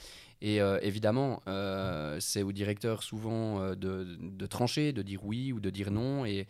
Et 0.41 0.61
euh, 0.61 0.78
évidemment, 0.82 1.43
euh, 1.49 2.18
c'est 2.20 2.43
au 2.43 2.53
directeur 2.53 3.03
souvent 3.03 3.61
euh, 3.61 3.74
de, 3.74 4.47
trancher, 4.47 4.93
de 4.93 5.03
dire 5.03 5.24
oui 5.24 5.53
ou 5.53 5.59
de 5.59 5.68
dire 5.68 5.91
non. 5.91 6.24
Et, 6.24 6.47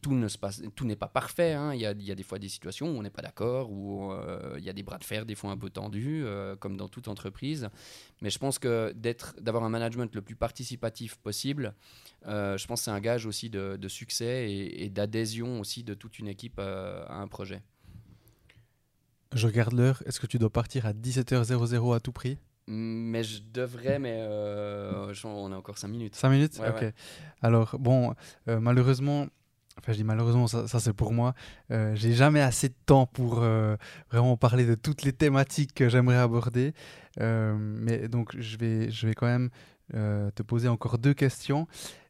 tout, 0.00 0.14
ne 0.14 0.28
se 0.28 0.38
passe, 0.38 0.62
tout 0.76 0.84
n'est 0.84 0.96
pas 0.96 1.08
parfait. 1.08 1.54
Hein. 1.54 1.74
Il, 1.74 1.80
y 1.80 1.86
a, 1.86 1.94
des 1.94 2.22
fois 2.22 2.38
des 2.38 2.48
situations 2.48 2.88
où 2.88 2.98
on 2.98 3.02
n'est 3.02 3.10
pas 3.10 3.22
d'accord, 3.22 3.70
où, 3.70 4.12
il 4.56 4.62
y 4.62 4.68
a 4.68 4.72
des 4.72 4.82
bras 4.82 4.98
de 4.98 5.04
fer 5.04 5.26
des 5.26 5.34
fois 5.34 5.50
un 5.50 5.56
peu 5.56 5.70
tendus, 5.70 6.24
comme 6.60 6.76
dans 6.76 6.88
toute 6.88 7.08
entreprise. 7.08 7.68
Mais 8.20 8.30
je 8.30 8.38
pense 8.38 8.58
que 8.60 8.92
d'être, 8.94 9.34
d'avoir 9.40 9.64
un 9.64 9.68
management 9.70 10.14
le 10.14 10.22
plus 10.22 10.36
participatif 10.36 11.16
possible, 11.16 11.74
je 12.24 12.66
pense 12.66 12.80
que 12.80 12.84
c'est 12.84 12.90
un 12.92 13.00
gage 13.00 13.26
aussi 13.26 13.50
de, 13.50 13.88
succès 13.88 14.52
et, 14.52 14.84
et 14.84 14.88
d'adhésion 14.88 15.58
aussi 15.58 15.82
de 15.82 15.94
toute 15.94 16.20
une 16.20 16.28
équipe 16.28 16.60
à 16.60 17.16
un 17.16 17.26
projet. 17.26 17.62
Je 19.32 19.46
regarde 19.46 19.72
l'heure. 19.72 20.02
Est-ce 20.06 20.20
que 20.20 20.26
tu 20.26 20.38
dois 20.38 20.50
partir 20.50 20.86
à 20.86 20.92
17h00 20.92 21.96
à 21.96 22.00
tout 22.00 22.12
prix? 22.12 22.38
Mais 22.68 23.24
je 23.24 23.40
devrais, 23.52 23.98
mais 23.98 24.18
euh, 24.20 25.12
on 25.24 25.52
a 25.52 25.56
encore 25.56 25.78
5 25.78 25.88
minutes. 25.88 26.14
5 26.14 26.30
minutes 26.30 26.58
Ouais, 26.60 26.68
Ok. 26.68 26.80
ouais. 26.82 26.94
Alors, 27.40 27.76
bon, 27.78 28.14
euh, 28.48 28.60
malheureusement, 28.60 29.26
enfin, 29.78 29.92
je 29.92 29.98
dis 29.98 30.04
malheureusement, 30.04 30.46
ça, 30.46 30.68
ça, 30.68 30.78
c'est 30.78 30.92
pour 30.92 31.12
moi. 31.12 31.34
Euh, 31.70 31.94
J'ai 31.96 32.12
jamais 32.12 32.40
assez 32.40 32.68
de 32.68 32.74
temps 32.86 33.06
pour 33.06 33.44
vraiment 34.10 34.36
parler 34.36 34.64
de 34.64 34.74
toutes 34.76 35.02
les 35.02 35.12
thématiques 35.12 35.74
que 35.74 35.88
j'aimerais 35.88 36.18
aborder. 36.18 36.72
Mais 37.18 38.08
donc, 38.08 38.38
je 38.38 38.56
vais, 38.56 38.90
je 38.90 39.06
vais 39.06 39.14
quand 39.14 39.26
même 39.26 39.50
te 39.92 40.42
poser 40.42 40.68
encore 40.68 40.98
deux 40.98 41.14
questions. 41.14 41.66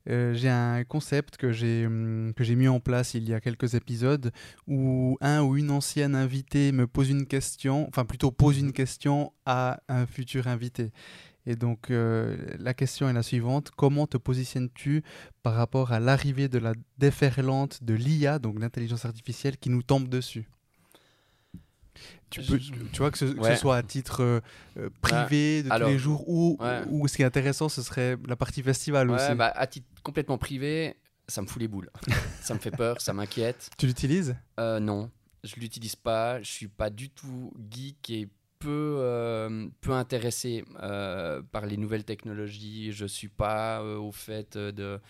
Euh, 0.09 0.35
j'ai 0.35 0.49
un 0.49 0.83
concept 0.85 1.37
que 1.37 1.53
j'ai 1.53 1.87
hum, 1.87 2.33
que 2.35 2.43
j'ai 2.43 2.57
mis 2.57 2.67
en 2.69 2.81
place 2.81 3.15
il 3.15 3.29
y 3.29 3.35
a 3.35 3.41
quelques 3.41 3.75
épisodes 3.75 4.33
où 4.67 5.17
un 5.21 5.43
ou 5.43 5.57
une 5.57 5.71
ancienne 5.71 6.17
invitée 6.17 6.73
me 6.73 6.87
pose 6.89 7.09
une 7.11 7.27
question, 7.27 7.87
enfin 7.89 8.05
plutôt 8.05 8.33
pose 8.33 8.59
une 8.59 8.73
question 8.73 9.33
à 9.47 9.81
un 9.89 10.07
futur 10.07 10.49
invité. 10.49 10.91
Et 11.47 11.55
donc 11.57 11.91
euh, 11.91 12.37
la 12.59 12.75
question 12.75 13.09
est 13.09 13.13
la 13.13 13.23
suivante 13.23 13.71
comment 13.77 14.07
te 14.09 14.17
positionnes-tu 14.17 15.03
par 15.43 15.55
rapport 15.55 15.93
à 15.93 16.01
l'arrivée 16.01 16.49
de 16.49 16.59
la 16.59 16.73
déferlante 16.99 17.83
de 17.85 17.95
l'IA, 17.95 18.39
donc 18.41 18.59
l'intelligence 18.61 19.05
artificielle, 19.05 19.57
qui 19.57 19.71
nous 19.71 19.83
tombe 19.83 20.09
dessus? 20.09 20.49
Tu, 22.31 22.43
Je- 22.43 22.53
peux, 22.53 22.59
tu 22.59 22.99
vois 22.99 23.11
que 23.11 23.19
ce, 23.19 23.27
que 23.27 23.33
ce 23.35 23.39
Ouais. 23.41 23.57
soit 23.57 23.77
à 23.77 23.83
titre 23.83 24.23
euh, 24.23 24.41
euh, 24.79 24.89
privé 25.03 25.63
de 25.63 25.71
alors, 25.71 25.89
tous 25.89 25.93
les 25.93 25.99
jours 25.99 26.27
ou, 26.29 26.57
ouais. 26.61 26.81
ou 26.89 27.07
ce 27.07 27.17
qui 27.17 27.23
est 27.23 27.27
intéressant 27.27 27.69
ce 27.69 27.83
serait 27.83 28.17
la 28.27 28.37
partie 28.37 28.63
festival 28.63 29.11
Ouais, 29.11 29.17
aussi. 29.17 29.35
bah, 29.35 29.53
à 29.55 29.67
titre 29.67 29.87
complètement 30.03 30.39
privé, 30.39 30.97
ça 31.29 31.43
me 31.43 31.47
fout 31.47 31.61
les 31.61 31.69
boules. 31.69 31.91
ça 32.41 32.55
me 32.55 32.59
fait 32.59 32.71
peur, 32.71 33.01
ça 33.01 33.13
m'inquiète. 33.13 33.71
Tu 33.79 33.87
l'utilises? 33.87 34.37
Euh, 34.61 34.81
non, 34.81 35.11
je 35.45 35.57
l'utilise 35.57 35.97
pas. 35.97 36.41
Je 36.43 36.51
suis 36.51 36.69
pas 36.69 36.91
du 36.91 37.11
tout 37.11 37.53
geek 37.71 38.11
et 38.11 38.29
peu, 38.59 38.97
euh, 38.99 39.69
peu 39.81 39.93
intéressé 39.93 40.65
euh, 40.83 41.43
par 41.51 41.67
les 41.67 41.77
nouvelles 41.77 42.05
technologies. 42.05 42.93
Je 42.93 43.07
suis 43.07 43.29
pas 43.29 43.83
au 43.83 44.13
fait 44.13 44.57
de. 44.57 45.01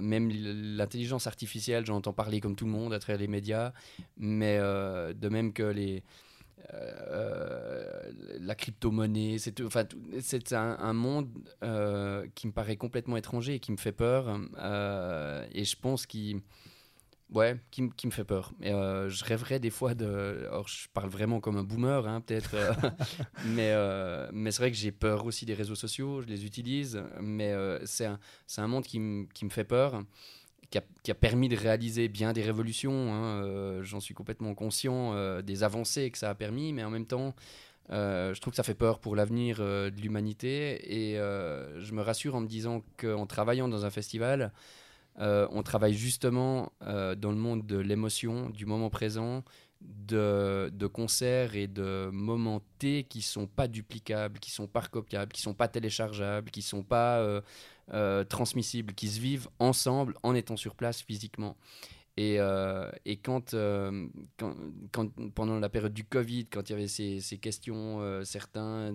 même 0.00 0.30
l'intelligence 0.30 1.26
artificielle, 1.26 1.86
j'en 1.86 1.96
entends 1.96 2.12
parler 2.12 2.40
comme 2.40 2.56
tout 2.56 2.66
le 2.66 2.72
monde 2.72 2.92
à 2.92 2.98
travers 2.98 3.20
les 3.20 3.28
médias, 3.28 3.72
mais 4.16 4.58
de 4.58 5.28
même 5.28 5.52
que 5.52 5.62
les, 5.62 6.02
euh, 6.74 8.12
la 8.40 8.54
crypto-monnaie, 8.54 9.38
c'est 9.38 9.60
enfin, 9.62 9.84
c'est 10.20 10.52
un, 10.52 10.92
monde 10.92 11.28
euh, 11.62 12.26
qui 12.34 12.46
me 12.46 12.52
paraît 12.52 12.76
complètement 12.76 13.16
étranger 13.16 13.54
et 13.54 13.60
qui 13.60 13.72
me 13.72 13.76
fait 13.76 13.92
peur. 13.92 14.38
euh, 14.58 15.46
et 15.52 15.64
je 15.64 15.76
pense 15.76 16.06
qu'il 16.06 16.40
Ouais, 17.34 17.56
qui, 17.72 17.90
qui 17.96 18.06
me 18.06 18.12
fait 18.12 18.24
peur. 18.24 18.52
Et, 18.62 18.70
je 18.70 19.24
rêverais 19.24 19.58
des 19.58 19.70
fois 19.70 19.94
de. 19.94 20.46
Alors, 20.48 20.68
je 20.68 20.88
parle 20.94 21.10
vraiment 21.10 21.40
comme 21.40 21.56
un 21.56 21.64
boomer, 21.64 22.06
hein, 22.06 22.20
peut-être. 22.20 22.54
mais 23.46 23.74
mais 24.32 24.52
c'est 24.52 24.62
vrai 24.62 24.70
que 24.70 24.76
j'ai 24.76 24.92
peur 24.92 25.26
aussi 25.26 25.44
des 25.44 25.54
réseaux 25.54 25.74
sociaux, 25.74 26.22
je 26.22 26.28
les 26.28 26.46
utilise. 26.46 27.02
Mais 27.20 27.52
c'est 27.84 28.06
un, 28.06 28.20
un 28.58 28.68
monde 28.68 28.84
qui 28.84 29.00
me 29.00 29.50
fait 29.50 29.64
peur, 29.64 30.04
qui 30.70 31.10
a, 31.10 31.14
permis 31.14 31.48
de 31.48 31.56
réaliser 31.56 32.08
bien 32.08 32.32
des 32.32 32.42
révolutions. 32.42 33.12
hein, 33.12 33.44
euh, 33.44 33.82
J'en 33.82 34.00
suis 34.00 34.14
complètement 34.14 34.54
conscient 34.54 35.14
euh, 35.14 35.42
des 35.42 35.62
avancées 35.62 36.10
que 36.10 36.18
ça 36.18 36.30
a 36.30 36.34
permis, 36.34 36.72
mais 36.72 36.84
en 36.84 36.90
même 36.90 37.06
temps. 37.06 37.34
euh, 37.90 38.34
je 38.34 38.40
trouve 38.40 38.52
que 38.52 38.56
ça 38.56 38.64
fait 38.64 38.74
peur 38.74 38.98
pour 38.98 39.14
l'avenir 39.14 39.58
de 39.58 40.00
l'humanité 40.00 41.12
et 41.12 41.16
je 41.16 41.92
me 41.92 42.02
rassure 42.02 42.34
en 42.34 42.40
me 42.40 42.48
disant 42.48 42.82
qu'en 42.96 43.26
travaillant 43.26 43.68
dans 43.68 43.84
un 43.84 43.90
festival, 43.90 44.52
on 45.18 45.62
travaille 45.62 45.94
justement 45.94 46.72
dans 46.80 47.30
le 47.30 47.36
monde 47.36 47.66
de 47.66 47.78
l'émotion, 47.78 48.50
du 48.50 48.66
moment 48.66 48.90
présent, 48.90 49.44
de, 49.80 50.86
concerts 50.92 51.54
et 51.54 51.68
de 51.68 52.10
moments 52.12 52.62
T 52.78 53.04
qui 53.04 53.22
sont 53.22 53.46
pas 53.46 53.68
duplicables, 53.68 54.40
qui 54.40 54.50
sont 54.50 54.66
pas 54.66 54.80
recopiables, 54.80 55.32
qui 55.32 55.42
sont 55.42 55.54
pas 55.54 55.68
téléchargeables, 55.68 56.50
qui 56.50 56.62
sont 56.62 56.82
pas 56.82 57.42
euh, 57.92 58.24
transmissibles, 58.24 58.94
qui 58.94 59.08
se 59.08 59.20
vivent 59.20 59.48
ensemble 59.58 60.14
en 60.22 60.34
étant 60.34 60.56
sur 60.56 60.74
place 60.74 61.02
physiquement. 61.02 61.56
Et, 62.18 62.36
euh, 62.40 62.90
et 63.04 63.18
quand, 63.18 63.52
euh, 63.52 64.08
quand, 64.38 64.56
quand- 64.90 65.12
pendant 65.34 65.60
la 65.60 65.68
période 65.68 65.92
du 65.92 66.04
Covid, 66.04 66.46
quand 66.46 66.70
il 66.70 66.72
y 66.72 66.74
avait 66.74 66.88
ces, 66.88 67.20
ces 67.20 67.36
questions, 67.36 68.00
certains 68.24 68.90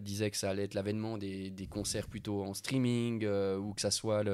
disaient 0.00 0.30
que 0.32 0.36
ça 0.36 0.50
allait 0.50 0.64
être 0.64 0.74
l'avènement 0.74 1.18
des, 1.18 1.50
des 1.50 1.68
concerts 1.68 2.08
plutôt 2.08 2.42
en 2.42 2.52
streaming, 2.52 3.24
ou 3.58 3.74
que 3.74 3.80
ça 3.80 3.92
soit 3.92 4.24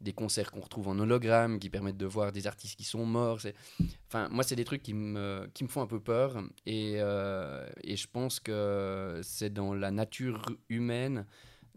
des 0.00 0.12
concerts 0.12 0.52
qu'on 0.52 0.60
retrouve 0.60 0.86
en 0.86 0.98
hologramme, 1.00 1.58
qui 1.58 1.68
permettent 1.68 1.96
de 1.96 2.06
voir 2.06 2.30
des 2.30 2.46
artistes 2.46 2.76
qui 2.76 2.84
sont 2.84 3.04
morts. 3.04 3.40
Enfin, 4.06 4.28
moi, 4.30 4.44
c'est 4.44 4.54
des 4.54 4.64
trucs 4.64 4.84
qui 4.84 4.94
me, 4.94 5.50
qui 5.52 5.64
me 5.64 5.68
font 5.68 5.82
un 5.82 5.88
peu 5.88 5.98
peur, 5.98 6.40
et, 6.64 6.92
et 7.82 7.96
je 7.96 8.06
pense 8.06 8.38
que 8.38 9.20
c'est 9.24 9.52
dans 9.52 9.74
la 9.74 9.90
nature 9.90 10.46
humaine 10.68 11.26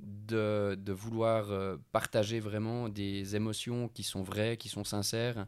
de, 0.02 0.92
vouloir 0.92 1.52
euh, 1.52 1.78
partager 1.92 2.40
vraiment 2.40 2.90
des 2.90 3.36
émotions 3.36 3.88
qui 3.90 4.04
sont 4.04 4.22
vraies, 4.22 4.58
qui 4.58 4.70
sont 4.70 4.84
sincères 4.84 5.46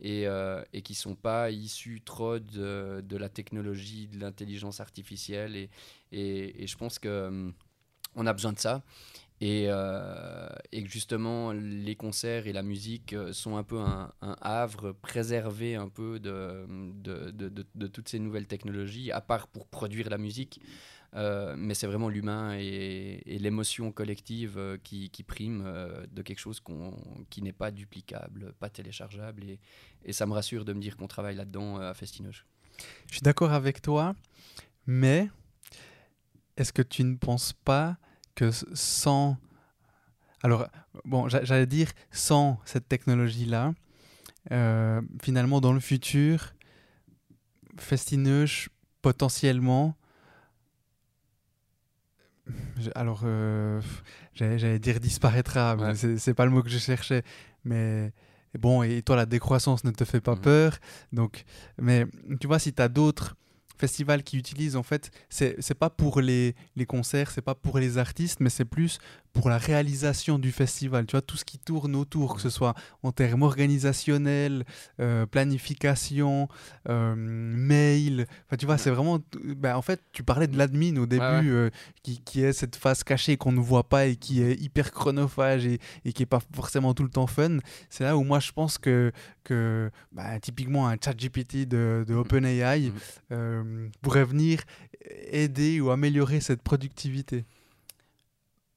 et, 0.00 0.26
euh, 0.26 0.62
qui 0.84 0.94
sont 0.94 1.14
pas 1.14 1.50
issues 1.50 2.02
trop 2.04 2.38
de, 2.38 3.16
la 3.16 3.28
technologie, 3.28 4.08
de 4.08 4.18
l'intelligence 4.18 4.80
artificielle. 4.80 5.68
Et, 6.12 6.66
je 6.66 6.76
pense 6.76 6.98
que 6.98 7.28
hum, 7.28 7.54
a 8.16 8.32
besoin 8.32 8.52
de 8.52 8.58
ça. 8.58 8.82
Et, 9.40 9.64
euh, 9.66 10.48
et 10.70 10.84
que 10.84 10.88
justement, 10.88 11.50
les 11.50 11.96
concerts 11.96 12.46
et 12.46 12.52
la 12.52 12.62
musique 12.62 13.16
sont 13.32 13.56
un 13.56 13.64
peu 13.64 13.80
un, 13.80 14.12
havre 14.40 14.92
préservé 14.92 15.74
un 15.74 15.88
peu 15.88 16.20
de- 16.20 16.92
de 17.02 17.86
toutes 17.88 18.08
ces 18.08 18.20
nouvelles 18.20 18.46
technologies, 18.46 19.10
à 19.10 19.20
part 19.20 19.48
pour 19.48 19.66
produire 19.66 20.10
la 20.10 20.18
musique. 20.18 20.60
Euh, 21.14 21.54
mais 21.58 21.74
c'est 21.74 21.86
vraiment 21.86 22.08
l'humain 22.08 22.56
et, 22.58 23.22
l'émotion 23.26 23.92
collective 23.92 24.56
euh, 24.56 24.78
qui, 24.82 25.10
prime 25.26 25.62
euh, 25.66 26.06
de 26.10 26.22
quelque 26.22 26.38
chose 26.38 26.62
qui 27.28 27.42
n'est 27.42 27.52
pas 27.52 27.70
duplicable, 27.70 28.54
pas 28.58 28.70
téléchargeable. 28.70 29.44
Et, 30.04 30.12
ça 30.12 30.26
me 30.26 30.32
rassure 30.32 30.64
de 30.64 30.72
me 30.72 30.80
dire 30.80 30.96
qu'on 30.96 31.08
travaille 31.08 31.36
là-dedans 31.36 31.76
à 31.76 31.92
Festinoche. 31.94 32.46
Je 33.08 33.14
suis 33.14 33.20
d'accord 33.20 33.52
avec 33.52 33.82
toi, 33.82 34.14
mais 34.86 35.28
est-ce 36.56 36.72
que 36.72 36.82
tu 36.82 37.04
ne 37.04 37.16
penses 37.16 37.52
pas 37.52 37.98
que 38.34 38.50
sans... 38.72 39.36
Alors, 40.42 40.66
bon, 41.04 41.28
j'a- 41.28 41.44
j'allais 41.44 41.66
dire 41.66 41.90
sans 42.10 42.58
cette 42.64 42.88
technologie-là, 42.88 43.74
finalement, 45.22 45.60
dans 45.60 45.72
le 45.72 45.80
futur, 45.80 46.54
Festineuch, 47.76 48.70
potentiellement... 49.02 49.94
alors, 52.94 53.22
euh, 53.24 53.80
j'allais 54.34 54.78
dire 54.78 55.00
disparaîtra, 55.00 55.76
mais 55.76 55.82
Ouais. 56.04 56.18
c'est 56.18 56.34
pas 56.34 56.44
le 56.44 56.50
mot 56.50 56.62
que 56.62 56.70
je 56.70 56.78
cherchais. 56.78 57.22
Mais 57.64 58.12
bon, 58.58 58.82
et 58.82 59.02
toi, 59.02 59.16
la 59.16 59.26
décroissance 59.26 59.84
ne 59.84 59.90
te 59.90 60.04
fait 60.04 60.20
pas 60.20 60.34
Mhm. 60.34 60.40
peur. 60.40 60.78
Donc, 61.12 61.44
mais 61.80 62.06
tu 62.40 62.46
vois, 62.46 62.58
si 62.58 62.72
tu 62.72 62.82
as 62.82 62.88
d'autres 62.88 63.36
festivals 63.78 64.22
qui 64.22 64.38
utilisent, 64.38 64.76
en 64.76 64.82
fait, 64.84 65.10
c'est 65.28 65.56
c'est 65.60 65.74
pas 65.74 65.90
pour 65.90 66.20
les, 66.20 66.54
les 66.76 66.86
concerts, 66.86 67.30
c'est 67.30 67.42
pas 67.42 67.54
pour 67.56 67.78
les 67.78 67.98
artistes, 67.98 68.38
mais 68.40 68.50
c'est 68.50 68.64
plus 68.64 68.98
pour 69.32 69.48
la 69.48 69.56
réalisation 69.58 70.38
du 70.38 70.52
festival. 70.52 71.06
Tu 71.06 71.12
vois, 71.12 71.22
tout 71.22 71.36
ce 71.36 71.44
qui 71.44 71.58
tourne 71.58 71.96
autour, 71.96 72.34
que 72.36 72.40
ce 72.42 72.50
soit 72.50 72.74
en 73.02 73.12
termes 73.12 73.42
organisationnels, 73.42 74.64
euh, 75.00 75.26
planification, 75.26 76.48
euh, 76.88 77.14
mail. 77.16 78.26
Enfin, 78.46 78.56
tu 78.56 78.66
vois, 78.66 78.78
c'est 78.78 78.90
vraiment. 78.90 79.20
ben, 79.56 79.76
en 79.76 79.82
fait, 79.82 80.00
tu 80.12 80.22
parlais 80.22 80.46
de 80.48 80.56
l'admin 80.58 80.96
au 80.98 81.06
début, 81.06 81.22
ouais. 81.22 81.42
euh, 81.46 81.70
qui, 82.02 82.20
qui 82.20 82.42
est 82.42 82.52
cette 82.52 82.76
phase 82.76 83.04
cachée 83.04 83.36
qu'on 83.36 83.52
ne 83.52 83.60
voit 83.60 83.88
pas 83.88 84.06
et 84.06 84.16
qui 84.16 84.42
est 84.42 84.54
hyper 84.60 84.92
chronophage 84.92 85.66
et, 85.66 85.78
et 86.04 86.12
qui 86.12 86.22
est 86.22 86.26
pas 86.26 86.40
forcément 86.54 86.94
tout 86.94 87.02
le 87.04 87.10
temps 87.10 87.26
fun. 87.26 87.58
C'est 87.90 88.04
là 88.04 88.16
où 88.16 88.22
moi 88.24 88.38
je 88.40 88.52
pense 88.52 88.78
que, 88.78 89.12
que 89.44 89.90
bah, 90.12 90.38
typiquement 90.40 90.88
un 90.88 90.96
chat 91.02 91.14
GPT 91.16 91.66
de, 91.66 92.04
de 92.06 92.14
OpenAI 92.14 92.62
Mhm. 92.82 92.92
euh, 93.32 93.88
pourrait 94.02 94.24
venir 94.24 94.60
aider 95.30 95.80
ou 95.80 95.90
améliorer 95.90 96.40
cette 96.40 96.62
productivité. 96.62 97.44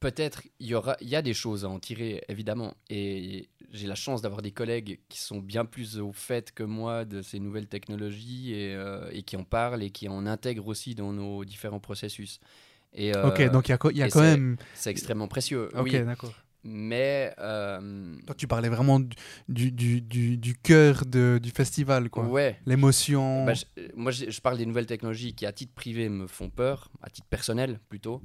Peut-être 0.05 0.43
il 0.59 0.67
y 0.67 0.75
aura, 0.75 0.95
il 1.01 1.09
y 1.09 1.15
a 1.15 1.23
des 1.23 1.33
choses 1.33 1.65
à 1.65 1.69
en 1.69 1.79
tirer 1.79 2.23
évidemment, 2.29 2.75
et 2.91 3.49
j'ai 3.71 3.87
la 3.87 3.95
chance 3.95 4.21
d'avoir 4.21 4.43
des 4.43 4.51
collègues 4.51 4.99
qui 5.09 5.19
sont 5.19 5.39
bien 5.39 5.65
plus 5.65 5.97
au 5.99 6.11
fait 6.13 6.51
que 6.51 6.61
moi 6.61 7.05
de 7.05 7.23
ces 7.23 7.39
nouvelles 7.39 7.65
technologies 7.67 8.53
et, 8.53 8.75
euh, 8.75 9.09
et 9.11 9.23
qui 9.23 9.35
en 9.35 9.43
parlent 9.43 9.81
et 9.81 9.89
qui 9.89 10.07
en 10.07 10.27
intègrent 10.27 10.67
aussi 10.67 10.93
dans 10.93 11.11
nos 11.11 11.43
différents 11.43 11.79
processus. 11.79 12.39
Et, 12.93 13.15
euh, 13.15 13.29
ok, 13.29 13.51
donc 13.51 13.67
il 13.67 13.71
y 13.97 14.03
a, 14.03 14.07
y 14.07 14.09
quand 14.11 14.21
même. 14.21 14.57
c'est 14.75 14.91
extrêmement 14.91 15.27
précieux. 15.27 15.69
Ok, 15.75 15.89
oui. 15.91 16.05
d'accord. 16.05 16.33
mais 16.63 17.33
euh, 17.39 18.15
Toi, 18.27 18.35
tu 18.35 18.47
parlais 18.47 18.69
vraiment 18.69 18.99
du, 18.99 19.09
du, 19.49 19.71
du, 19.71 20.01
du, 20.01 20.37
du 20.37 20.55
cœur 20.55 21.03
de- 21.05 21.39
du 21.41 21.49
festival, 21.49 22.11
quoi. 22.11 22.25
ouais. 22.27 22.59
L'émotion. 22.67 23.45
Bah, 23.45 23.53
moi, 23.95 24.11
je 24.11 24.39
parle 24.39 24.57
des 24.59 24.67
nouvelles 24.67 24.85
technologies 24.85 25.33
qui, 25.33 25.47
à 25.47 25.51
titre 25.51 25.73
privé, 25.73 26.09
me 26.09 26.27
font 26.27 26.51
peur, 26.51 26.89
à 27.01 27.09
titre 27.09 27.27
personnel 27.27 27.79
plutôt. 27.89 28.21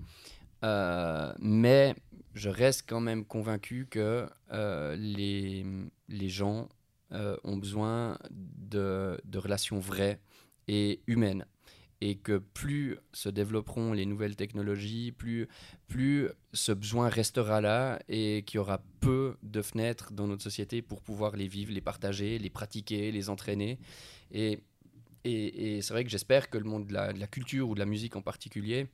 Euh, 0.65 1.33
mais 1.39 1.95
je 2.35 2.49
reste 2.49 2.85
quand 2.89 3.01
même 3.01 3.25
convaincu 3.25 3.87
que 3.91 4.29
euh, 4.53 4.97
les, 4.97 5.65
les 6.09 6.29
gens 6.29 6.69
euh, 7.13 7.37
ont 7.45 7.57
besoin 7.57 8.19
de, 8.31 9.21
de 9.25 9.39
relations 9.39 9.79
vraies 9.79 10.21
et 10.69 11.01
humaines. 11.07 11.45
Et 12.03 12.17
que 12.17 12.39
plus 12.39 12.97
se 13.13 13.29
développeront 13.29 13.93
les 13.93 14.07
nouvelles 14.07 14.35
technologies, 14.35 15.13
plus, 15.13 15.49
plus 15.87 16.31
ce 16.55 16.73
besoin 16.73 17.11
restera 17.11 17.61
là 17.61 17.99
et 18.09 18.43
qu'il 18.47 18.57
y 18.57 18.59
aura 18.59 18.83
peu 19.01 19.37
de 19.43 19.61
fenêtres 19.61 20.11
dans 20.15 20.27
notre 20.27 20.43
société 20.43 20.81
pour 20.81 21.03
pouvoir 21.03 21.37
les 21.37 21.47
vivre, 21.47 21.75
les 21.75 21.83
partager, 21.83 22.39
les 22.39 22.49
pratiquer, 22.49 23.13
les 23.13 23.29
entraîner. 23.29 23.79
Et, 24.33 24.63
et, 25.25 25.83
c'est 25.83 25.93
vrai 25.93 26.05
que 26.05 26.11
j'espère 26.11 26.49
que 26.49 26.57
le 26.57 26.65
monde 26.65 26.87
de 26.87 26.95
la 26.95 27.27
culture 27.27 27.69
ou 27.69 27.75
de 27.75 27.81
la 27.81 27.85
musique 27.85 28.17
en 28.17 28.23
particulier 28.23 28.89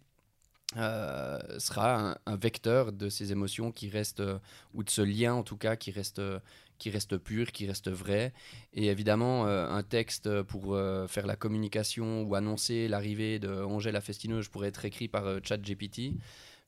euh, 0.77 1.39
sera 1.59 2.19
un, 2.27 2.37
vecteur 2.37 2.93
de 2.93 3.09
ces 3.09 3.31
émotions 3.31 3.71
qui 3.71 3.89
restent, 3.89 4.21
euh, 4.21 4.39
ou 4.75 4.83
de 4.83 4.91
ce 4.91 5.01
lien 5.01 5.33
en 5.33 5.45
tout 5.45 5.57
cas, 5.57 5.77
qui 5.77 5.93
reste, 5.93 6.19
euh, 6.19 6.41
qui 6.79 6.91
reste 6.91 7.17
pur, 7.19 7.53
qui 7.53 7.67
reste 7.67 7.89
vrai. 7.89 8.33
Et 8.75 8.89
évidemment, 8.89 9.47
un 9.47 9.83
texte 9.83 10.43
pour 10.43 10.79
faire 11.09 11.27
la 11.27 11.35
communication 11.35 12.23
ou 12.25 12.35
annoncer 12.35 12.87
l'arrivée 12.87 13.39
de 13.39 13.49
Angèle 13.49 13.99
Festineuse 14.03 14.49
pourrait 14.49 14.69
être 14.69 14.85
écrit 14.85 15.09
par 15.09 15.25
ChatGPT. 15.43 16.12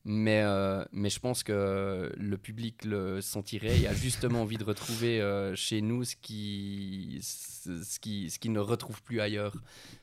Mais, 0.04 0.42
euh, 0.42 0.84
mais 0.92 1.10
je 1.10 1.20
pense 1.20 1.42
que 1.42 2.12
le 2.16 2.38
public 2.38 2.84
le 2.84 3.20
sentirait 3.20 3.80
et 3.80 3.86
a 3.86 3.92
justement 3.92 4.42
envie 4.42 4.56
de 4.56 4.64
retrouver 4.64 5.20
euh, 5.20 5.54
chez 5.54 5.82
nous 5.82 6.04
ce 6.04 6.16
qui, 6.16 7.18
ce, 7.20 7.98
qui, 7.98 8.30
ce 8.30 8.38
qui 8.38 8.48
ne 8.48 8.60
retrouve 8.60 9.02
plus 9.02 9.20
ailleurs. 9.20 9.54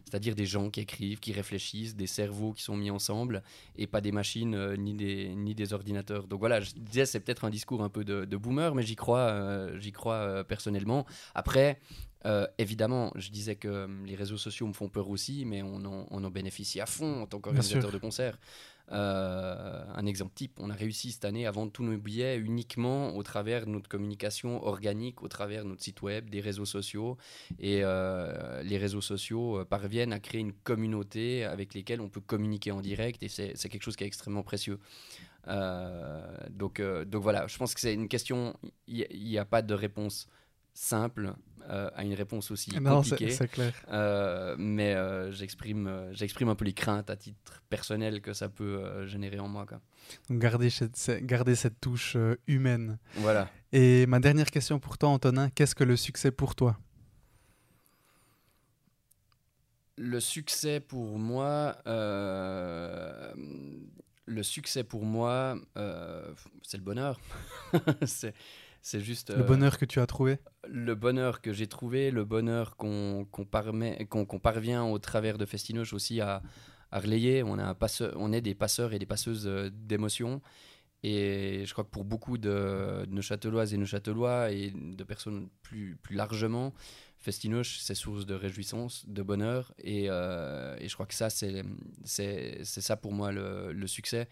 C'est-à-dire 0.04 0.36
des 0.36 0.46
gens 0.46 0.70
qui 0.70 0.82
écrivent, 0.82 1.20
qui 1.20 1.34
réfléchissent, 1.34 1.96
des 1.96 2.08
cerveaux 2.08 2.54
qui 2.54 2.62
sont 2.62 2.78
mis 2.78 2.92
ensemble 2.92 3.42
et 3.78 3.88
pas 3.88 4.02
des 4.02 4.12
machines 4.12 4.54
euh, 4.54 4.76
ni, 4.76 4.94
des, 4.94 5.34
ni 5.34 5.56
des 5.56 5.74
ordinateurs. 5.74 6.28
Donc 6.28 6.40
voilà, 6.40 6.60
je 6.60 6.72
disais, 6.76 7.06
c'est 7.06 7.20
peut-être 7.20 7.46
un 7.46 7.50
discours 7.50 7.82
un 7.82 7.90
peu 7.90 8.04
de, 8.04 8.26
de 8.26 8.38
boomer, 8.38 8.76
mais 8.76 8.84
j'y 8.84 8.96
crois, 8.96 9.70
j'y 9.80 9.92
crois 9.92 10.44
personnellement. 10.44 11.08
Après, 11.34 11.80
euh, 12.26 12.48
évidemment, 12.58 13.12
je 13.16 13.30
disais 13.30 13.56
que 13.56 13.68
euh, 13.68 13.88
les 14.06 14.16
réseaux 14.16 14.38
sociaux 14.38 14.66
me 14.66 14.74
font 14.74 14.90
peur 14.90 15.10
aussi, 15.10 15.46
mais 15.46 15.62
on 15.62 15.86
en, 15.86 16.08
on 16.10 16.24
en 16.24 16.32
bénéficie 16.32 16.82
à 16.82 16.88
fond 16.88 17.22
en 17.22 17.28
tant 17.28 17.40
qu'organisateur 17.40 17.92
de 17.92 17.98
concert. 18.00 18.40
Euh, 18.92 19.84
un 19.96 20.06
exemple 20.06 20.34
type, 20.36 20.54
on 20.60 20.70
a 20.70 20.74
réussi 20.74 21.12
cette 21.12 21.26
année 21.26 21.48
à 21.48 21.52
vendre 21.52 21.72
tous 21.72 21.84
nos 21.84 21.98
billets 21.98 22.38
uniquement 22.38 23.16
au 23.16 23.24
travers 23.24 23.66
de 23.66 23.72
notre 23.72 23.90
communication 23.90 24.64
organique, 24.64 25.24
au 25.24 25.28
travers 25.28 25.64
de 25.64 25.70
notre 25.70 25.82
site 25.82 26.02
web, 26.02 26.30
des 26.30 26.42
réseaux 26.42 26.66
sociaux. 26.66 27.18
Et 27.60 27.80
euh, 27.84 28.62
les 28.64 28.78
réseaux 28.78 29.02
sociaux 29.02 29.60
euh, 29.60 29.66
parviennent 29.66 30.14
à 30.14 30.20
créer 30.20 30.42
une 30.42 30.54
communauté 30.54 31.46
avec 31.46 31.74
lesquelles 31.74 32.02
on 32.02 32.10
peut 32.10 32.22
communiquer 32.22 32.72
en 32.72 32.82
direct 32.82 33.24
et 33.24 33.30
c'est 33.30 33.70
quelque 33.70 33.84
chose 33.84 33.96
qui 33.96 34.04
est 34.04 34.08
extrêmement 34.08 34.44
précieux. 34.44 34.80
Donc, 36.50 36.82
donc 36.82 37.22
voilà, 37.22 37.46
je 37.46 37.56
pense 37.58 37.76
que 37.76 37.80
c'est 37.80 37.94
une 37.94 38.08
question, 38.08 38.56
il 38.88 39.08
n'y 39.14 39.38
a 39.38 39.46
pas 39.46 39.62
de 39.62 39.76
réponse 39.76 40.28
simple 40.76 41.34
euh, 41.70 41.90
à 41.96 42.04
une 42.04 42.14
réponse 42.14 42.52
aussi 42.52 42.70
non, 42.80 43.02
c'est 43.02 43.12
compliquée. 43.12 43.32
c'est 43.32 43.48
clair. 43.48 43.74
Euh, 43.90 44.56
mais 44.60 44.94
euh, 44.94 45.32
j'exprime 45.32 46.10
j'exprime 46.12 46.50
un 46.50 46.56
peu 46.56 46.66
les 46.66 46.74
craintes 46.74 47.10
à 47.10 47.16
titre 47.16 47.64
personnel 47.70 48.22
que 48.22 48.34
ça 48.34 48.50
peut 48.50 49.08
générer 49.08 49.40
en 49.40 49.48
moi. 49.48 49.66
Quoi. 49.66 49.82
Donc, 50.30 50.38
garder 50.40 50.70
cette, 50.70 50.96
cette- 50.96 51.26
garder 51.26 51.56
cette 51.56 51.80
touche 51.82 52.16
humaine. 52.46 53.00
Voilà. 53.16 53.50
Et 53.72 54.06
ma 54.06 54.20
dernière 54.20 54.52
question 54.52 54.78
pour 54.80 55.00
toi, 55.00 55.10
Antonin, 55.10 55.50
qu'est-ce 55.50 55.74
que 55.74 55.84
le 55.84 55.96
succès 55.96 56.30
pour 56.30 56.54
toi? 56.56 56.78
Le 59.98 60.20
succès 60.20 60.82
pour 60.82 61.18
moi, 61.18 61.78
le 64.28 64.44
succès 64.44 64.84
pour 64.84 65.04
moi, 65.04 65.56
c'est 66.62 66.78
le 66.78 66.84
bonheur. 66.84 67.20
c'est 68.06 68.36
c'est 68.86 69.00
juste 69.02 69.32
Le 69.36 69.42
euh, 69.42 69.44
bonheur 69.44 69.80
que 69.80 69.86
tu 69.86 70.00
as 70.00 70.06
trouvé 70.06 70.38
le 70.68 70.94
bonheur 70.94 71.42
que 71.42 71.54
j'ai 71.54 71.66
trouvé, 71.66 72.12
le 72.12 72.24
bonheur 72.24 72.78
qu'on 72.78 73.26
parvient 74.42 74.84
au 74.84 75.00
travers 75.00 75.40
de 75.40 75.46
Festinoche 75.46 75.92
aussi 75.94 76.22
à, 76.22 76.44
à 76.92 77.00
relayer. 77.00 77.42
On, 77.42 77.58
a 77.58 77.64
un 77.64 77.74
passeur- 77.74 78.14
on 78.16 78.32
est 78.32 78.42
des 78.42 78.54
passeurs 78.54 78.94
et 78.94 79.00
des 79.00 79.08
passeuses 79.08 79.48
euh, 79.48 79.72
d'émotions. 79.74 80.40
Et 81.02 81.64
je 81.66 81.72
crois 81.74 81.84
que 81.84 81.90
pour 81.90 82.04
beaucoup 82.04 82.38
de, 82.38 83.06
de 83.08 83.12
Neuchâteloises 83.12 83.74
et 83.74 83.78
Neuchâtelois 83.78 84.52
et 84.52 84.72
de 84.76 85.04
personnes 85.04 85.50
plus, 85.64 85.98
plus 86.02 86.16
largement, 86.16 86.74
Festinoche, 87.18 87.80
c'est 87.80 87.96
source 87.96 88.28
de 88.28 88.36
réjouissance, 88.36 89.08
de 89.08 89.24
bonheur. 89.24 89.74
Et, 89.80 90.06
euh, 90.10 90.76
et 90.80 90.88
je 90.88 90.94
crois 90.94 91.08
que 91.08 91.16
ça, 91.16 91.30
c'est 91.32 91.64
ça 92.64 92.98
pour 92.98 93.14
moi 93.14 93.32
le, 93.32 93.74
le 93.74 93.88
succès. 93.88 94.28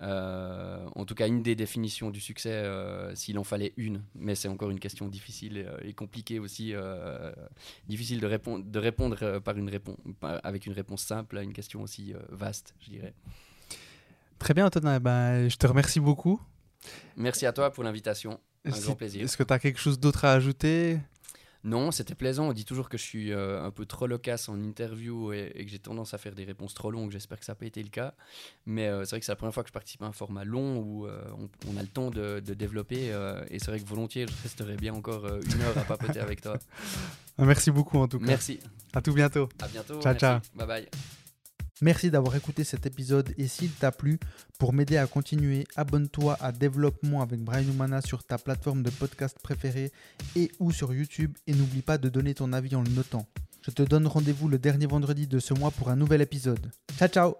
Euh, 0.00 0.86
en 0.96 1.04
tout 1.04 1.14
cas, 1.14 1.28
une 1.28 1.42
des 1.42 1.54
définitions 1.54 2.10
du 2.10 2.20
succès, 2.20 2.50
euh, 2.50 3.14
s'il 3.14 3.38
en 3.38 3.44
fallait 3.44 3.72
une, 3.76 4.02
mais 4.14 4.34
c'est 4.34 4.48
encore 4.48 4.70
une 4.70 4.80
question 4.80 5.06
difficile 5.06 5.58
et, 5.58 5.64
euh, 5.66 5.76
et 5.84 5.92
compliquée 5.92 6.38
aussi, 6.38 6.72
euh, 6.74 7.32
difficile 7.88 8.20
de 8.20 8.26
répondre, 8.26 8.64
de 8.64 8.78
répondre 8.78 9.38
par 9.40 9.56
une 9.56 9.68
réponse, 9.68 9.96
avec 10.42 10.66
une 10.66 10.72
réponse 10.72 11.02
simple 11.02 11.38
à 11.38 11.42
une 11.42 11.52
question 11.52 11.82
aussi 11.82 12.14
vaste, 12.30 12.74
je 12.80 12.90
dirais. 12.90 13.14
Très 14.38 14.54
bien, 14.54 14.66
Antonin. 14.66 14.98
Ben, 14.98 15.48
je 15.48 15.56
te 15.56 15.66
remercie 15.66 16.00
beaucoup. 16.00 16.40
Merci 17.16 17.46
à 17.46 17.52
toi 17.52 17.70
pour 17.70 17.84
l'invitation. 17.84 18.40
Un 18.64 18.72
Si- 18.72 18.82
grand 18.82 18.94
plaisir. 18.96 19.22
Est-ce 19.22 19.36
que 19.36 19.42
tu 19.44 19.52
as 19.52 19.58
quelque 19.58 19.78
chose 19.78 20.00
d'autre 20.00 20.24
à 20.24 20.32
ajouter? 20.32 20.98
Non, 21.64 21.92
c'était 21.92 22.14
plaisant. 22.14 22.48
On 22.48 22.52
dit 22.52 22.64
toujours 22.64 22.88
que 22.88 22.98
je 22.98 23.02
suis 23.02 23.32
euh, 23.32 23.62
un 23.62 23.70
peu 23.70 23.86
trop 23.86 24.06
loquace 24.06 24.48
en 24.48 24.60
interview 24.60 25.32
et, 25.32 25.52
et 25.54 25.64
que 25.64 25.70
j'ai 25.70 25.78
tendance 25.78 26.12
à 26.12 26.18
faire 26.18 26.34
des 26.34 26.44
réponses 26.44 26.74
trop 26.74 26.90
longues. 26.90 27.10
J'espère 27.12 27.38
que 27.38 27.44
ça 27.44 27.52
n'a 27.52 27.56
pas 27.56 27.66
été 27.66 27.82
le 27.82 27.88
cas. 27.88 28.14
Mais 28.66 28.88
euh, 28.88 29.04
c'est 29.04 29.10
vrai 29.10 29.20
que 29.20 29.26
c'est 29.26 29.32
la 29.32 29.36
première 29.36 29.54
fois 29.54 29.62
que 29.62 29.68
je 29.68 29.72
participe 29.72 30.02
à 30.02 30.06
un 30.06 30.12
format 30.12 30.44
long 30.44 30.78
où 30.78 31.06
euh, 31.06 31.22
on, 31.38 31.48
on 31.72 31.76
a 31.76 31.82
le 31.82 31.88
temps 31.88 32.10
de, 32.10 32.40
de 32.40 32.54
développer. 32.54 33.12
et 33.50 33.58
c'est 33.58 33.66
vrai 33.66 33.80
que 33.80 33.86
volontiers, 33.86 34.26
je 34.26 34.42
resterai 34.42 34.76
bien 34.76 34.94
encore 34.94 35.26
une 35.26 35.62
heure 35.62 35.78
à 35.78 35.84
papoter 35.84 36.20
avec 36.20 36.40
toi. 36.40 36.58
Merci 37.38 37.70
beaucoup, 37.70 37.98
en 37.98 38.08
tout 38.08 38.18
cas. 38.18 38.26
Merci. 38.26 38.60
À 38.92 39.00
tout 39.00 39.12
bientôt. 39.14 39.48
À 39.60 39.68
bientôt. 39.68 40.00
Ciao, 40.00 40.12
merci. 40.12 40.18
ciao. 40.20 40.40
Bye 40.54 40.66
bye. 40.66 41.21
Merci 41.80 42.10
d'avoir 42.10 42.36
écouté 42.36 42.64
cet 42.64 42.86
épisode 42.86 43.32
et 43.38 43.48
s'il 43.48 43.70
t'a 43.70 43.90
plu, 43.90 44.20
pour 44.58 44.72
m'aider 44.72 44.96
à 44.96 45.06
continuer, 45.06 45.66
abonne-toi 45.74 46.36
à 46.40 46.52
Développement 46.52 47.22
avec 47.22 47.40
Brian 47.40 47.68
Humana 47.68 48.00
sur 48.00 48.22
ta 48.24 48.38
plateforme 48.38 48.82
de 48.82 48.90
podcast 48.90 49.38
préférée 49.42 49.90
et 50.36 50.50
ou 50.60 50.70
sur 50.70 50.92
YouTube 50.94 51.36
et 51.46 51.54
n'oublie 51.54 51.82
pas 51.82 51.98
de 51.98 52.08
donner 52.08 52.34
ton 52.34 52.52
avis 52.52 52.76
en 52.76 52.82
le 52.82 52.90
notant. 52.90 53.26
Je 53.62 53.70
te 53.70 53.82
donne 53.82 54.06
rendez-vous 54.06 54.48
le 54.48 54.58
dernier 54.58 54.86
vendredi 54.86 55.26
de 55.26 55.38
ce 55.38 55.54
mois 55.54 55.70
pour 55.70 55.88
un 55.88 55.96
nouvel 55.96 56.20
épisode. 56.20 56.70
Ciao 56.98 57.08
ciao. 57.08 57.36